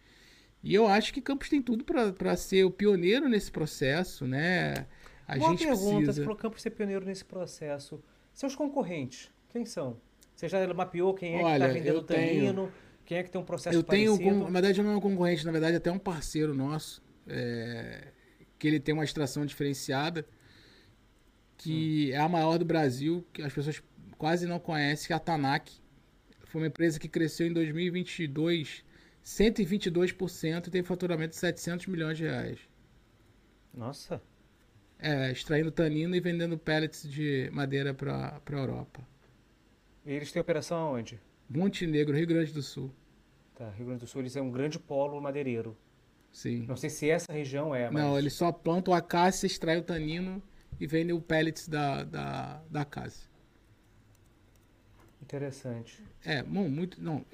E 0.62 0.74
eu 0.74 0.86
acho 0.88 1.12
que 1.12 1.20
Campos 1.20 1.48
tem 1.48 1.62
tudo 1.62 1.84
para 1.84 2.36
ser 2.36 2.64
o 2.64 2.70
pioneiro 2.70 3.28
nesse 3.28 3.50
processo, 3.50 4.26
né? 4.26 4.86
A 5.26 5.36
Uma 5.36 5.50
gente 5.50 5.64
pergunta, 5.64 5.90
você 5.90 5.96
precisa. 6.04 6.22
falou 6.22 6.36
Campos 6.36 6.62
ser 6.62 6.70
pioneiro 6.70 7.04
nesse 7.06 7.24
processo. 7.24 8.02
Seus 8.34 8.54
concorrentes, 8.56 9.30
quem 9.50 9.64
são? 9.64 10.00
Você 10.34 10.48
já 10.48 10.72
mapeou 10.74 11.14
quem 11.14 11.34
é 11.34 11.38
que 11.38 11.44
Olha, 11.44 11.54
está 11.64 11.66
vendendo 11.68 11.96
eu 11.96 12.02
tenho- 12.02 12.28
tanino? 12.40 12.72
Quem 13.04 13.18
é 13.18 13.22
que 13.22 13.30
tem 13.30 13.40
um 13.40 13.44
processo 13.44 13.76
Eu 13.76 13.82
tenho, 13.82 14.12
parecido? 14.16 14.38
com- 14.40 14.44
na 14.50 14.60
verdade, 14.60 14.82
não 14.82 14.92
é 14.92 14.96
um 14.96 15.00
concorrente, 15.00 15.44
na 15.46 15.52
verdade, 15.52 15.76
até 15.76 15.90
um 15.90 15.98
parceiro 15.98 16.54
nosso, 16.54 17.02
é, 17.26 18.08
que 18.58 18.66
ele 18.68 18.78
tem 18.78 18.92
uma 18.94 19.04
extração 19.04 19.46
diferenciada, 19.46 20.26
que 21.56 22.12
é 22.12 22.18
a 22.18 22.28
maior 22.28 22.58
do 22.58 22.64
Brasil, 22.64 23.24
que 23.32 23.42
as 23.42 23.52
pessoas 23.52 23.82
quase 24.16 24.46
não 24.46 24.58
conhecem, 24.58 25.06
que 25.06 25.12
é 25.12 25.16
a 25.16 25.18
Tanak. 25.20 25.72
Foi 26.44 26.60
uma 26.60 26.66
empresa 26.68 26.98
que 26.98 27.08
cresceu 27.08 27.46
em 27.46 27.52
2022 27.52 28.84
122% 29.28 30.68
e 30.68 30.70
tem 30.70 30.82
faturamento 30.82 31.30
de 31.30 31.36
700 31.36 31.86
milhões 31.86 32.16
de 32.16 32.24
reais. 32.24 32.58
Nossa, 33.72 34.20
É, 34.98 35.30
extraindo 35.30 35.70
tanino 35.70 36.16
e 36.16 36.20
vendendo 36.20 36.58
pellets 36.58 37.08
de 37.08 37.48
madeira 37.52 37.94
para 37.94 38.40
a 38.44 38.52
Europa. 38.52 39.06
e 40.04 40.12
eles 40.12 40.32
têm 40.32 40.40
operação 40.42 40.78
aonde? 40.78 41.20
Montenegro, 41.48 42.16
Rio 42.16 42.26
Grande 42.26 42.52
do 42.52 42.62
Sul. 42.62 42.92
Tá, 43.54 43.70
Rio 43.70 43.86
Grande 43.86 44.00
do 44.00 44.06
Sul, 44.06 44.22
eles 44.22 44.34
é 44.36 44.42
um 44.42 44.50
grande 44.50 44.78
polo 44.78 45.20
madeireiro. 45.20 45.76
Sim. 46.32 46.66
Não 46.66 46.76
sei 46.76 46.90
se 46.90 47.08
essa 47.10 47.32
região 47.32 47.74
é, 47.74 47.90
mas... 47.90 48.02
Não, 48.02 48.18
eles 48.18 48.32
só 48.34 48.50
plantam 48.52 48.92
a 48.94 48.98
acácia, 48.98 49.46
extraem 49.46 49.78
o 49.80 49.82
tanino 49.84 50.42
e 50.80 50.86
vendem 50.86 51.14
o 51.14 51.20
pellets 51.20 51.68
da, 51.68 52.02
da, 52.04 52.62
da 52.70 52.80
acácia. 52.82 53.28
Interessante. 55.22 56.02
É, 56.24 56.42
bom, 56.42 56.68
muito. 56.68 57.00
Não, 57.02 57.24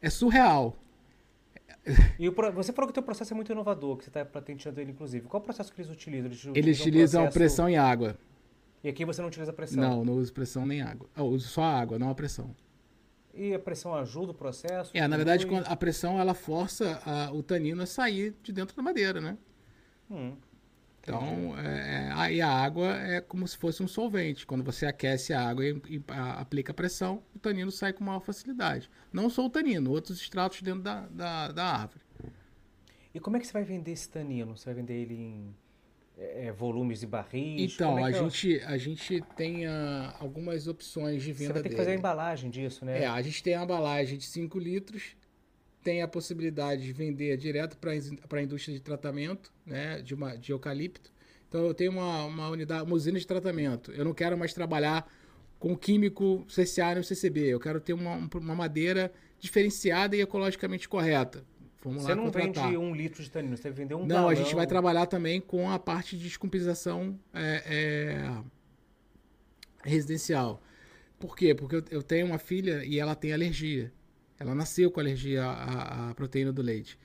é 0.00 0.08
surreal. 0.10 0.78
E 2.18 2.28
o 2.28 2.32
você 2.54 2.72
falou 2.72 2.86
que 2.88 2.92
o 2.92 2.94
teu 2.94 3.02
processo 3.02 3.32
é 3.32 3.36
muito 3.36 3.52
inovador, 3.52 3.96
que 3.96 4.04
você 4.04 4.10
está 4.10 4.24
patenteando 4.24 4.80
ele, 4.80 4.92
inclusive. 4.92 5.26
Qual 5.28 5.40
o 5.40 5.44
processo 5.44 5.72
que 5.72 5.80
eles 5.80 5.90
utilizam? 5.90 6.26
Eles, 6.30 6.46
Eles 6.54 6.80
utilizam 6.80 7.22
processo- 7.22 7.38
pressão 7.38 7.68
e 7.70 7.76
água. 7.76 8.16
E 8.82 8.88
aqui 8.88 9.04
você 9.04 9.20
não 9.20 9.28
utiliza 9.28 9.52
pressão. 9.52 9.82
Não, 9.82 10.04
não 10.04 10.12
uso 10.14 10.32
pressão 10.32 10.64
nem 10.66 10.80
água. 10.82 11.08
Eu 11.16 11.26
uso 11.26 11.48
só 11.48 11.62
a 11.62 11.80
água, 11.80 11.98
não 11.98 12.10
a 12.10 12.14
pressão. 12.14 12.54
E 13.34 13.52
a 13.52 13.58
pressão 13.58 13.94
ajuda 13.94 14.30
o 14.30 14.34
processo? 14.34 14.90
É, 14.94 15.06
na 15.08 15.16
verdade, 15.16 15.46
quando 15.46 15.66
a 15.66 15.74
pressão 15.76 16.20
ela 16.20 16.34
força 16.34 17.00
a- 17.04 17.32
o 17.32 17.42
tanino 17.42 17.82
a 17.82 17.86
sair 17.86 18.34
de 18.42 18.52
dentro 18.52 18.76
da 18.76 18.82
madeira, 18.82 19.20
né? 19.20 19.36
Hum, 20.10 20.36
Então, 21.06 21.54
é, 21.58 22.08
é, 22.08 22.12
aí 22.14 22.40
a 22.40 22.48
água 22.48 22.96
é 22.96 23.20
como 23.20 23.46
se 23.46 23.56
fosse 23.58 23.82
um 23.82 23.86
solvente. 23.88 24.46
Quando 24.46 24.64
você 24.64 24.86
aquece 24.86 25.34
a 25.34 25.46
água 25.46 25.64
e, 25.66 25.80
e 25.88 26.02
a- 26.08 26.40
aplica 26.40 26.72
pressão, 26.72 27.22
o 27.34 27.38
tanino 27.38 27.70
sai 27.70 27.92
com 27.92 28.02
maior 28.02 28.20
facilidade. 28.20 28.88
Não 29.12 29.28
só 29.28 29.44
o 29.44 29.50
tanino, 29.50 29.90
outros 29.90 30.18
extratos 30.20 30.62
dentro 30.62 30.82
da, 30.82 31.06
da, 31.08 31.52
da 31.52 31.64
árvore. 31.66 32.00
E 33.14 33.20
como 33.20 33.36
é 33.36 33.40
que 33.40 33.46
você 33.46 33.52
vai 33.52 33.64
vender 33.64 33.92
esse 33.92 34.08
tanino? 34.08 34.56
Você 34.56 34.64
vai 34.64 34.74
vender 34.74 34.94
ele 34.94 35.14
em 35.14 35.54
é, 36.16 36.46
é, 36.46 36.52
volumes 36.52 37.02
e 37.02 37.06
barris? 37.06 37.74
Então, 37.74 37.98
é 37.98 38.04
a 38.04 38.10
que 38.10 38.16
é? 38.16 38.22
gente, 38.30 38.60
a 38.64 38.78
gente 38.78 39.20
tem 39.36 39.66
ah, 39.66 40.16
algumas 40.18 40.66
opções 40.66 41.22
de 41.22 41.32
Você 41.32 41.38
venda 41.44 41.52
vai 41.54 41.62
ter 41.62 41.68
que 41.68 41.74
dele. 41.74 41.84
fazer 41.84 41.90
a 41.92 41.94
embalagem 41.98 42.50
disso, 42.50 42.84
né? 42.84 43.02
É, 43.02 43.06
a 43.06 43.20
gente 43.22 43.42
tem 43.42 43.54
a 43.54 43.62
embalagem 43.62 44.18
de 44.18 44.24
5 44.24 44.58
litros, 44.58 45.16
tem 45.84 46.00
a 46.02 46.08
possibilidade 46.08 46.82
de 46.82 46.92
vender 46.92 47.36
direto 47.36 47.76
para 47.76 47.92
a 47.92 48.42
indústria 48.42 48.74
de 48.74 48.80
tratamento, 48.80 49.52
né, 49.66 50.00
de, 50.00 50.14
uma, 50.14 50.34
de 50.34 50.50
eucalipto. 50.50 51.12
Então 51.48 51.64
eu 51.66 51.74
tenho 51.74 51.92
uma, 51.92 52.24
uma 52.24 52.48
unidade, 52.48 52.82
uma 52.82 52.96
usina 52.96 53.18
de 53.18 53.26
tratamento. 53.26 53.92
Eu 53.92 54.04
não 54.04 54.14
quero 54.14 54.36
mais 54.36 54.54
trabalhar 54.54 55.06
com 55.58 55.76
químico 55.76 56.44
CCA 56.48 56.94
no 56.96 57.04
CCB. 57.04 57.42
Eu 57.42 57.60
quero 57.60 57.80
ter 57.80 57.92
uma, 57.92 58.16
uma 58.16 58.54
madeira 58.54 59.12
diferenciada 59.38 60.16
e 60.16 60.22
ecologicamente 60.22 60.88
correta. 60.88 61.44
Vamos 61.82 62.02
Você 62.02 62.08
lá 62.08 62.16
não 62.16 62.24
contratar. 62.24 62.64
vende 62.64 62.78
um 62.78 62.94
litro 62.94 63.22
de 63.22 63.30
tanino, 63.30 63.56
você 63.56 63.64
vai 63.64 63.72
vender 63.72 63.94
um 63.94 64.06
Não, 64.06 64.26
a 64.28 64.34
gente 64.34 64.44
galão. 64.44 64.56
vai 64.56 64.66
trabalhar 64.66 65.06
também 65.06 65.38
com 65.38 65.70
a 65.70 65.78
parte 65.78 66.16
de 66.16 66.24
descompensação 66.24 67.20
é, 67.32 67.62
é, 67.66 68.42
residencial. 69.82 70.62
Por 71.18 71.36
quê? 71.36 71.54
Porque 71.54 71.76
eu, 71.76 71.84
eu 71.90 72.02
tenho 72.02 72.26
uma 72.26 72.38
filha 72.38 72.82
e 72.86 72.98
ela 72.98 73.14
tem 73.14 73.34
alergia. 73.34 73.92
Ela 74.44 74.54
nasceu 74.54 74.90
com 74.90 75.00
alergia 75.00 75.44
à, 75.44 76.10
à 76.10 76.14
proteína 76.14 76.52
do 76.52 76.60
leite. 76.60 76.98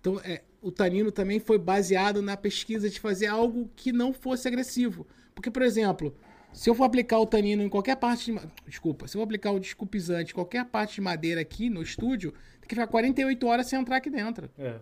Então, 0.00 0.18
é, 0.24 0.42
o 0.62 0.72
tanino 0.72 1.12
também 1.12 1.38
foi 1.38 1.58
baseado 1.58 2.22
na 2.22 2.36
pesquisa 2.36 2.88
de 2.88 2.98
fazer 2.98 3.26
algo 3.26 3.70
que 3.76 3.92
não 3.92 4.12
fosse 4.12 4.48
agressivo. 4.48 5.06
Porque, 5.34 5.50
por 5.50 5.62
exemplo, 5.62 6.16
se 6.52 6.70
eu 6.70 6.74
for 6.74 6.84
aplicar 6.84 7.18
o 7.18 7.26
tanino 7.26 7.62
em 7.62 7.68
qualquer 7.68 7.96
parte 7.96 8.32
de. 8.32 8.40
Desculpa, 8.66 9.06
se 9.06 9.16
eu 9.16 9.20
for 9.20 9.24
aplicar 9.24 9.50
o 9.50 9.60
desculpizante 9.60 10.32
em 10.32 10.34
qualquer 10.34 10.64
parte 10.64 10.94
de 10.94 11.00
madeira 11.02 11.40
aqui 11.40 11.68
no 11.68 11.82
estúdio, 11.82 12.32
tem 12.60 12.68
que 12.68 12.74
ficar 12.74 12.86
48 12.86 13.46
horas 13.46 13.66
sem 13.66 13.78
entrar 13.78 13.96
aqui 13.96 14.08
dentro. 14.08 14.48
É. 14.58 14.76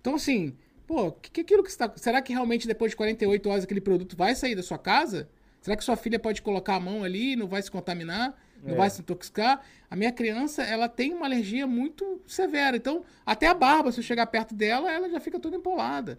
Então, 0.00 0.16
assim, 0.16 0.54
pô, 0.86 1.12
que, 1.12 1.30
que 1.30 1.40
aquilo 1.40 1.62
que 1.62 1.72
você 1.72 1.78
tá. 1.78 1.90
Será 1.96 2.20
que 2.20 2.32
realmente 2.32 2.66
depois 2.66 2.90
de 2.90 2.96
48 2.96 3.48
horas 3.48 3.64
aquele 3.64 3.80
produto 3.80 4.16
vai 4.16 4.34
sair 4.34 4.54
da 4.54 4.62
sua 4.62 4.76
casa? 4.76 5.30
Será 5.62 5.76
que 5.78 5.82
sua 5.82 5.96
filha 5.96 6.18
pode 6.18 6.42
colocar 6.42 6.74
a 6.74 6.80
mão 6.80 7.02
ali 7.02 7.32
e 7.32 7.36
não 7.36 7.48
vai 7.48 7.62
se 7.62 7.70
contaminar? 7.70 8.38
Não 8.64 8.72
É. 8.74 8.76
vai 8.76 8.88
se 8.90 9.00
intoxicar? 9.02 9.62
A 9.90 9.94
minha 9.94 10.10
criança, 10.10 10.62
ela 10.62 10.88
tem 10.88 11.12
uma 11.12 11.26
alergia 11.26 11.66
muito 11.66 12.20
severa. 12.26 12.76
Então, 12.76 13.04
até 13.26 13.46
a 13.46 13.52
barba, 13.54 13.92
se 13.92 14.00
eu 14.00 14.04
chegar 14.04 14.26
perto 14.26 14.54
dela, 14.54 14.90
ela 14.90 15.08
já 15.10 15.20
fica 15.20 15.38
toda 15.38 15.56
empolada. 15.56 16.18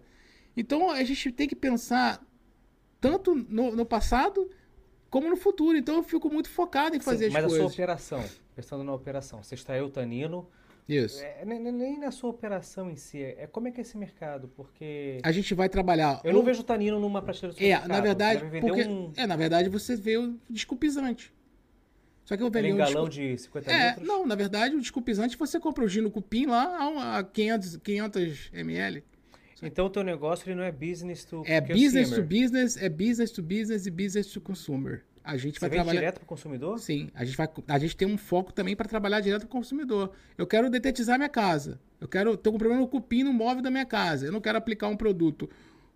Então, 0.56 0.88
a 0.90 1.02
gente 1.02 1.32
tem 1.32 1.48
que 1.48 1.56
pensar 1.56 2.24
tanto 3.00 3.34
no, 3.34 3.74
no 3.74 3.84
passado 3.84 4.48
como 5.10 5.28
no 5.28 5.36
futuro. 5.36 5.76
Então, 5.76 5.96
eu 5.96 6.02
fico 6.02 6.32
muito 6.32 6.48
focado 6.48 6.96
em 6.96 7.00
fazer 7.00 7.26
Sim, 7.26 7.32
mas 7.32 7.44
as 7.44 7.46
a 7.46 7.48
sua 7.48 7.58
coisas. 7.58 7.74
operação, 7.74 8.24
pensando 8.54 8.84
na 8.84 8.94
operação, 8.94 9.42
você 9.42 9.54
extraiu 9.56 9.86
o 9.86 9.90
tanino, 9.90 10.48
Isso. 10.88 11.22
é, 11.22 11.44
nem, 11.44 11.60
nem- 11.60 11.98
na 11.98 12.10
sua 12.12 12.30
operação 12.30 12.88
em 12.90 12.96
si, 12.96 13.20
é 13.22 13.46
como 13.50 13.66
é 13.68 13.70
que 13.72 13.80
é 13.80 13.82
esse 13.82 13.98
mercado, 13.98 14.48
porque 14.56 15.18
A 15.22 15.32
gente 15.32 15.52
vai 15.52 15.68
trabalhar. 15.68 16.20
eu 16.24 16.32
não 16.32 16.40
ou- 16.40 16.46
vejo 16.46 16.62
tanino 16.62 16.98
numa 17.00 17.20
prateleira 17.20 17.54
do 17.54 17.56
É, 17.58 17.74
supermercado. 17.74 17.88
na 17.88 18.00
verdade, 18.00 18.60
porque, 18.60 18.82
um, 18.88 19.12
é, 19.16 19.26
na 19.26 19.36
verdade 19.36 19.68
você 19.68 19.96
vê 19.96 20.16
o 20.16 20.38
desculpizante. 20.48 21.34
Só 22.26 22.36
que 22.36 22.42
eu 22.42 22.50
vender 22.50 22.74
um 22.74 22.76
galão 22.76 23.08
desculp- 23.08 23.32
de 23.32 23.38
50 23.38 23.72
É, 23.72 23.88
litros. 23.90 24.06
não, 24.06 24.26
na 24.26 24.34
verdade 24.34 24.74
o 24.76 24.80
desculpizante 24.80 25.38
você 25.38 25.58
compra 25.58 25.84
o 25.84 25.88
gino 25.88 26.10
cupim 26.10 26.44
lá 26.46 26.76
a, 26.82 26.88
um- 26.88 26.98
a 26.98 27.22
500, 27.24 27.76
500 27.78 28.50
ml. 28.52 29.02
Então 29.62 29.86
o 29.86 29.90
teu 29.90 30.02
negócio 30.02 30.46
ele 30.46 30.56
não 30.56 30.64
é 30.64 30.70
business 30.72 31.24
to 31.24 31.42
É 31.46 31.60
consumer. 31.60 31.82
business 31.82 32.10
to 32.10 32.22
business, 32.22 32.76
é 32.76 32.88
business 32.90 33.30
to 33.30 33.42
business 33.42 33.86
e 33.86 33.90
business 33.90 34.26
to 34.26 34.40
consumer. 34.40 35.02
A 35.24 35.36
gente 35.36 35.54
Você 35.58 35.60
vai 35.60 35.70
trabalhar 35.70 36.00
direto 36.00 36.14
para 36.16 36.24
o 36.24 36.26
consumidor? 36.26 36.78
Sim, 36.78 37.08
a 37.14 37.24
gente 37.24 37.36
vai 37.36 37.48
a 37.68 37.78
gente 37.78 37.96
tem 37.96 38.06
um 38.06 38.18
foco 38.18 38.52
também 38.52 38.76
para 38.76 38.86
trabalhar 38.88 39.20
direto 39.20 39.46
com 39.46 39.56
o 39.56 39.60
consumidor. 39.60 40.12
Eu 40.36 40.46
quero 40.46 40.68
detetizar 40.68 41.16
minha 41.18 41.28
casa. 41.28 41.80
Eu 42.00 42.06
quero 42.06 42.36
ter 42.36 42.50
um 42.50 42.58
problema 42.58 42.80
no 42.82 42.86
cupim 42.88 43.22
no 43.24 43.32
móvel 43.32 43.62
da 43.62 43.70
minha 43.70 43.86
casa. 43.86 44.26
Eu 44.26 44.32
não 44.32 44.40
quero 44.40 44.58
aplicar 44.58 44.88
um 44.88 44.96
produto 44.96 45.48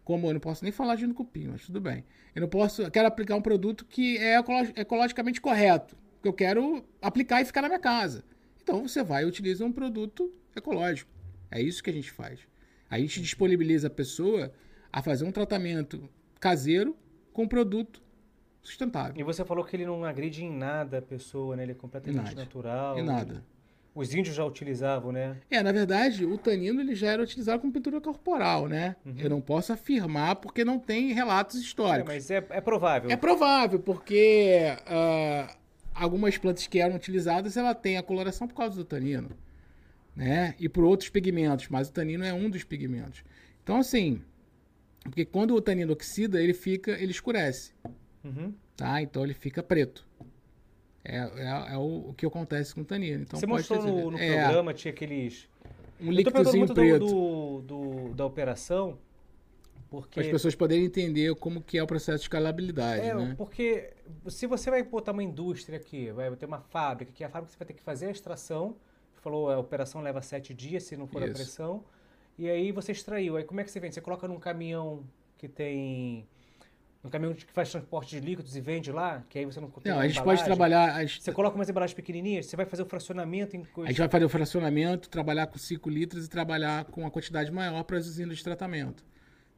como 0.05 0.29
eu 0.29 0.33
não 0.33 0.41
posso 0.41 0.65
nem 0.65 0.73
falar 0.73 0.95
de 0.97 1.07
no 1.07 1.15
cupim, 1.15 1.49
mas 1.49 1.65
tudo 1.67 1.81
bem. 1.81 2.05
Eu 2.35 2.41
não 2.41 2.49
posso, 2.49 2.83
eu 2.83 2.91
quero 2.91 3.07
aplicar 3.07 3.37
um 3.37 3.43
produto 3.43 3.85
que 3.85 4.17
é 4.19 4.37
ecolo- 4.39 4.73
ecologicamente 4.75 5.41
correto, 5.41 5.97
que 6.23 6.29
eu 6.29 6.33
quero 6.33 6.85
aplicar 7.01 7.41
e 7.41 7.45
ficar 7.45 7.63
na 7.63 7.69
minha 7.69 7.81
casa. 7.81 8.25
Então 8.63 8.87
você 8.87 9.03
vai 9.03 9.23
e 9.23 9.27
utiliza 9.27 9.65
um 9.65 9.73
produto 9.73 10.33
ecológico. 10.55 11.11
É 11.51 11.61
isso 11.61 11.83
que 11.83 11.91
a 11.91 11.93
gente 11.93 12.11
faz. 12.11 12.41
A 12.89 12.99
gente 12.99 13.21
disponibiliza 13.21 13.87
a 13.87 13.91
pessoa 13.91 14.53
a 14.93 15.03
fazer 15.03 15.25
um 15.25 15.33
tratamento 15.33 16.09
caseiro 16.39 16.97
com 17.33 17.47
produto 17.47 18.03
sustentável. 18.63 19.15
E 19.17 19.23
você 19.23 19.45
falou 19.45 19.65
que 19.65 19.75
ele 19.77 19.87
não 19.87 20.05
agride 20.05 20.45
em 20.45 20.53
nada 20.53 20.99
a 20.99 21.03
pessoa, 21.03 21.57
né? 21.57 21.63
Ele 21.63 21.73
é 21.73 21.75
completamente 21.75 22.23
nada. 22.25 22.35
natural. 22.43 22.99
E 22.99 23.03
nada. 23.03 23.45
Os 23.93 24.15
índios 24.15 24.37
já 24.37 24.45
utilizavam, 24.45 25.11
né? 25.11 25.37
É, 25.51 25.63
na 25.63 25.73
verdade, 25.73 26.25
o 26.25 26.39
tanino 26.39 26.81
ele 26.81 26.95
já 26.95 27.09
era 27.13 27.23
utilizado 27.23 27.61
como 27.61 27.73
pintura 27.73 28.01
corporal, 28.01 28.69
né? 28.69 28.95
Eu 29.19 29.29
não 29.29 29.41
posso 29.41 29.73
afirmar 29.73 30.37
porque 30.37 30.65
não 30.65 30.79
tem 30.79 31.13
relatos 31.13 31.57
É, 31.57 31.61
históricos. 31.61 32.13
mas 32.15 32.31
é, 32.31 32.37
é 32.51 32.61
provável. 32.61 33.11
É 33.11 33.17
provável, 33.17 33.81
porque 33.81 34.77
ah, 34.87 35.57
algumas 36.01 36.37
plantas 36.39 36.67
que 36.67 36.79
eram 36.79 36.97
utilizadas, 36.97 37.57
ela 37.57 37.75
tem 37.75 37.97
a 37.97 38.03
coloração 38.03 38.49
por 38.49 38.55
causa 38.55 38.77
do 38.77 38.85
tanino, 38.85 39.31
né? 40.17 40.55
E 40.59 40.69
por 40.69 40.85
outros 40.85 41.09
pigmentos, 41.11 41.69
mas 41.69 41.89
o 41.89 41.93
tanino 41.93 42.25
é 42.25 42.33
um 42.33 42.49
dos 42.51 42.65
pigmentos. 42.65 43.23
Então, 43.63 43.77
assim, 43.77 44.21
porque 45.03 45.25
quando 45.25 45.55
o 45.55 45.61
tanino 45.61 45.93
oxida, 45.93 46.43
ele 46.43 46.55
fica, 46.55 46.93
ele 46.93 47.11
escurece, 47.13 47.73
Uhum. 48.25 48.53
tá? 48.77 49.01
Então 49.01 49.25
ele 49.25 49.35
fica 49.35 49.63
preto. 49.63 50.07
É, 51.05 51.17
é, 51.17 51.73
é 51.73 51.77
o, 51.79 52.11
o 52.11 52.15
que 52.15 52.27
acontece 52.27 52.75
com 52.75 52.83
o 52.83 52.85
tanino. 52.85 53.23
Então, 53.23 53.39
você 53.41 53.47
mostrou 53.47 53.83
no, 53.83 54.11
no 54.11 54.19
é, 54.19 54.43
programa, 54.43 54.75
tinha 54.75 54.93
aqueles. 54.93 55.49
um 56.01 56.11
líquidozinho 56.11 56.67
preto. 56.75 57.07
do, 57.07 57.61
do- 57.63 58.15
da 58.15 58.27
operação, 58.27 58.99
porque. 59.91 60.15
Para 60.15 60.23
as 60.23 60.31
pessoas 60.31 60.55
poderem 60.55 60.85
entender 60.85 61.35
como 61.35 61.61
que 61.61 61.77
é 61.77 61.83
o 61.83 61.87
processo 61.87 62.19
de 62.19 62.25
escalabilidade, 62.25 63.03
É, 63.07 63.15
né? 63.15 63.35
porque 63.37 63.93
se 64.29 64.47
você 64.47 64.71
vai 64.71 64.83
botar 64.83 65.13
uma 65.13 65.23
indústria 65.23 65.77
aqui, 65.79 66.11
vai 66.13 66.35
ter 66.37 66.47
uma 66.47 66.61
fábrica, 66.61 67.13
que 67.13 67.25
a 67.25 67.29
fábrica 67.29 67.53
você 67.53 67.59
vai 67.59 67.67
ter 67.67 67.75
que 67.75 67.83
fazer 67.83 68.07
a 68.07 68.11
extração. 68.11 68.77
Falou, 69.21 69.51
a 69.51 69.59
operação 69.59 70.01
leva 70.01 70.23
sete 70.23 70.55
dias, 70.55 70.85
se 70.85 70.97
não 70.97 71.07
for 71.07 71.23
a 71.23 71.27
Isso. 71.27 71.35
pressão. 71.35 71.85
E 72.39 72.49
aí 72.49 72.73
você 72.73 72.93
extraiu. 72.93 73.37
Aí 73.37 73.45
como 73.45 73.61
é 73.61 73.65
que 73.65 73.71
você 73.71 73.79
vende? 73.79 73.95
Você 73.95 74.01
coloca 74.01 74.27
num 74.27 74.39
caminhão 74.39 75.05
que 75.37 75.47
tem. 75.47 76.27
Um 77.05 77.09
caminhão 77.09 77.33
que 77.35 77.45
faz 77.53 77.71
transporte 77.71 78.11
de 78.11 78.21
líquidos 78.21 78.55
e 78.57 78.61
vende 78.61 78.93
lá, 78.93 79.25
que 79.29 79.39
aí 79.39 79.45
você 79.47 79.59
não 79.59 79.71
tem 79.71 79.91
Não, 79.93 80.01
a 80.01 80.07
gente 80.07 80.23
pode 80.23 80.45
trabalhar. 80.45 81.07
Você 81.07 81.33
coloca 81.33 81.57
umas 81.57 81.69
embalagens 81.69 81.95
pequenininhas, 81.95 82.45
você 82.47 82.57
vai 82.57 82.67
fazer 82.67 82.83
o 82.83 82.87
fracionamento 82.87 83.57
em 83.57 83.63
A 83.63 83.67
coisas. 83.67 83.89
gente 83.91 83.99
vai 83.99 84.09
fazer 84.09 84.25
o 84.27 84.29
fracionamento, 84.29 85.09
trabalhar 85.09 85.47
com 85.47 85.59
5 85.59 85.89
litros 85.89 86.27
e 86.27 86.29
trabalhar 86.29 86.85
com 86.87 87.01
uma 87.01 87.11
quantidade 87.11 87.51
maior 87.51 87.83
para 87.85 87.97
as 87.97 88.07
usinas 88.07 88.37
de 88.39 88.45
tratamento. 88.45 89.03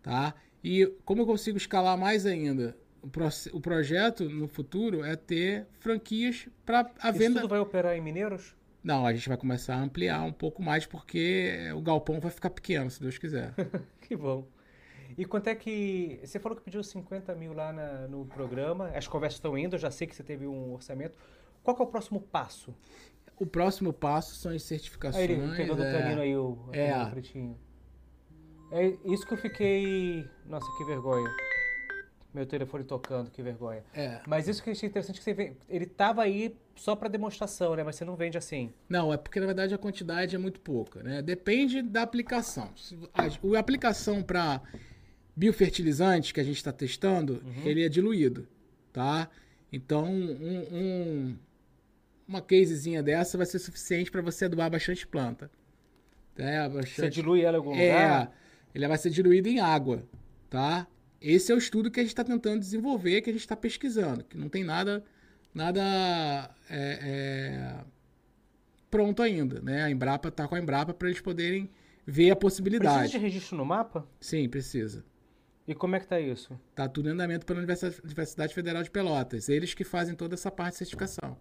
Tá? 0.02 0.34
E 0.64 0.86
como 1.04 1.22
eu 1.22 1.26
consigo 1.26 1.56
escalar 1.56 1.96
mais 1.96 2.26
ainda? 2.26 2.76
O, 3.00 3.08
proce- 3.08 3.50
o 3.52 3.60
projeto 3.60 4.28
no 4.28 4.46
futuro 4.46 5.04
é 5.04 5.16
ter 5.16 5.66
franquias 5.80 6.48
para 6.64 6.90
a 7.00 7.10
Isso 7.10 7.18
venda. 7.18 7.40
tudo 7.40 7.50
vai 7.50 7.58
operar 7.58 7.96
em 7.96 8.00
Mineiros? 8.00 8.54
Não, 8.82 9.06
a 9.06 9.12
gente 9.14 9.28
vai 9.28 9.36
começar 9.38 9.74
a 9.76 9.80
ampliar 9.80 10.22
um 10.22 10.32
pouco 10.32 10.62
mais 10.62 10.86
porque 10.86 11.56
o 11.74 11.80
galpão 11.80 12.18
vai 12.20 12.30
ficar 12.30 12.50
pequeno, 12.50 12.90
se 12.90 13.00
Deus 13.00 13.16
quiser. 13.18 13.54
Que 14.00 14.16
bom. 14.16 14.46
E 15.16 15.24
quanto 15.24 15.48
é 15.48 15.54
que. 15.54 16.18
Você 16.24 16.38
falou 16.38 16.56
que 16.56 16.62
pediu 16.64 16.82
50 16.82 17.34
mil 17.34 17.52
lá 17.52 17.72
na- 17.72 18.08
no 18.08 18.24
programa, 18.26 18.88
as 18.94 19.06
conversas 19.06 19.36
estão 19.38 19.56
indo, 19.58 19.74
eu 19.76 19.78
já 19.78 19.90
sei 19.90 20.06
que 20.06 20.14
você 20.16 20.22
teve 20.22 20.46
um 20.46 20.72
orçamento. 20.72 21.16
Qual 21.62 21.76
é 21.78 21.82
o 21.82 21.86
próximo 21.86 22.20
passo? 22.20 22.74
O 23.38 23.46
próximo 23.46 23.92
passo 23.92 24.34
são 24.36 24.52
as 24.52 24.62
certificações. 24.62 25.28
Aí 25.28 25.36
ele 25.36 25.42
é. 25.82 25.92
canino 26.02 26.20
aí, 26.22 26.36
o, 26.36 26.58
É. 26.72 26.96
o 27.02 27.10
pretinho. 27.10 27.58
É 28.72 28.94
isso 29.04 29.26
que 29.26 29.34
eu 29.34 29.38
fiquei. 29.38 30.24
Nossa, 30.46 30.66
que 30.78 30.84
vergonha. 30.84 31.28
Meu 32.32 32.46
telefone 32.46 32.82
tocando, 32.84 33.30
que 33.30 33.42
vergonha. 33.42 33.84
É. 33.92 34.20
Mas 34.26 34.48
isso 34.48 34.62
que 34.62 34.70
eu 34.70 34.72
achei 34.72 34.88
interessante 34.88 35.18
que 35.18 35.24
você 35.24 35.34
vê, 35.34 35.52
ele 35.68 35.84
tava 35.84 36.22
aí 36.22 36.56
só 36.74 36.96
para 36.96 37.08
demonstração, 37.10 37.76
né? 37.76 37.84
Mas 37.84 37.96
você 37.96 38.04
não 38.06 38.16
vende 38.16 38.38
assim. 38.38 38.72
Não, 38.88 39.12
é 39.12 39.18
porque 39.18 39.38
na 39.38 39.44
verdade 39.44 39.74
a 39.74 39.78
quantidade 39.78 40.34
é 40.34 40.38
muito 40.38 40.58
pouca, 40.58 41.02
né? 41.02 41.20
Depende 41.20 41.82
da 41.82 42.00
aplicação. 42.02 42.70
A, 43.12 43.24
a 43.24 43.58
aplicação 43.60 44.22
para 44.22 44.62
biofertilizante 45.36 46.32
que 46.32 46.40
a 46.40 46.44
gente 46.44 46.56
está 46.56 46.72
testando, 46.72 47.42
ele 47.64 47.84
é 47.84 47.88
diluído, 47.88 48.48
tá? 48.92 49.28
Então, 49.70 50.04
um, 50.06 50.66
um- 50.72 51.36
uma 52.28 52.40
casezinha 52.40 53.02
dessa 53.02 53.36
vai 53.36 53.46
ser 53.46 53.58
suficiente 53.58 54.10
para 54.10 54.22
você 54.22 54.46
adubar 54.46 54.70
bastante 54.70 55.06
planta. 55.06 55.50
É, 56.36 56.66
Você 56.68 56.76
bastante... 56.78 57.14
dilui 57.14 57.42
ela 57.42 57.56
em 57.56 57.60
algum 57.60 57.74
É, 57.74 57.86
lugar? 57.88 58.32
Ele 58.74 58.88
vai 58.88 58.98
ser 58.98 59.10
diluído 59.10 59.48
em 59.48 59.60
água, 59.60 60.04
tá? 60.48 60.86
Esse 61.20 61.52
é 61.52 61.54
o 61.54 61.58
estudo 61.58 61.90
que 61.90 62.00
a 62.00 62.02
gente 62.02 62.10
está 62.12 62.24
tentando 62.24 62.60
desenvolver, 62.60 63.20
que 63.22 63.30
a 63.30 63.32
gente 63.32 63.42
está 63.42 63.56
pesquisando, 63.56 64.24
que 64.24 64.36
não 64.36 64.48
tem 64.48 64.64
nada, 64.64 65.04
nada 65.54 65.80
é, 66.68 66.98
é, 67.00 67.84
pronto 68.90 69.22
ainda, 69.22 69.60
né? 69.60 69.84
A 69.84 69.90
Embrapa 69.90 70.28
está 70.28 70.48
com 70.48 70.54
a 70.54 70.58
Embrapa 70.58 70.92
para 70.92 71.08
eles 71.08 71.20
poderem 71.20 71.70
ver 72.04 72.30
a 72.30 72.36
Precisa 72.36 72.36
possibilidade. 72.36 73.12
de 73.12 73.18
registro 73.18 73.56
no 73.56 73.64
mapa? 73.64 74.06
Sim, 74.20 74.48
precisa. 74.48 75.04
E 75.66 75.74
como 75.74 75.94
é 75.94 76.00
que 76.00 76.08
tá 76.08 76.18
isso? 76.18 76.58
Tá 76.74 76.88
tudo 76.88 77.08
em 77.08 77.12
andamento 77.12 77.46
pela 77.46 77.60
Universidade 77.60 78.00
Universidade 78.02 78.52
Federal 78.52 78.82
de 78.82 78.90
Pelotas. 78.90 79.48
Eles 79.48 79.74
que 79.74 79.84
fazem 79.84 80.14
toda 80.14 80.34
essa 80.34 80.50
parte 80.50 80.72
de 80.72 80.78
certificação. 80.78 81.38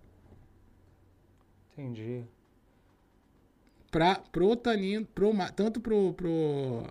Entendi. 1.73 2.23
Pra, 3.89 4.15
pro 4.31 4.55
tanino, 4.55 5.05
pro, 5.07 5.31
tanto 5.55 5.81
pro, 5.81 6.13
pro 6.13 6.85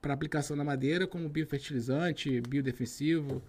para 0.00 0.14
aplicação 0.14 0.56
na 0.56 0.64
madeira 0.64 1.06
como 1.06 1.28
biofertilizante, 1.28 2.40
biodefensivo. 2.40 3.42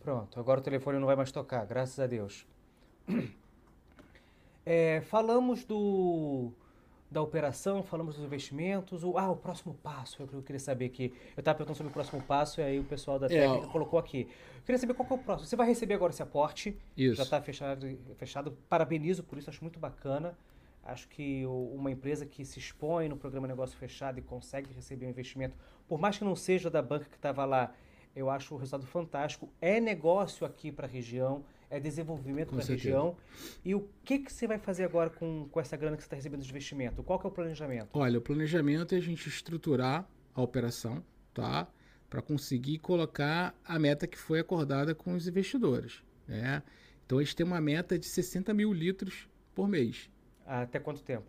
Pronto, 0.00 0.38
agora 0.38 0.60
o 0.60 0.62
telefone 0.62 0.98
não 0.98 1.06
vai 1.06 1.16
mais 1.16 1.32
tocar, 1.32 1.64
graças 1.66 1.98
a 1.98 2.06
Deus. 2.06 2.46
É, 4.66 5.02
falamos 5.02 5.62
do 5.62 6.50
da 7.10 7.22
operação, 7.22 7.82
falamos 7.82 8.16
dos 8.16 8.24
investimentos. 8.24 9.04
O, 9.04 9.16
ah, 9.16 9.30
o 9.30 9.36
próximo 9.36 9.74
passo, 9.82 10.22
é 10.22 10.26
eu 10.32 10.42
queria 10.42 10.58
saber 10.58 10.86
aqui. 10.86 11.12
Eu 11.36 11.40
estava 11.40 11.56
perguntando 11.58 11.76
sobre 11.76 11.90
o 11.90 11.92
próximo 11.92 12.20
passo 12.22 12.60
e 12.60 12.64
aí 12.64 12.80
o 12.80 12.84
pessoal 12.84 13.18
da 13.18 13.26
É, 13.26 13.28
técnica 13.28 13.66
ó. 13.66 13.70
colocou 13.70 13.98
aqui. 13.98 14.22
Eu 14.56 14.62
queria 14.62 14.78
saber 14.78 14.94
qual 14.94 15.06
que 15.06 15.12
é 15.12 15.16
o 15.16 15.18
próximo. 15.18 15.46
Você 15.46 15.54
vai 15.54 15.66
receber 15.68 15.94
agora 15.94 16.12
esse 16.12 16.22
aporte. 16.22 16.76
Isso. 16.96 17.16
Já 17.16 17.22
está 17.22 17.40
fechado, 17.40 17.86
fechado. 18.16 18.56
Parabenizo 18.68 19.22
por 19.22 19.38
isso, 19.38 19.48
acho 19.48 19.62
muito 19.62 19.78
bacana. 19.78 20.36
Acho 20.84 21.08
que 21.08 21.46
uma 21.46 21.90
empresa 21.90 22.26
que 22.26 22.44
se 22.44 22.58
expõe 22.58 23.08
no 23.08 23.16
programa 23.16 23.48
Negócio 23.48 23.76
Fechado 23.76 24.18
e 24.18 24.22
consegue 24.22 24.72
receber 24.74 25.06
um 25.06 25.10
investimento, 25.10 25.56
por 25.88 25.98
mais 25.98 26.18
que 26.18 26.24
não 26.24 26.36
seja 26.36 26.68
da 26.68 26.82
banca 26.82 27.06
que 27.06 27.16
estava 27.16 27.44
lá, 27.44 27.74
eu 28.14 28.28
acho 28.28 28.54
o 28.54 28.58
resultado 28.58 28.86
fantástico. 28.86 29.48
É 29.60 29.80
negócio 29.80 30.46
aqui 30.46 30.70
para 30.70 30.86
a 30.86 30.88
região, 30.88 31.42
é 31.70 31.80
desenvolvimento 31.80 32.50
para 32.50 32.62
a 32.62 32.66
região. 32.66 33.16
E 33.64 33.74
o 33.74 33.88
que, 34.04 34.18
que 34.18 34.32
você 34.32 34.46
vai 34.46 34.58
fazer 34.58 34.84
agora 34.84 35.08
com, 35.10 35.48
com 35.50 35.58
essa 35.58 35.76
grana 35.76 35.96
que 35.96 36.02
você 36.02 36.06
está 36.06 36.16
recebendo 36.16 36.42
de 36.42 36.50
investimento? 36.50 37.02
Qual 37.02 37.18
que 37.18 37.26
é 37.26 37.28
o 37.28 37.32
planejamento? 37.32 37.88
Olha, 37.94 38.18
o 38.18 38.22
planejamento 38.22 38.94
é 38.94 38.98
a 38.98 39.00
gente 39.00 39.28
estruturar 39.28 40.06
a 40.34 40.42
operação, 40.42 41.02
tá? 41.32 41.66
Para 42.10 42.20
conseguir 42.20 42.78
colocar 42.78 43.54
a 43.64 43.78
meta 43.78 44.06
que 44.06 44.18
foi 44.18 44.38
acordada 44.38 44.94
com 44.94 45.14
os 45.14 45.26
investidores. 45.26 46.04
Né? 46.28 46.62
Então 47.04 47.18
a 47.18 47.22
gente 47.22 47.34
tem 47.34 47.46
uma 47.46 47.60
meta 47.60 47.98
de 47.98 48.06
60 48.06 48.52
mil 48.54 48.72
litros 48.72 49.28
por 49.54 49.66
mês. 49.66 50.10
Até 50.46 50.78
quanto 50.78 51.02
tempo? 51.02 51.26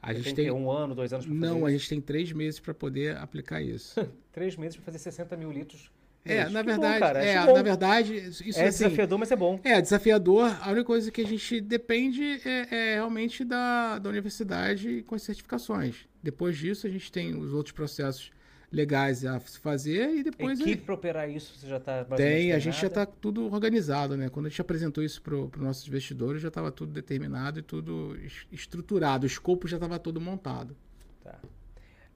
A 0.00 0.12
gente 0.12 0.34
tem, 0.34 0.46
tem 0.46 0.50
um 0.50 0.70
ano, 0.70 0.94
dois 0.94 1.12
anos 1.12 1.26
para 1.26 1.34
fazer 1.34 1.46
Não, 1.46 1.58
isso? 1.58 1.66
a 1.66 1.70
gente 1.70 1.88
tem 1.88 2.00
três 2.00 2.32
meses 2.32 2.58
para 2.58 2.74
poder 2.74 3.16
aplicar 3.16 3.62
isso. 3.62 4.00
três 4.32 4.56
meses 4.56 4.76
para 4.76 4.84
fazer 4.84 4.98
60 4.98 5.36
mil 5.36 5.52
litros. 5.52 5.90
É, 6.24 6.48
na 6.48 6.62
verdade, 6.62 7.00
bom, 7.00 7.18
é, 7.18 7.52
na 7.52 7.62
verdade, 7.62 8.14
isso 8.14 8.42
é 8.42 8.68
assim, 8.68 8.84
desafiador, 8.84 9.18
mas 9.18 9.32
é 9.32 9.36
bom. 9.36 9.58
É 9.64 9.80
desafiador. 9.80 10.56
A 10.60 10.70
única 10.70 10.84
coisa 10.84 11.10
que 11.10 11.20
a 11.20 11.26
gente 11.26 11.60
depende 11.60 12.40
é, 12.44 12.68
é 12.70 12.94
realmente 12.94 13.44
da, 13.44 13.98
da 13.98 14.08
universidade 14.08 15.02
com 15.02 15.16
as 15.16 15.22
certificações. 15.22 16.06
Depois 16.22 16.56
disso, 16.56 16.86
a 16.86 16.90
gente 16.90 17.10
tem 17.10 17.36
os 17.36 17.52
outros 17.52 17.72
processos 17.72 18.30
legais 18.72 19.24
a 19.24 19.38
se 19.38 19.58
fazer 19.58 20.16
e 20.16 20.22
depois. 20.22 20.58
Equipe 20.58 20.82
para 20.82 20.94
operar 20.94 21.30
isso, 21.30 21.58
você 21.58 21.68
já 21.68 21.76
está 21.76 22.04
Tem, 22.04 22.52
a 22.52 22.58
gente 22.58 22.80
já 22.80 22.86
está 22.86 23.04
tudo 23.04 23.52
organizado, 23.52 24.16
né? 24.16 24.30
Quando 24.30 24.46
a 24.46 24.48
gente 24.48 24.60
apresentou 24.60 25.04
isso 25.04 25.20
para 25.20 25.36
os 25.36 25.56
nossos 25.56 25.86
investidores, 25.86 26.40
já 26.40 26.48
estava 26.48 26.72
tudo 26.72 26.90
determinado 26.92 27.58
e 27.58 27.62
tudo 27.62 28.16
estruturado. 28.50 29.24
O 29.24 29.26
escopo 29.26 29.68
já 29.68 29.76
estava 29.76 29.98
todo 29.98 30.20
montado. 30.20 30.74
Tá. 31.22 31.38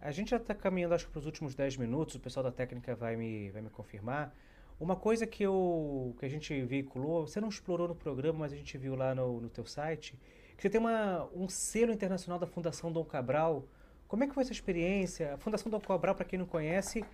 A 0.00 0.10
gente 0.10 0.30
já 0.30 0.38
está 0.38 0.54
caminhando, 0.54 0.94
acho 0.94 1.06
que 1.06 1.12
para 1.12 1.20
os 1.20 1.26
últimos 1.26 1.54
10 1.54 1.76
minutos, 1.76 2.14
o 2.14 2.20
pessoal 2.20 2.44
da 2.44 2.52
técnica 2.52 2.94
vai 2.94 3.16
me, 3.16 3.50
vai 3.50 3.60
me 3.60 3.68
confirmar. 3.68 4.34
Uma 4.78 4.96
coisa 4.96 5.26
que, 5.26 5.42
eu, 5.42 6.14
que 6.18 6.24
a 6.24 6.28
gente 6.28 6.62
veiculou, 6.62 7.26
você 7.26 7.40
não 7.40 7.48
explorou 7.48 7.88
no 7.88 7.94
programa, 7.94 8.40
mas 8.40 8.52
a 8.52 8.56
gente 8.56 8.76
viu 8.78 8.94
lá 8.94 9.14
no, 9.14 9.40
no 9.40 9.48
teu 9.48 9.64
site, 9.64 10.18
que 10.56 10.62
você 10.62 10.70
tem 10.70 10.80
uma, 10.80 11.28
um 11.34 11.48
selo 11.48 11.92
internacional 11.92 12.38
da 12.38 12.46
Fundação 12.46 12.92
Dom 12.92 13.04
Cabral, 13.04 13.66
como 14.08 14.24
é 14.24 14.26
que 14.26 14.34
foi 14.34 14.42
essa 14.42 14.52
experiência? 14.52 15.34
A 15.34 15.38
Fundação 15.38 15.70
do 15.70 15.80
Cobral, 15.80 16.14
para 16.14 16.24
quem 16.24 16.38
não 16.38 16.46
conhece, 16.46 17.04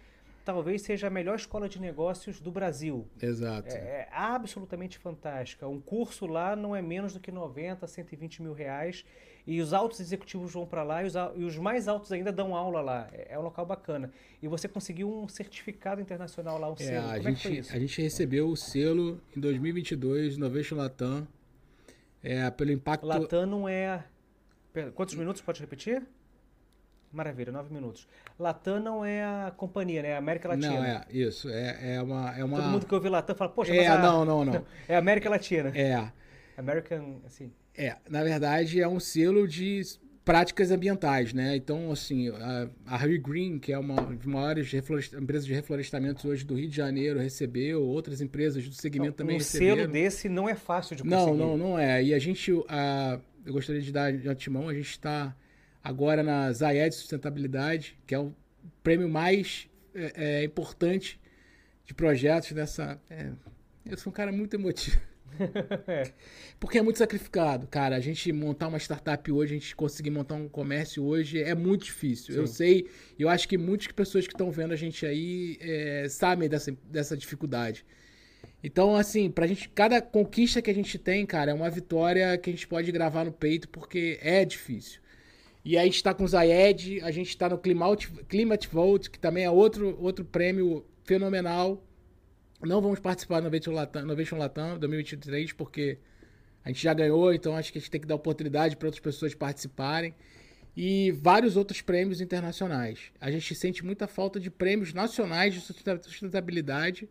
talvez 0.44 0.82
seja 0.82 1.06
a 1.06 1.10
melhor 1.10 1.36
escola 1.36 1.68
de 1.68 1.80
negócios 1.80 2.40
do 2.40 2.50
Brasil. 2.50 3.06
Exato. 3.20 3.68
É, 3.68 3.78
é, 3.78 4.08
absolutamente 4.12 4.98
fantástica. 4.98 5.66
Um 5.66 5.80
curso 5.80 6.26
lá 6.26 6.54
não 6.54 6.74
é 6.74 6.82
menos 6.82 7.12
do 7.14 7.20
que 7.20 7.30
90, 7.30 7.86
120 7.86 8.42
mil 8.42 8.52
reais. 8.52 9.04
E 9.44 9.60
os 9.60 9.72
altos 9.72 9.98
executivos 9.98 10.52
vão 10.52 10.64
para 10.64 10.84
lá 10.84 11.02
e 11.02 11.06
os, 11.06 11.14
e 11.34 11.44
os, 11.44 11.58
mais 11.58 11.88
altos 11.88 12.12
ainda 12.12 12.30
dão 12.30 12.54
aula 12.54 12.80
lá. 12.80 13.08
É, 13.12 13.34
é, 13.34 13.38
um 13.38 13.42
local 13.42 13.66
bacana. 13.66 14.12
E 14.40 14.46
você 14.46 14.68
conseguiu 14.68 15.12
um 15.12 15.26
certificado 15.26 16.00
internacional 16.00 16.58
lá, 16.58 16.70
um 16.70 16.74
é, 16.74 16.76
selo. 16.76 17.08
A 17.08 17.16
Como 17.16 17.22
gente, 17.22 17.28
é 17.28 17.34
que 17.34 17.42
foi 17.42 17.58
isso? 17.58 17.74
A 17.74 17.78
gente 17.78 18.02
recebeu 18.02 18.48
o 18.48 18.56
selo 18.56 19.20
em 19.36 19.40
2022, 19.40 20.36
Novation 20.36 20.76
Latam. 20.76 21.26
É, 22.22 22.48
pelo 22.50 22.70
impacto... 22.70 23.04
Latam 23.04 23.46
não 23.46 23.68
é... 23.68 24.04
Quantos 24.94 25.16
minutos 25.16 25.42
pode 25.42 25.60
repetir? 25.60 26.02
Maravilha, 27.12 27.52
nove 27.52 27.72
minutos. 27.72 28.08
Latam 28.38 28.80
não 28.80 29.04
é 29.04 29.22
a 29.22 29.52
companhia, 29.54 30.02
né? 30.02 30.08
É 30.10 30.14
a 30.14 30.18
América 30.18 30.48
Latina. 30.48 30.72
Não, 30.72 30.84
é, 30.84 31.04
isso. 31.10 31.48
É, 31.50 31.96
é, 31.96 32.02
uma, 32.02 32.34
é 32.36 32.42
uma. 32.42 32.56
Todo 32.56 32.70
mundo 32.70 32.86
que 32.86 32.94
ouve 32.94 33.08
Latam 33.08 33.36
fala, 33.36 33.50
poxa, 33.50 33.74
é, 33.74 33.88
mas. 33.88 33.98
A... 33.98 33.98
não, 33.98 34.24
não, 34.24 34.44
não. 34.44 34.66
é 34.88 34.96
América 34.96 35.28
Latina. 35.28 35.72
É. 35.74 36.10
American, 36.56 37.20
assim. 37.26 37.52
É, 37.74 37.96
na 38.08 38.22
verdade 38.22 38.80
é 38.80 38.86
um 38.86 39.00
selo 39.00 39.48
de 39.48 39.82
práticas 40.24 40.70
ambientais, 40.70 41.32
né? 41.32 41.56
Então, 41.56 41.90
assim, 41.90 42.28
a, 42.28 42.68
a 42.86 42.96
Harry 42.96 43.18
Green, 43.18 43.58
que 43.58 43.72
é 43.72 43.78
uma 43.78 43.96
das 43.96 44.24
maiores 44.24 44.72
empresas 44.72 45.46
de 45.46 45.52
reflorestamento 45.52 46.28
hoje 46.28 46.44
do 46.44 46.54
Rio 46.54 46.68
de 46.68 46.76
Janeiro, 46.76 47.18
recebeu, 47.18 47.82
outras 47.82 48.20
empresas 48.20 48.66
do 48.68 48.74
segmento 48.74 49.10
não, 49.10 49.16
também 49.16 49.36
um 49.36 49.38
receberam. 49.38 49.74
Um 49.74 49.76
selo 49.78 49.92
desse 49.92 50.28
não 50.28 50.48
é 50.48 50.54
fácil 50.54 50.96
de 50.96 51.02
conseguir. 51.02 51.26
Não, 51.26 51.34
não, 51.34 51.56
não 51.56 51.78
é. 51.78 52.02
E 52.02 52.14
a 52.14 52.18
gente, 52.18 52.52
a, 52.68 53.18
eu 53.44 53.52
gostaria 53.52 53.82
de 53.82 53.90
dar 53.90 54.12
de 54.12 54.28
antemão, 54.28 54.68
a 54.68 54.74
gente 54.74 54.90
está 54.90 55.34
agora 55.82 56.22
na 56.22 56.52
Zayed 56.52 56.94
Sustentabilidade, 56.94 57.98
que 58.06 58.14
é 58.14 58.18
o 58.18 58.34
prêmio 58.82 59.08
mais 59.08 59.68
é, 59.94 60.40
é, 60.40 60.44
importante 60.44 61.20
de 61.84 61.94
projetos 61.94 62.52
dessa. 62.52 63.00
É, 63.10 63.30
eu 63.86 63.96
sou 63.96 64.10
um 64.10 64.14
cara 64.14 64.30
muito 64.30 64.54
emotivo. 64.54 65.00
Porque 66.60 66.78
é 66.78 66.82
muito 66.82 66.98
sacrificado, 66.98 67.66
cara. 67.66 67.96
A 67.96 68.00
gente 68.00 68.30
montar 68.32 68.68
uma 68.68 68.78
startup 68.78 69.32
hoje, 69.32 69.54
a 69.54 69.58
gente 69.58 69.74
conseguir 69.74 70.10
montar 70.10 70.34
um 70.34 70.48
comércio 70.48 71.02
hoje 71.02 71.42
é 71.42 71.54
muito 71.54 71.84
difícil. 71.84 72.34
Sim. 72.34 72.40
Eu 72.40 72.46
sei, 72.46 72.90
eu 73.18 73.28
acho 73.28 73.48
que 73.48 73.58
muitas 73.58 73.88
pessoas 73.88 74.26
que 74.26 74.34
estão 74.34 74.50
vendo 74.50 74.72
a 74.72 74.76
gente 74.76 75.04
aí 75.06 75.58
é, 75.60 76.06
sabem 76.08 76.48
dessa, 76.48 76.76
dessa 76.84 77.16
dificuldade. 77.16 77.84
Então, 78.62 78.94
assim, 78.94 79.30
pra 79.30 79.46
gente, 79.46 79.68
cada 79.70 80.00
conquista 80.00 80.62
que 80.62 80.70
a 80.70 80.74
gente 80.74 80.98
tem, 80.98 81.26
cara, 81.26 81.50
é 81.50 81.54
uma 81.54 81.70
vitória 81.70 82.36
que 82.38 82.50
a 82.50 82.52
gente 82.52 82.66
pode 82.68 82.92
gravar 82.92 83.24
no 83.24 83.32
peito, 83.32 83.68
porque 83.68 84.18
é 84.22 84.44
difícil. 84.44 85.01
E 85.64 85.76
aí 85.76 85.82
a 85.82 85.84
gente 85.84 85.96
está 85.96 86.12
com 86.12 86.24
o 86.24 86.28
Zayed, 86.28 87.00
a 87.02 87.10
gente 87.10 87.28
está 87.28 87.48
no 87.48 87.56
Climate, 87.56 88.08
Climate 88.28 88.68
Vote, 88.68 89.10
que 89.10 89.18
também 89.18 89.44
é 89.44 89.50
outro, 89.50 89.96
outro 90.00 90.24
prêmio 90.24 90.84
fenomenal. 91.04 91.82
Não 92.60 92.80
vamos 92.80 92.98
participar 92.98 93.40
do 93.40 93.42
Innovation 93.42 93.72
Latam, 93.72 94.02
Innovation 94.02 94.36
Latam 94.36 94.78
2023, 94.78 95.52
porque 95.52 95.98
a 96.64 96.68
gente 96.68 96.82
já 96.82 96.92
ganhou, 96.94 97.32
então 97.32 97.56
acho 97.56 97.72
que 97.72 97.78
a 97.78 97.80
gente 97.80 97.90
tem 97.90 98.00
que 98.00 98.06
dar 98.06 98.14
oportunidade 98.14 98.76
para 98.76 98.88
outras 98.88 99.02
pessoas 99.02 99.34
participarem. 99.34 100.14
E 100.76 101.12
vários 101.12 101.56
outros 101.56 101.82
prêmios 101.82 102.20
internacionais. 102.20 103.12
A 103.20 103.30
gente 103.30 103.54
sente 103.54 103.84
muita 103.84 104.06
falta 104.06 104.40
de 104.40 104.50
prêmios 104.50 104.94
nacionais 104.94 105.54
de 105.54 105.60
sustentabilidade, 105.60 107.08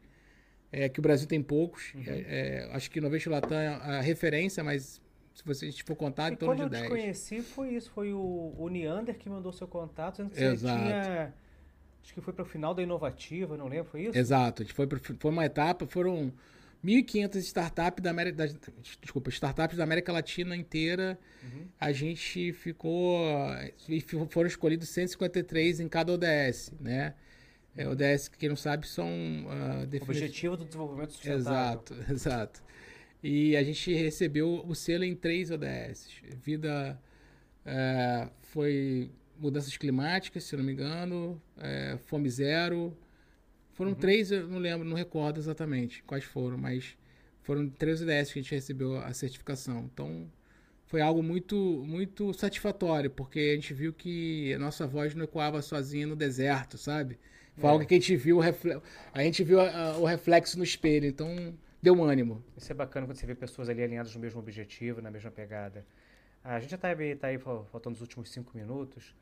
é, 0.71 0.89
que 0.89 0.99
o 0.99 1.03
Brasil 1.03 1.27
tem 1.27 1.41
poucos. 1.43 1.93
Uhum. 1.93 2.03
É, 2.07 2.19
é, 2.19 2.69
acho 2.71 2.89
que 2.89 2.99
Innovation 2.99 3.29
Latam 3.29 3.59
é 3.59 3.67
a 3.67 4.01
referência, 4.01 4.63
mas 4.63 5.01
se 5.33 5.45
você 5.45 5.71
for 5.85 5.95
contar, 5.95 6.31
em 6.31 6.35
torno 6.35 6.65
de 6.65 6.69
10. 6.69 6.83
Quando 6.83 6.91
eu 6.91 6.97
te 6.97 7.01
conheci, 7.01 7.41
foi 7.41 7.69
isso. 7.69 7.89
Foi 7.91 8.13
o, 8.13 8.53
o 8.57 8.69
Neander 8.69 9.17
que 9.17 9.29
mandou 9.29 9.51
seu 9.53 9.67
contato, 9.67 10.15
dizendo 10.15 10.31
que 10.31 10.43
Exato. 10.43 10.77
você 10.77 10.85
tinha... 10.85 11.33
Acho 12.03 12.13
que 12.15 12.21
foi 12.21 12.33
para 12.33 12.43
o 12.43 12.45
final 12.45 12.73
da 12.73 12.81
inovativa, 12.81 13.55
não 13.55 13.67
lembro, 13.67 13.85
foi 13.85 14.03
isso? 14.03 14.17
Exato. 14.17 14.65
Foi, 14.73 14.87
foi 15.19 15.31
uma 15.31 15.45
etapa, 15.45 15.85
foram 15.85 16.33
1.500 16.83 17.35
startups 17.37 18.03
da 18.03 18.09
América... 18.09 18.37
Da, 18.37 18.53
desculpa, 18.99 19.29
startups 19.29 19.77
da 19.77 19.83
América 19.83 20.11
Latina 20.11 20.55
inteira. 20.55 21.17
Uhum. 21.43 21.67
A 21.79 21.91
gente 21.91 22.51
ficou... 22.53 23.19
Foram 24.29 24.47
escolhidos 24.47 24.89
153 24.89 25.79
em 25.79 25.87
cada 25.87 26.11
ODS, 26.11 26.73
né? 26.79 27.13
É, 27.77 27.87
ODS, 27.87 28.27
quem 28.29 28.49
não 28.49 28.55
sabe, 28.55 28.87
são... 28.87 29.07
Uh, 29.07 30.01
Objetivo 30.01 30.57
do 30.57 30.65
Desenvolvimento 30.65 31.13
Sustentável. 31.13 31.39
Exato, 31.39 31.95
exato. 32.11 32.63
E 33.23 33.55
a 33.55 33.63
gente 33.63 33.93
recebeu 33.93 34.63
o 34.67 34.73
selo 34.73 35.03
em 35.03 35.15
três 35.15 35.51
ODS. 35.51 36.09
Vida 36.43 36.99
é, 37.65 38.27
foi 38.41 39.11
mudanças 39.37 39.75
climáticas, 39.77 40.43
se 40.43 40.55
não 40.55 40.63
me 40.63 40.73
engano, 40.73 41.41
é, 41.57 41.97
fome 42.05 42.29
zero. 42.29 42.95
Foram 43.73 43.91
uhum. 43.91 43.97
três, 43.97 44.31
eu 44.31 44.47
não 44.47 44.59
lembro, 44.59 44.87
não 44.87 44.95
recordo 44.95 45.39
exatamente 45.39 46.03
quais 46.03 46.23
foram, 46.23 46.57
mas 46.57 46.97
foram 47.41 47.69
três 47.69 48.01
ODS 48.01 48.33
que 48.33 48.39
a 48.39 48.41
gente 48.41 48.55
recebeu 48.55 48.97
a 48.97 49.13
certificação. 49.13 49.89
Então 49.91 50.29
foi 50.85 51.01
algo 51.01 51.23
muito, 51.23 51.55
muito 51.87 52.33
satisfatório, 52.33 53.09
porque 53.09 53.39
a 53.39 53.55
gente 53.55 53.73
viu 53.73 53.93
que 53.93 54.53
a 54.53 54.59
nossa 54.59 54.85
voz 54.85 55.15
não 55.15 55.23
ecoava 55.23 55.61
sozinha 55.61 56.05
no 56.05 56.15
deserto, 56.15 56.77
sabe? 56.77 57.17
Foi 57.55 57.69
é. 57.69 57.71
algo 57.71 57.85
que 57.85 57.93
a 57.93 57.97
gente 57.97 58.15
viu, 58.15 58.39
a 59.13 59.23
gente 59.23 59.43
viu 59.43 59.59
o 59.99 60.05
reflexo 60.05 60.57
no 60.57 60.63
espelho. 60.63 61.07
Então 61.07 61.53
deu 61.81 61.93
um 61.93 62.03
ânimo. 62.03 62.43
Isso 62.55 62.71
é 62.71 62.75
bacana 62.75 63.05
quando 63.05 63.17
você 63.17 63.25
vê 63.25 63.35
pessoas 63.35 63.69
ali 63.69 63.83
alinhadas 63.83 64.13
no 64.15 64.21
mesmo 64.21 64.39
objetivo, 64.39 65.01
na 65.01 65.09
mesma 65.09 65.31
pegada. 65.31 65.85
A 66.43 66.59
gente 66.59 66.71
já 66.71 66.75
está 66.75 66.89
aí, 66.89 67.15
tá 67.15 67.27
aí 67.27 67.37
faltando 67.37 67.95
os 67.95 68.01
últimos 68.01 68.31
cinco 68.31 68.55
minutos. 68.55 69.15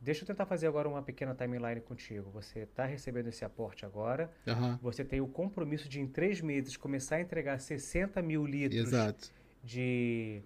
Deixa 0.00 0.22
eu 0.22 0.26
tentar 0.26 0.44
fazer 0.44 0.66
agora 0.66 0.88
uma 0.88 1.02
pequena 1.02 1.34
timeline 1.34 1.80
contigo. 1.80 2.28
Você 2.30 2.60
está 2.60 2.84
recebendo 2.84 3.28
esse 3.28 3.44
aporte 3.44 3.86
agora. 3.86 4.30
Uhum. 4.46 4.76
Você 4.82 5.04
tem 5.04 5.20
o 5.20 5.26
compromisso 5.26 5.88
de, 5.88 6.00
em 6.00 6.06
três 6.06 6.40
meses, 6.40 6.76
começar 6.76 7.16
a 7.16 7.20
entregar 7.20 7.58
60 7.58 8.20
mil 8.20 8.44
litros 8.44 8.88
Exato. 8.88 9.32
de 9.62 10.42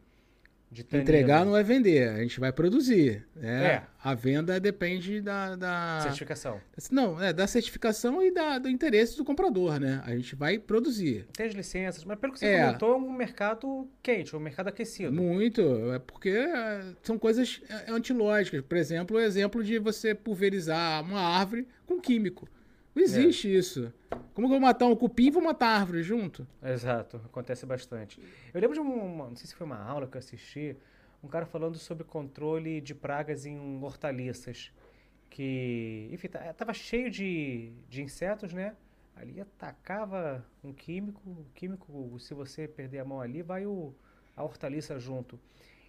de 0.71 0.83
Entregar 0.93 1.47
não 1.47 1.57
é 1.57 1.63
vender, 1.63 2.09
a 2.11 2.19
gente 2.19 2.39
vai 2.39 2.53
produzir. 2.53 3.27
Né? 3.35 3.65
É. 3.65 3.83
A 4.03 4.15
venda 4.15 4.61
depende 4.61 5.21
da, 5.21 5.57
da. 5.57 6.01
Certificação. 6.03 6.61
Não, 6.91 7.23
é 7.23 7.33
da 7.33 7.47
certificação 7.47 8.23
e 8.23 8.31
da, 8.31 8.59
do 8.59 8.69
interesse 8.69 9.17
do 9.17 9.25
comprador, 9.25 9.81
né? 9.81 10.03
A 10.05 10.15
gente 10.15 10.37
vai 10.37 10.59
produzir. 10.59 11.27
Tem 11.33 11.47
as 11.47 11.55
licenças, 11.55 12.05
mas 12.05 12.19
pelo 12.19 12.35
que 12.35 12.39
você 12.39 12.47
é. 12.47 12.65
comentou, 12.65 12.95
é 12.95 12.97
um 12.97 13.13
mercado 13.13 13.89
quente, 14.03 14.37
um 14.37 14.41
mercado 14.41 14.69
aquecido. 14.69 15.13
Muito, 15.13 15.63
é 15.93 15.99
porque 15.99 16.29
é, 16.29 16.85
são 17.03 17.19
coisas 17.19 17.63
é, 17.69 17.91
antilógicas. 17.91 18.63
Por 18.63 18.77
exemplo, 18.77 19.17
o 19.17 19.21
exemplo 19.21 19.65
de 19.65 19.79
você 19.79 20.15
pulverizar 20.15 21.03
uma 21.03 21.21
árvore 21.21 21.67
com 21.87 21.99
químico. 21.99 22.47
Não 22.99 23.05
existe 23.05 23.49
é. 23.49 23.59
isso. 23.59 23.93
Como 24.35 24.49
que 24.49 24.55
eu 24.55 24.59
vou 24.59 24.61
matar 24.61 24.87
um 24.87 24.97
cupim 24.97 25.27
e 25.27 25.31
vou 25.31 25.43
matar 25.43 25.69
a 25.69 25.81
árvore 25.81 26.03
junto? 26.03 26.47
Exato, 26.63 27.19
acontece 27.25 27.65
bastante. 27.65 28.21
Eu 28.53 28.61
lembro 28.61 28.75
de 28.75 28.81
uma, 28.81 29.29
não 29.29 29.37
sei 29.37 29.47
se 29.47 29.55
foi 29.55 29.67
uma 29.67 29.81
aula 29.81 30.07
que 30.07 30.17
eu 30.17 30.19
assisti, 30.19 30.77
um 31.23 31.29
cara 31.29 31.47
falando 31.47 31.79
sobre 31.79 32.05
controle 32.05 32.81
de 32.81 32.95
pragas 32.95 33.47
em 33.47 33.83
hortaliças. 33.83 34.73
Que, 35.31 36.09
enfim, 36.11 36.29
tava 36.29 36.73
cheio 36.73 37.11
de, 37.11 37.73
de 37.89 38.03
insetos, 38.03 38.53
né? 38.53 38.75
Ali 39.15 39.41
atacava 39.41 40.45
um 40.63 40.73
químico, 40.73 41.21
o 41.29 41.47
químico, 41.55 42.19
se 42.19 42.35
você 42.35 42.67
perder 42.67 43.01
a 43.01 43.05
mão 43.05 43.21
ali, 43.21 43.43
vai 43.43 43.67
o, 43.67 43.95
a 44.37 44.43
hortaliça 44.43 44.99
junto. 44.99 45.39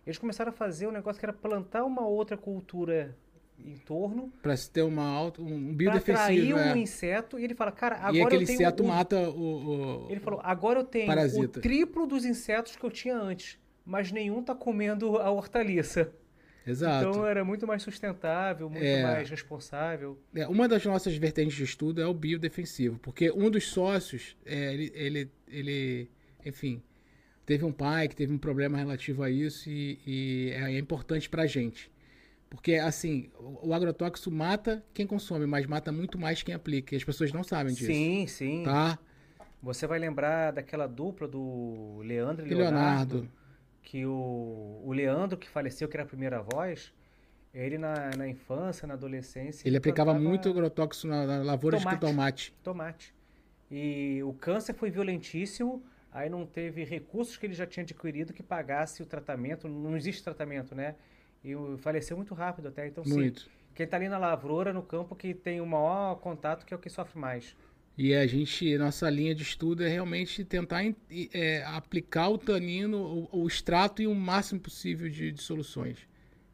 Eles 0.05 0.17
começaram 0.17 0.49
a 0.49 0.53
fazer 0.53 0.87
um 0.87 0.91
negócio 0.91 1.19
que 1.19 1.25
era 1.25 1.33
plantar 1.33 1.83
uma 1.85 2.05
outra 2.05 2.35
cultura 2.35 3.15
em 3.65 3.77
torno. 3.77 4.31
Para 4.41 4.55
se 4.55 4.69
ter 4.69 4.81
uma 4.81 5.03
auto, 5.03 5.43
um 5.43 5.73
biodefensivo. 5.73 6.17
Para 6.17 6.23
atrair 6.23 6.53
um 6.53 6.77
é. 6.77 6.77
inseto. 6.77 7.39
E 7.39 7.43
ele 7.43 7.55
fala, 7.55 7.71
cara, 7.71 7.95
agora 7.97 8.17
e 8.17 8.21
aquele 8.21 8.43
eu 8.43 8.47
tenho 8.47 8.55
inseto 8.61 8.83
mata 8.83 9.29
o, 9.29 10.05
o, 10.05 10.11
Ele 10.11 10.19
falou, 10.19 10.39
agora 10.43 10.79
eu 10.79 10.83
tenho 10.83 11.07
parasita. 11.07 11.59
o 11.59 11.61
triplo 11.61 12.07
dos 12.07 12.25
insetos 12.25 12.75
que 12.75 12.83
eu 12.83 12.91
tinha 12.91 13.15
antes. 13.15 13.57
Mas 13.85 14.11
nenhum 14.11 14.43
tá 14.43 14.53
comendo 14.53 15.17
a 15.17 15.31
hortaliça. 15.31 16.11
Exato. 16.65 17.09
Então 17.09 17.25
era 17.25 17.43
muito 17.43 17.65
mais 17.65 17.81
sustentável, 17.81 18.69
muito 18.69 18.83
é, 18.83 19.01
mais 19.01 19.29
responsável. 19.29 20.19
É, 20.35 20.47
uma 20.47 20.67
das 20.67 20.85
nossas 20.85 21.15
vertentes 21.15 21.55
de 21.55 21.63
estudo 21.63 22.01
é 22.01 22.05
o 22.05 22.13
biodefensivo, 22.13 22.99
porque 22.99 23.31
um 23.31 23.49
dos 23.49 23.67
sócios, 23.67 24.37
é, 24.45 24.73
ele, 24.73 24.91
ele, 24.93 25.31
ele, 25.47 26.11
enfim, 26.45 26.83
teve 27.45 27.65
um 27.65 27.71
pai 27.71 28.07
que 28.07 28.15
teve 28.15 28.31
um 28.31 28.37
problema 28.37 28.77
relativo 28.77 29.23
a 29.23 29.29
isso 29.31 29.67
e, 29.67 29.99
e 30.05 30.51
é, 30.51 30.73
é 30.73 30.77
importante 30.77 31.27
para 31.27 31.43
a 31.43 31.47
gente. 31.47 31.91
Porque, 32.49 32.75
assim, 32.75 33.29
o, 33.37 33.73
agrotóxico 33.73 34.31
mata 34.31 34.83
quem 34.93 35.05
consome, 35.05 35.45
mas 35.45 35.65
mata 35.67 35.91
muito 35.91 36.17
mais 36.17 36.41
quem 36.41 36.55
aplica. 36.55 36.95
E 36.95 36.97
as 36.97 37.03
pessoas 37.03 37.31
não 37.31 37.43
sabem 37.43 37.73
disso. 37.73 37.85
Sim, 37.85 38.25
sim. 38.27 38.63
Tá? 38.63 38.97
Você 39.61 39.85
vai 39.85 39.99
lembrar 39.99 40.51
daquela 40.51 40.87
dupla 40.87 41.27
do 41.27 41.99
Leandro 42.03 42.47
e 42.47 42.49
Leonardo. 42.49 43.15
Leonardo 43.15 43.39
que 43.89 44.05
o, 44.05 44.81
o 44.85 44.93
Leandro, 44.93 45.35
que 45.35 45.49
faleceu, 45.49 45.87
que 45.87 45.97
era 45.97 46.03
a 46.03 46.05
primeira 46.05 46.43
voz, 46.43 46.93
ele 47.51 47.79
na, 47.79 48.11
na 48.15 48.27
infância, 48.27 48.87
na 48.87 48.93
adolescência. 48.93 49.63
Ele, 49.63 49.71
ele 49.71 49.77
aplicava 49.77 50.13
muito 50.13 50.47
agrotóxico 50.47 51.07
na, 51.07 51.25
na 51.25 51.37
lavoura 51.41 51.79
tomate, 51.79 51.95
de 51.95 51.99
tomate. 51.99 52.53
Tomate. 52.63 53.15
E 53.71 54.21
o 54.23 54.31
câncer 54.33 54.75
foi 54.75 54.91
violentíssimo, 54.91 55.83
aí 56.11 56.29
não 56.29 56.45
teve 56.45 56.83
recursos 56.83 57.35
que 57.35 57.47
ele 57.47 57.55
já 57.55 57.65
tinha 57.65 57.83
adquirido 57.83 58.31
que 58.31 58.43
pagasse 58.43 59.01
o 59.01 59.07
tratamento, 59.07 59.67
não 59.67 59.97
existe 59.97 60.23
tratamento, 60.23 60.75
né? 60.75 60.93
E 61.43 61.53
faleceu 61.77 62.17
muito 62.17 62.33
rápido 62.33 62.67
até, 62.67 62.87
então 62.87 63.03
muito. 63.05 63.41
sim. 63.41 63.49
Quem 63.73 63.85
está 63.85 63.95
ali 63.95 64.09
na 64.09 64.17
lavoura, 64.17 64.73
no 64.73 64.83
campo, 64.83 65.15
que 65.15 65.33
tem 65.33 65.61
o 65.61 65.65
maior 65.65 66.15
contato, 66.15 66.65
que 66.65 66.73
é 66.73 66.77
o 66.77 66.79
que 66.79 66.89
sofre 66.89 67.17
mais. 67.17 67.55
E 67.97 68.13
a 68.13 68.25
gente, 68.25 68.77
nossa 68.77 69.09
linha 69.09 69.35
de 69.35 69.43
estudo 69.43 69.83
é 69.83 69.87
realmente 69.89 70.43
tentar 70.43 70.83
é, 71.33 71.63
aplicar 71.65 72.29
o 72.29 72.37
tanino, 72.37 72.97
o, 73.31 73.41
o, 73.41 73.47
extrato 73.47 74.01
e 74.01 74.07
o 74.07 74.15
máximo 74.15 74.59
possível 74.59 75.09
de, 75.09 75.31
de 75.31 75.41
soluções. 75.41 75.97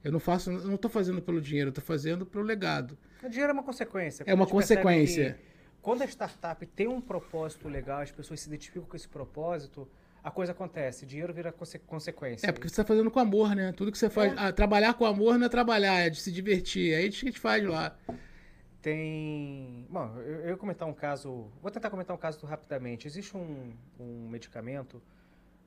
Eu 0.03 0.11
não 0.11 0.19
faço, 0.19 0.51
não 0.51 0.75
estou 0.75 0.89
fazendo 0.89 1.21
pelo 1.21 1.41
dinheiro, 1.41 1.69
estou 1.69 1.83
fazendo 1.83 2.25
pelo 2.25 2.43
legado. 2.43 2.97
O 3.23 3.29
dinheiro 3.29 3.51
é 3.51 3.53
uma 3.53 3.63
consequência. 3.63 4.23
É 4.25 4.33
uma 4.33 4.47
consequência. 4.47 5.39
Quando 5.81 6.01
a 6.01 6.05
startup 6.05 6.65
tem 6.65 6.87
um 6.87 6.99
propósito 6.99 7.67
legal, 7.67 8.01
as 8.01 8.11
pessoas 8.11 8.39
se 8.39 8.47
identificam 8.47 8.87
com 8.87 8.95
esse 8.95 9.07
propósito, 9.07 9.87
a 10.25 10.31
coisa 10.31 10.53
acontece. 10.53 11.05
Dinheiro 11.05 11.31
vira 11.31 11.51
conse 11.51 11.77
consequência. 11.77 12.47
É 12.47 12.51
porque 12.51 12.67
você 12.67 12.73
está 12.73 12.83
fazendo 12.83 13.11
com 13.11 13.19
amor, 13.19 13.55
né? 13.55 13.71
Tudo 13.71 13.91
que 13.91 13.97
você 13.97 14.09
faz. 14.09 14.33
É. 14.33 14.35
Ah, 14.35 14.51
trabalhar 14.51 14.95
com 14.95 15.05
amor 15.05 15.37
não 15.37 15.45
é 15.45 15.49
trabalhar, 15.49 15.99
é 15.99 16.09
de 16.09 16.19
se 16.19 16.31
divertir. 16.31 16.95
É 16.95 17.03
isso 17.03 17.19
que 17.19 17.27
a 17.27 17.29
gente 17.29 17.39
faz 17.39 17.63
lá. 17.63 17.95
Tem. 18.81 19.85
Bom, 19.87 20.15
eu, 20.17 20.39
eu 20.39 20.49
ia 20.49 20.57
comentar 20.57 20.87
um 20.87 20.95
caso. 20.95 21.45
Vou 21.61 21.69
tentar 21.69 21.91
comentar 21.91 22.15
um 22.15 22.19
caso 22.19 22.43
rapidamente. 22.47 23.05
Existe 23.05 23.37
um, 23.37 23.71
um 23.99 24.27
medicamento 24.27 24.99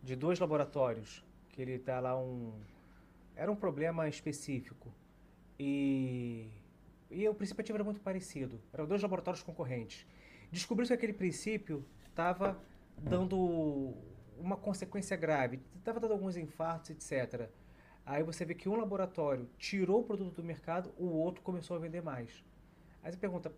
de 0.02 0.16
dois 0.16 0.40
laboratórios 0.40 1.24
que 1.50 1.62
ele 1.62 1.74
está 1.74 2.00
lá 2.00 2.18
um. 2.18 2.52
Era 3.36 3.52
um 3.52 3.56
problema 3.56 4.09
específico. 4.09 4.92
E. 5.56 6.48
E 7.09 7.28
o 7.28 7.32
princípio 7.32 7.62
ativo 7.62 7.76
era 7.76 7.84
muito 7.84 8.00
parecido. 8.00 8.61
Eram 8.72 8.86
dois 8.86 9.00
laboratórios 9.02 9.40
concorrentes. 9.40 10.04
Descobriu-se 10.50 10.90
que 10.90 10.94
aquele 10.94 11.12
princípio 11.12 11.84
estava 12.11 12.59
dando 13.00 13.94
uma 14.41 14.57
consequência 14.57 15.16
grave. 15.16 15.61
Estava 15.76 16.01
dando 16.01 16.12
alguns 16.12 16.36
infartos, 16.36 16.91
etc. 16.91 17.49
Aí 18.05 18.22
você 18.22 18.45
vê 18.45 18.55
que 18.55 18.68
um 18.68 18.76
laboratório 18.76 19.49
tirou 19.59 20.01
o 20.01 20.05
produto 20.05 20.36
do 20.36 20.45
mercado, 20.45 20.93
o 20.97 21.07
outro 21.07 21.43
começou 21.43 21.76
a 21.76 21.80
vender 21.80 22.03
mais. 22.03 22.43
Aí 23.03 23.12
você 23.12 23.18
pergunta, 23.18 23.53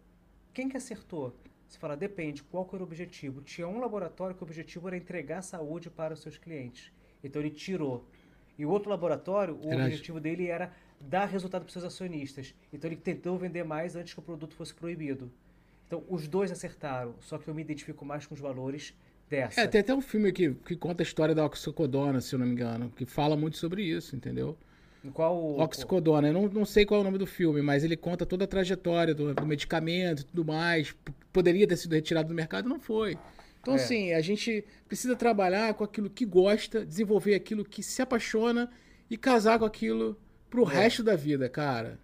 quem 0.53 0.69
que 0.69 0.77
acertou? 0.77 1.35
Você 1.69 1.79
fala, 1.79 1.97
depende, 1.97 2.43
qual 2.43 2.65
que 2.65 2.75
era 2.75 2.83
o 2.83 2.87
objetivo? 2.87 3.43
Tinha 3.43 3.69
um 3.69 3.79
laboratório 3.79 4.35
que 4.35 4.43
o 4.43 4.47
objetivo 4.47 4.89
era 4.89 4.97
entregar 4.97 5.41
saúde 5.43 5.89
para 5.89 6.15
os 6.15 6.21
seus 6.21 6.37
clientes. 6.37 6.93
Então 7.23 7.41
ele 7.41 7.51
tirou. 7.51 8.05
E 8.59 8.67
o 8.67 8.71
outro 8.71 8.91
laboratório, 8.91 9.57
o 9.63 9.73
era 9.73 9.85
objetivo 9.85 10.19
dele 10.19 10.49
era 10.49 10.73
dar 11.01 11.27
resultado 11.27 11.63
para 11.63 11.69
os 11.69 11.73
seus 11.73 11.85
acionistas. 11.85 12.55
Então 12.73 12.91
ele 12.91 12.97
tentou 12.97 13.39
vender 13.39 13.63
mais 13.63 13.95
antes 13.95 14.13
que 14.13 14.19
o 14.19 14.23
produto 14.23 14.55
fosse 14.55 14.75
proibido. 14.75 15.31
Então 15.87 16.05
os 16.09 16.27
dois 16.27 16.51
acertaram, 16.51 17.15
só 17.21 17.39
que 17.39 17.49
eu 17.49 17.55
me 17.55 17.63
identifico 17.63 18.05
mais 18.05 18.27
com 18.27 18.35
os 18.35 18.41
valores 18.41 18.95
dessa. 19.31 19.61
É, 19.61 19.67
tem 19.67 19.81
até 19.81 19.95
um 19.95 20.01
filme 20.01 20.33
que, 20.33 20.53
que 20.53 20.77
conta 20.77 21.03
a 21.03 21.05
história 21.05 21.35
da 21.35 21.47
oxicodona, 21.47 22.21
se 22.21 22.35
eu 22.35 22.39
não 22.39 22.47
me 22.47 22.53
engano, 22.53 22.93
que 22.95 23.07
fala 23.07 23.37
muito 23.37 23.57
sobre 23.57 23.85
isso, 23.85 24.17
entendeu? 24.17 24.59
Qual 25.15 25.59
Oxicodona. 25.59 26.29
Eu 26.29 26.35
não, 26.35 26.49
não 26.49 26.65
sei 26.67 26.85
qual 26.85 26.99
é 26.99 27.01
o 27.01 27.05
nome 27.05 27.17
do 27.17 27.27
filme, 27.27 27.63
mas 27.63 27.83
ele 27.83 27.97
conta 27.97 28.27
toda 28.27 28.45
a 28.45 28.47
trajetória 28.47 29.15
do, 29.15 29.33
do 29.33 29.47
medicamento 29.47 30.21
e 30.21 30.25
tudo 30.25 30.45
mais. 30.45 30.95
Poderia 31.33 31.67
ter 31.67 31.77
sido 31.77 31.95
retirado 31.95 32.29
do 32.29 32.35
mercado, 32.35 32.69
não 32.69 32.79
foi. 32.79 33.17
Então, 33.63 33.75
é. 33.75 33.77
assim, 33.77 34.13
a 34.13 34.21
gente 34.21 34.65
precisa 34.87 35.17
trabalhar 35.17 35.73
com 35.75 35.85
aquilo 35.85 36.11
que 36.11 36.27
gosta, 36.27 36.85
desenvolver 36.85 37.35
aquilo 37.35 37.65
que 37.65 37.83
se 37.83 38.03
apaixona 38.03 38.71
e 39.09 39.17
casar 39.17 39.59
com 39.59 39.65
aquilo 39.65 40.19
pro 40.51 40.69
é. 40.69 40.75
resto 40.75 41.03
da 41.03 41.17
vida, 41.17 41.49
cara. 41.49 41.99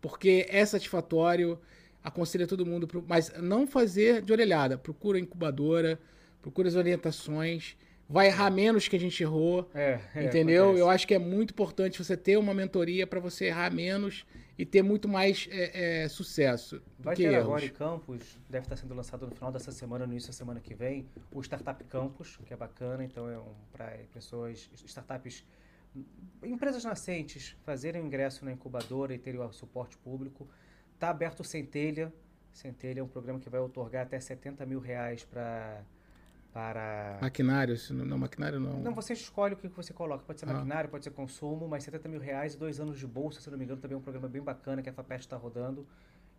Porque 0.00 0.46
é 0.48 0.64
satisfatório, 0.64 1.58
aconselho 2.02 2.46
todo 2.46 2.64
mundo, 2.64 2.86
pro, 2.86 3.04
mas 3.06 3.30
não 3.42 3.66
fazer 3.66 4.22
de 4.22 4.32
orelhada. 4.32 4.78
Procura 4.78 5.18
incubadora, 5.18 5.98
procura 6.46 6.68
as 6.68 6.76
orientações 6.76 7.76
vai 8.08 8.28
errar 8.28 8.50
menos 8.50 8.86
que 8.86 8.94
a 8.94 9.00
gente 9.00 9.20
errou. 9.20 9.68
É, 9.74 9.98
é, 10.14 10.24
entendeu? 10.24 10.66
Acontece. 10.66 10.80
Eu 10.80 10.90
acho 10.90 11.06
que 11.08 11.14
é 11.14 11.18
muito 11.18 11.50
importante 11.50 12.02
você 12.02 12.16
ter 12.16 12.36
uma 12.36 12.54
mentoria 12.54 13.04
para 13.04 13.18
você 13.18 13.46
errar 13.46 13.74
menos 13.74 14.24
e 14.56 14.64
ter 14.64 14.80
muito 14.80 15.08
mais 15.08 15.48
é, 15.50 16.04
é, 16.04 16.08
sucesso. 16.08 16.80
Vai 17.00 17.16
ter 17.16 17.24
erros. 17.24 17.46
agora 17.46 17.64
em 17.64 17.70
Campus, 17.70 18.38
deve 18.48 18.64
estar 18.64 18.76
sendo 18.76 18.94
lançado 18.94 19.26
no 19.26 19.34
final 19.34 19.50
dessa 19.50 19.72
semana, 19.72 20.06
no 20.06 20.12
início 20.12 20.28
da 20.28 20.34
semana 20.34 20.60
que 20.60 20.72
vem, 20.72 21.08
o 21.32 21.42
Startup 21.42 21.82
Campus, 21.82 22.38
que 22.46 22.54
é 22.54 22.56
bacana, 22.56 23.04
então 23.04 23.28
é 23.28 23.36
um, 23.36 23.52
para 23.72 23.98
pessoas, 24.14 24.70
startups, 24.84 25.44
empresas 26.44 26.84
nascentes 26.84 27.56
fazerem 27.64 28.00
o 28.00 28.06
ingresso 28.06 28.44
na 28.44 28.52
incubadora 28.52 29.12
e 29.12 29.18
terem 29.18 29.40
o 29.40 29.52
suporte 29.52 29.98
público. 29.98 30.48
Está 30.94 31.10
aberto 31.10 31.40
o 31.40 31.44
Centelha. 31.44 32.12
Centelha 32.52 33.00
é 33.00 33.02
um 33.02 33.08
programa 33.08 33.40
que 33.40 33.50
vai 33.50 33.60
otorgar 33.60 34.04
até 34.04 34.20
70 34.20 34.64
mil 34.64 34.78
reais 34.78 35.24
para 35.24 35.84
para... 36.56 37.18
Maquinário, 37.20 37.76
não, 37.90 38.16
maquinário 38.16 38.58
não. 38.58 38.80
Não, 38.80 38.94
você 38.94 39.12
escolhe 39.12 39.52
o 39.52 39.58
que 39.58 39.68
você 39.68 39.92
coloca. 39.92 40.24
Pode 40.24 40.40
ser 40.40 40.48
ah. 40.48 40.54
maquinário, 40.54 40.88
pode 40.88 41.04
ser 41.04 41.10
consumo, 41.10 41.68
mas 41.68 41.84
70 41.84 42.08
mil 42.08 42.18
reais 42.18 42.54
e 42.54 42.56
dois 42.56 42.80
anos 42.80 42.98
de 42.98 43.06
bolsa, 43.06 43.42
se 43.42 43.50
não 43.50 43.58
me 43.58 43.64
engano, 43.64 43.78
também 43.78 43.94
é 43.94 43.98
um 43.98 44.00
programa 44.00 44.26
bem 44.26 44.40
bacana 44.40 44.80
que 44.80 44.88
a 44.88 44.92
FAPEST 44.94 45.26
está 45.26 45.36
rodando. 45.36 45.86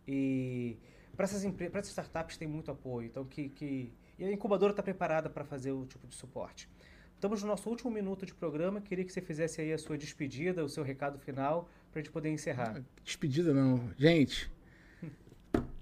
E 0.07 0.75
para 1.15 1.25
essas, 1.25 1.43
empresas, 1.43 1.71
para 1.71 1.81
essas 1.81 1.91
startups 1.91 2.35
tem 2.35 2.47
muito 2.47 2.71
apoio. 2.71 3.05
Então, 3.05 3.25
que, 3.25 3.49
que... 3.49 3.93
E 4.17 4.25
a 4.25 4.31
incubadora 4.31 4.71
está 4.71 4.81
preparada 4.81 5.29
para 5.29 5.45
fazer 5.45 5.71
o 5.71 5.85
tipo 5.85 6.07
de 6.07 6.15
suporte. 6.15 6.67
Estamos 7.13 7.43
no 7.43 7.49
nosso 7.49 7.69
último 7.69 7.91
minuto 7.91 8.25
de 8.25 8.33
programa. 8.33 8.81
Queria 8.81 9.05
que 9.05 9.13
você 9.13 9.21
fizesse 9.21 9.61
aí 9.61 9.71
a 9.71 9.77
sua 9.77 9.99
despedida, 9.99 10.65
o 10.65 10.69
seu 10.69 10.83
recado 10.83 11.19
final, 11.19 11.69
para 11.91 11.99
a 11.99 12.03
gente 12.03 12.11
poder 12.11 12.31
encerrar. 12.31 12.77
Ah, 12.77 12.81
despedida 13.03 13.53
não. 13.53 13.87
Gente, 13.95 14.49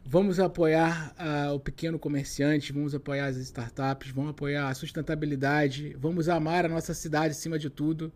Vamos 0.07 0.39
apoiar 0.39 1.15
uh, 1.17 1.55
o 1.55 1.59
pequeno 1.59 1.97
comerciante, 1.97 2.71
vamos 2.71 2.93
apoiar 2.93 3.25
as 3.25 3.37
startups, 3.37 4.11
vamos 4.11 4.29
apoiar 4.29 4.69
a 4.69 4.73
sustentabilidade, 4.75 5.95
vamos 5.97 6.29
amar 6.29 6.63
a 6.63 6.69
nossa 6.69 6.93
cidade 6.93 7.31
acima 7.31 7.57
de 7.57 7.71
tudo 7.71 8.13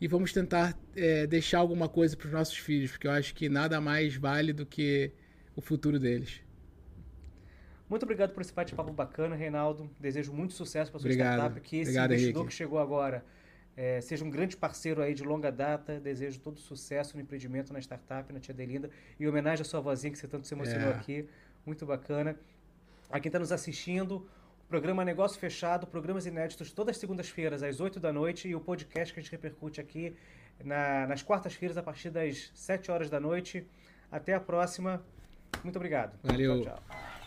e 0.00 0.08
vamos 0.08 0.32
tentar 0.32 0.76
é, 0.96 1.28
deixar 1.28 1.58
alguma 1.58 1.88
coisa 1.88 2.16
para 2.16 2.26
os 2.26 2.32
nossos 2.32 2.56
filhos, 2.56 2.90
porque 2.90 3.06
eu 3.06 3.12
acho 3.12 3.32
que 3.32 3.48
nada 3.48 3.80
mais 3.80 4.16
vale 4.16 4.52
do 4.52 4.66
que 4.66 5.12
o 5.54 5.60
futuro 5.60 6.00
deles. 6.00 6.40
Muito 7.88 8.02
obrigado 8.02 8.32
por 8.32 8.40
esse 8.40 8.52
bate-papo 8.52 8.92
bacana, 8.92 9.36
Reinaldo. 9.36 9.88
Desejo 10.00 10.32
muito 10.32 10.52
sucesso 10.52 10.90
para 10.90 10.98
sua 10.98 11.06
obrigado. 11.06 11.34
startup, 11.38 11.60
que 11.60 11.76
esse 11.76 11.90
obrigado, 11.90 12.10
investidor 12.10 12.40
Henrique. 12.40 12.48
que 12.48 12.54
chegou 12.54 12.80
agora 12.80 13.24
é, 13.76 14.00
seja 14.00 14.24
um 14.24 14.30
grande 14.30 14.56
parceiro 14.56 15.02
aí 15.02 15.14
de 15.14 15.22
longa 15.22 15.50
data. 15.50 15.98
Desejo 16.00 16.40
todo 16.40 16.60
sucesso 16.60 17.16
no 17.16 17.22
empreendimento, 17.22 17.72
na 17.72 17.78
startup, 17.78 18.32
na 18.32 18.40
Tia 18.40 18.54
Delinda. 18.54 18.90
E 19.18 19.26
homenagem 19.26 19.62
à 19.62 19.64
sua 19.64 19.80
vozinha, 19.80 20.12
que 20.12 20.18
você 20.18 20.28
tanto 20.28 20.46
se 20.46 20.54
emocionou 20.54 20.90
é. 20.90 20.94
aqui. 20.94 21.28
Muito 21.64 21.86
bacana. 21.86 22.36
A 23.10 23.18
quem 23.18 23.28
está 23.28 23.38
nos 23.38 23.52
assistindo, 23.52 24.26
o 24.64 24.68
programa 24.68 25.04
Negócio 25.04 25.38
Fechado, 25.38 25.86
programas 25.86 26.26
inéditos 26.26 26.70
todas 26.72 26.96
as 26.96 27.00
segundas-feiras, 27.00 27.62
às 27.62 27.80
8 27.80 27.98
da 27.98 28.12
noite, 28.12 28.48
e 28.48 28.54
o 28.54 28.60
podcast 28.60 29.12
que 29.12 29.20
a 29.20 29.22
gente 29.22 29.32
repercute 29.32 29.80
aqui 29.80 30.14
na, 30.64 31.06
nas 31.06 31.22
quartas-feiras, 31.22 31.76
a 31.76 31.82
partir 31.82 32.10
das 32.10 32.50
7 32.54 32.90
horas 32.90 33.10
da 33.10 33.18
noite. 33.18 33.66
Até 34.10 34.34
a 34.34 34.40
próxima. 34.40 35.02
Muito 35.62 35.76
obrigado. 35.76 36.18
Valeu. 36.22 36.62
Tchau, 36.62 36.74
tchau. 36.86 37.19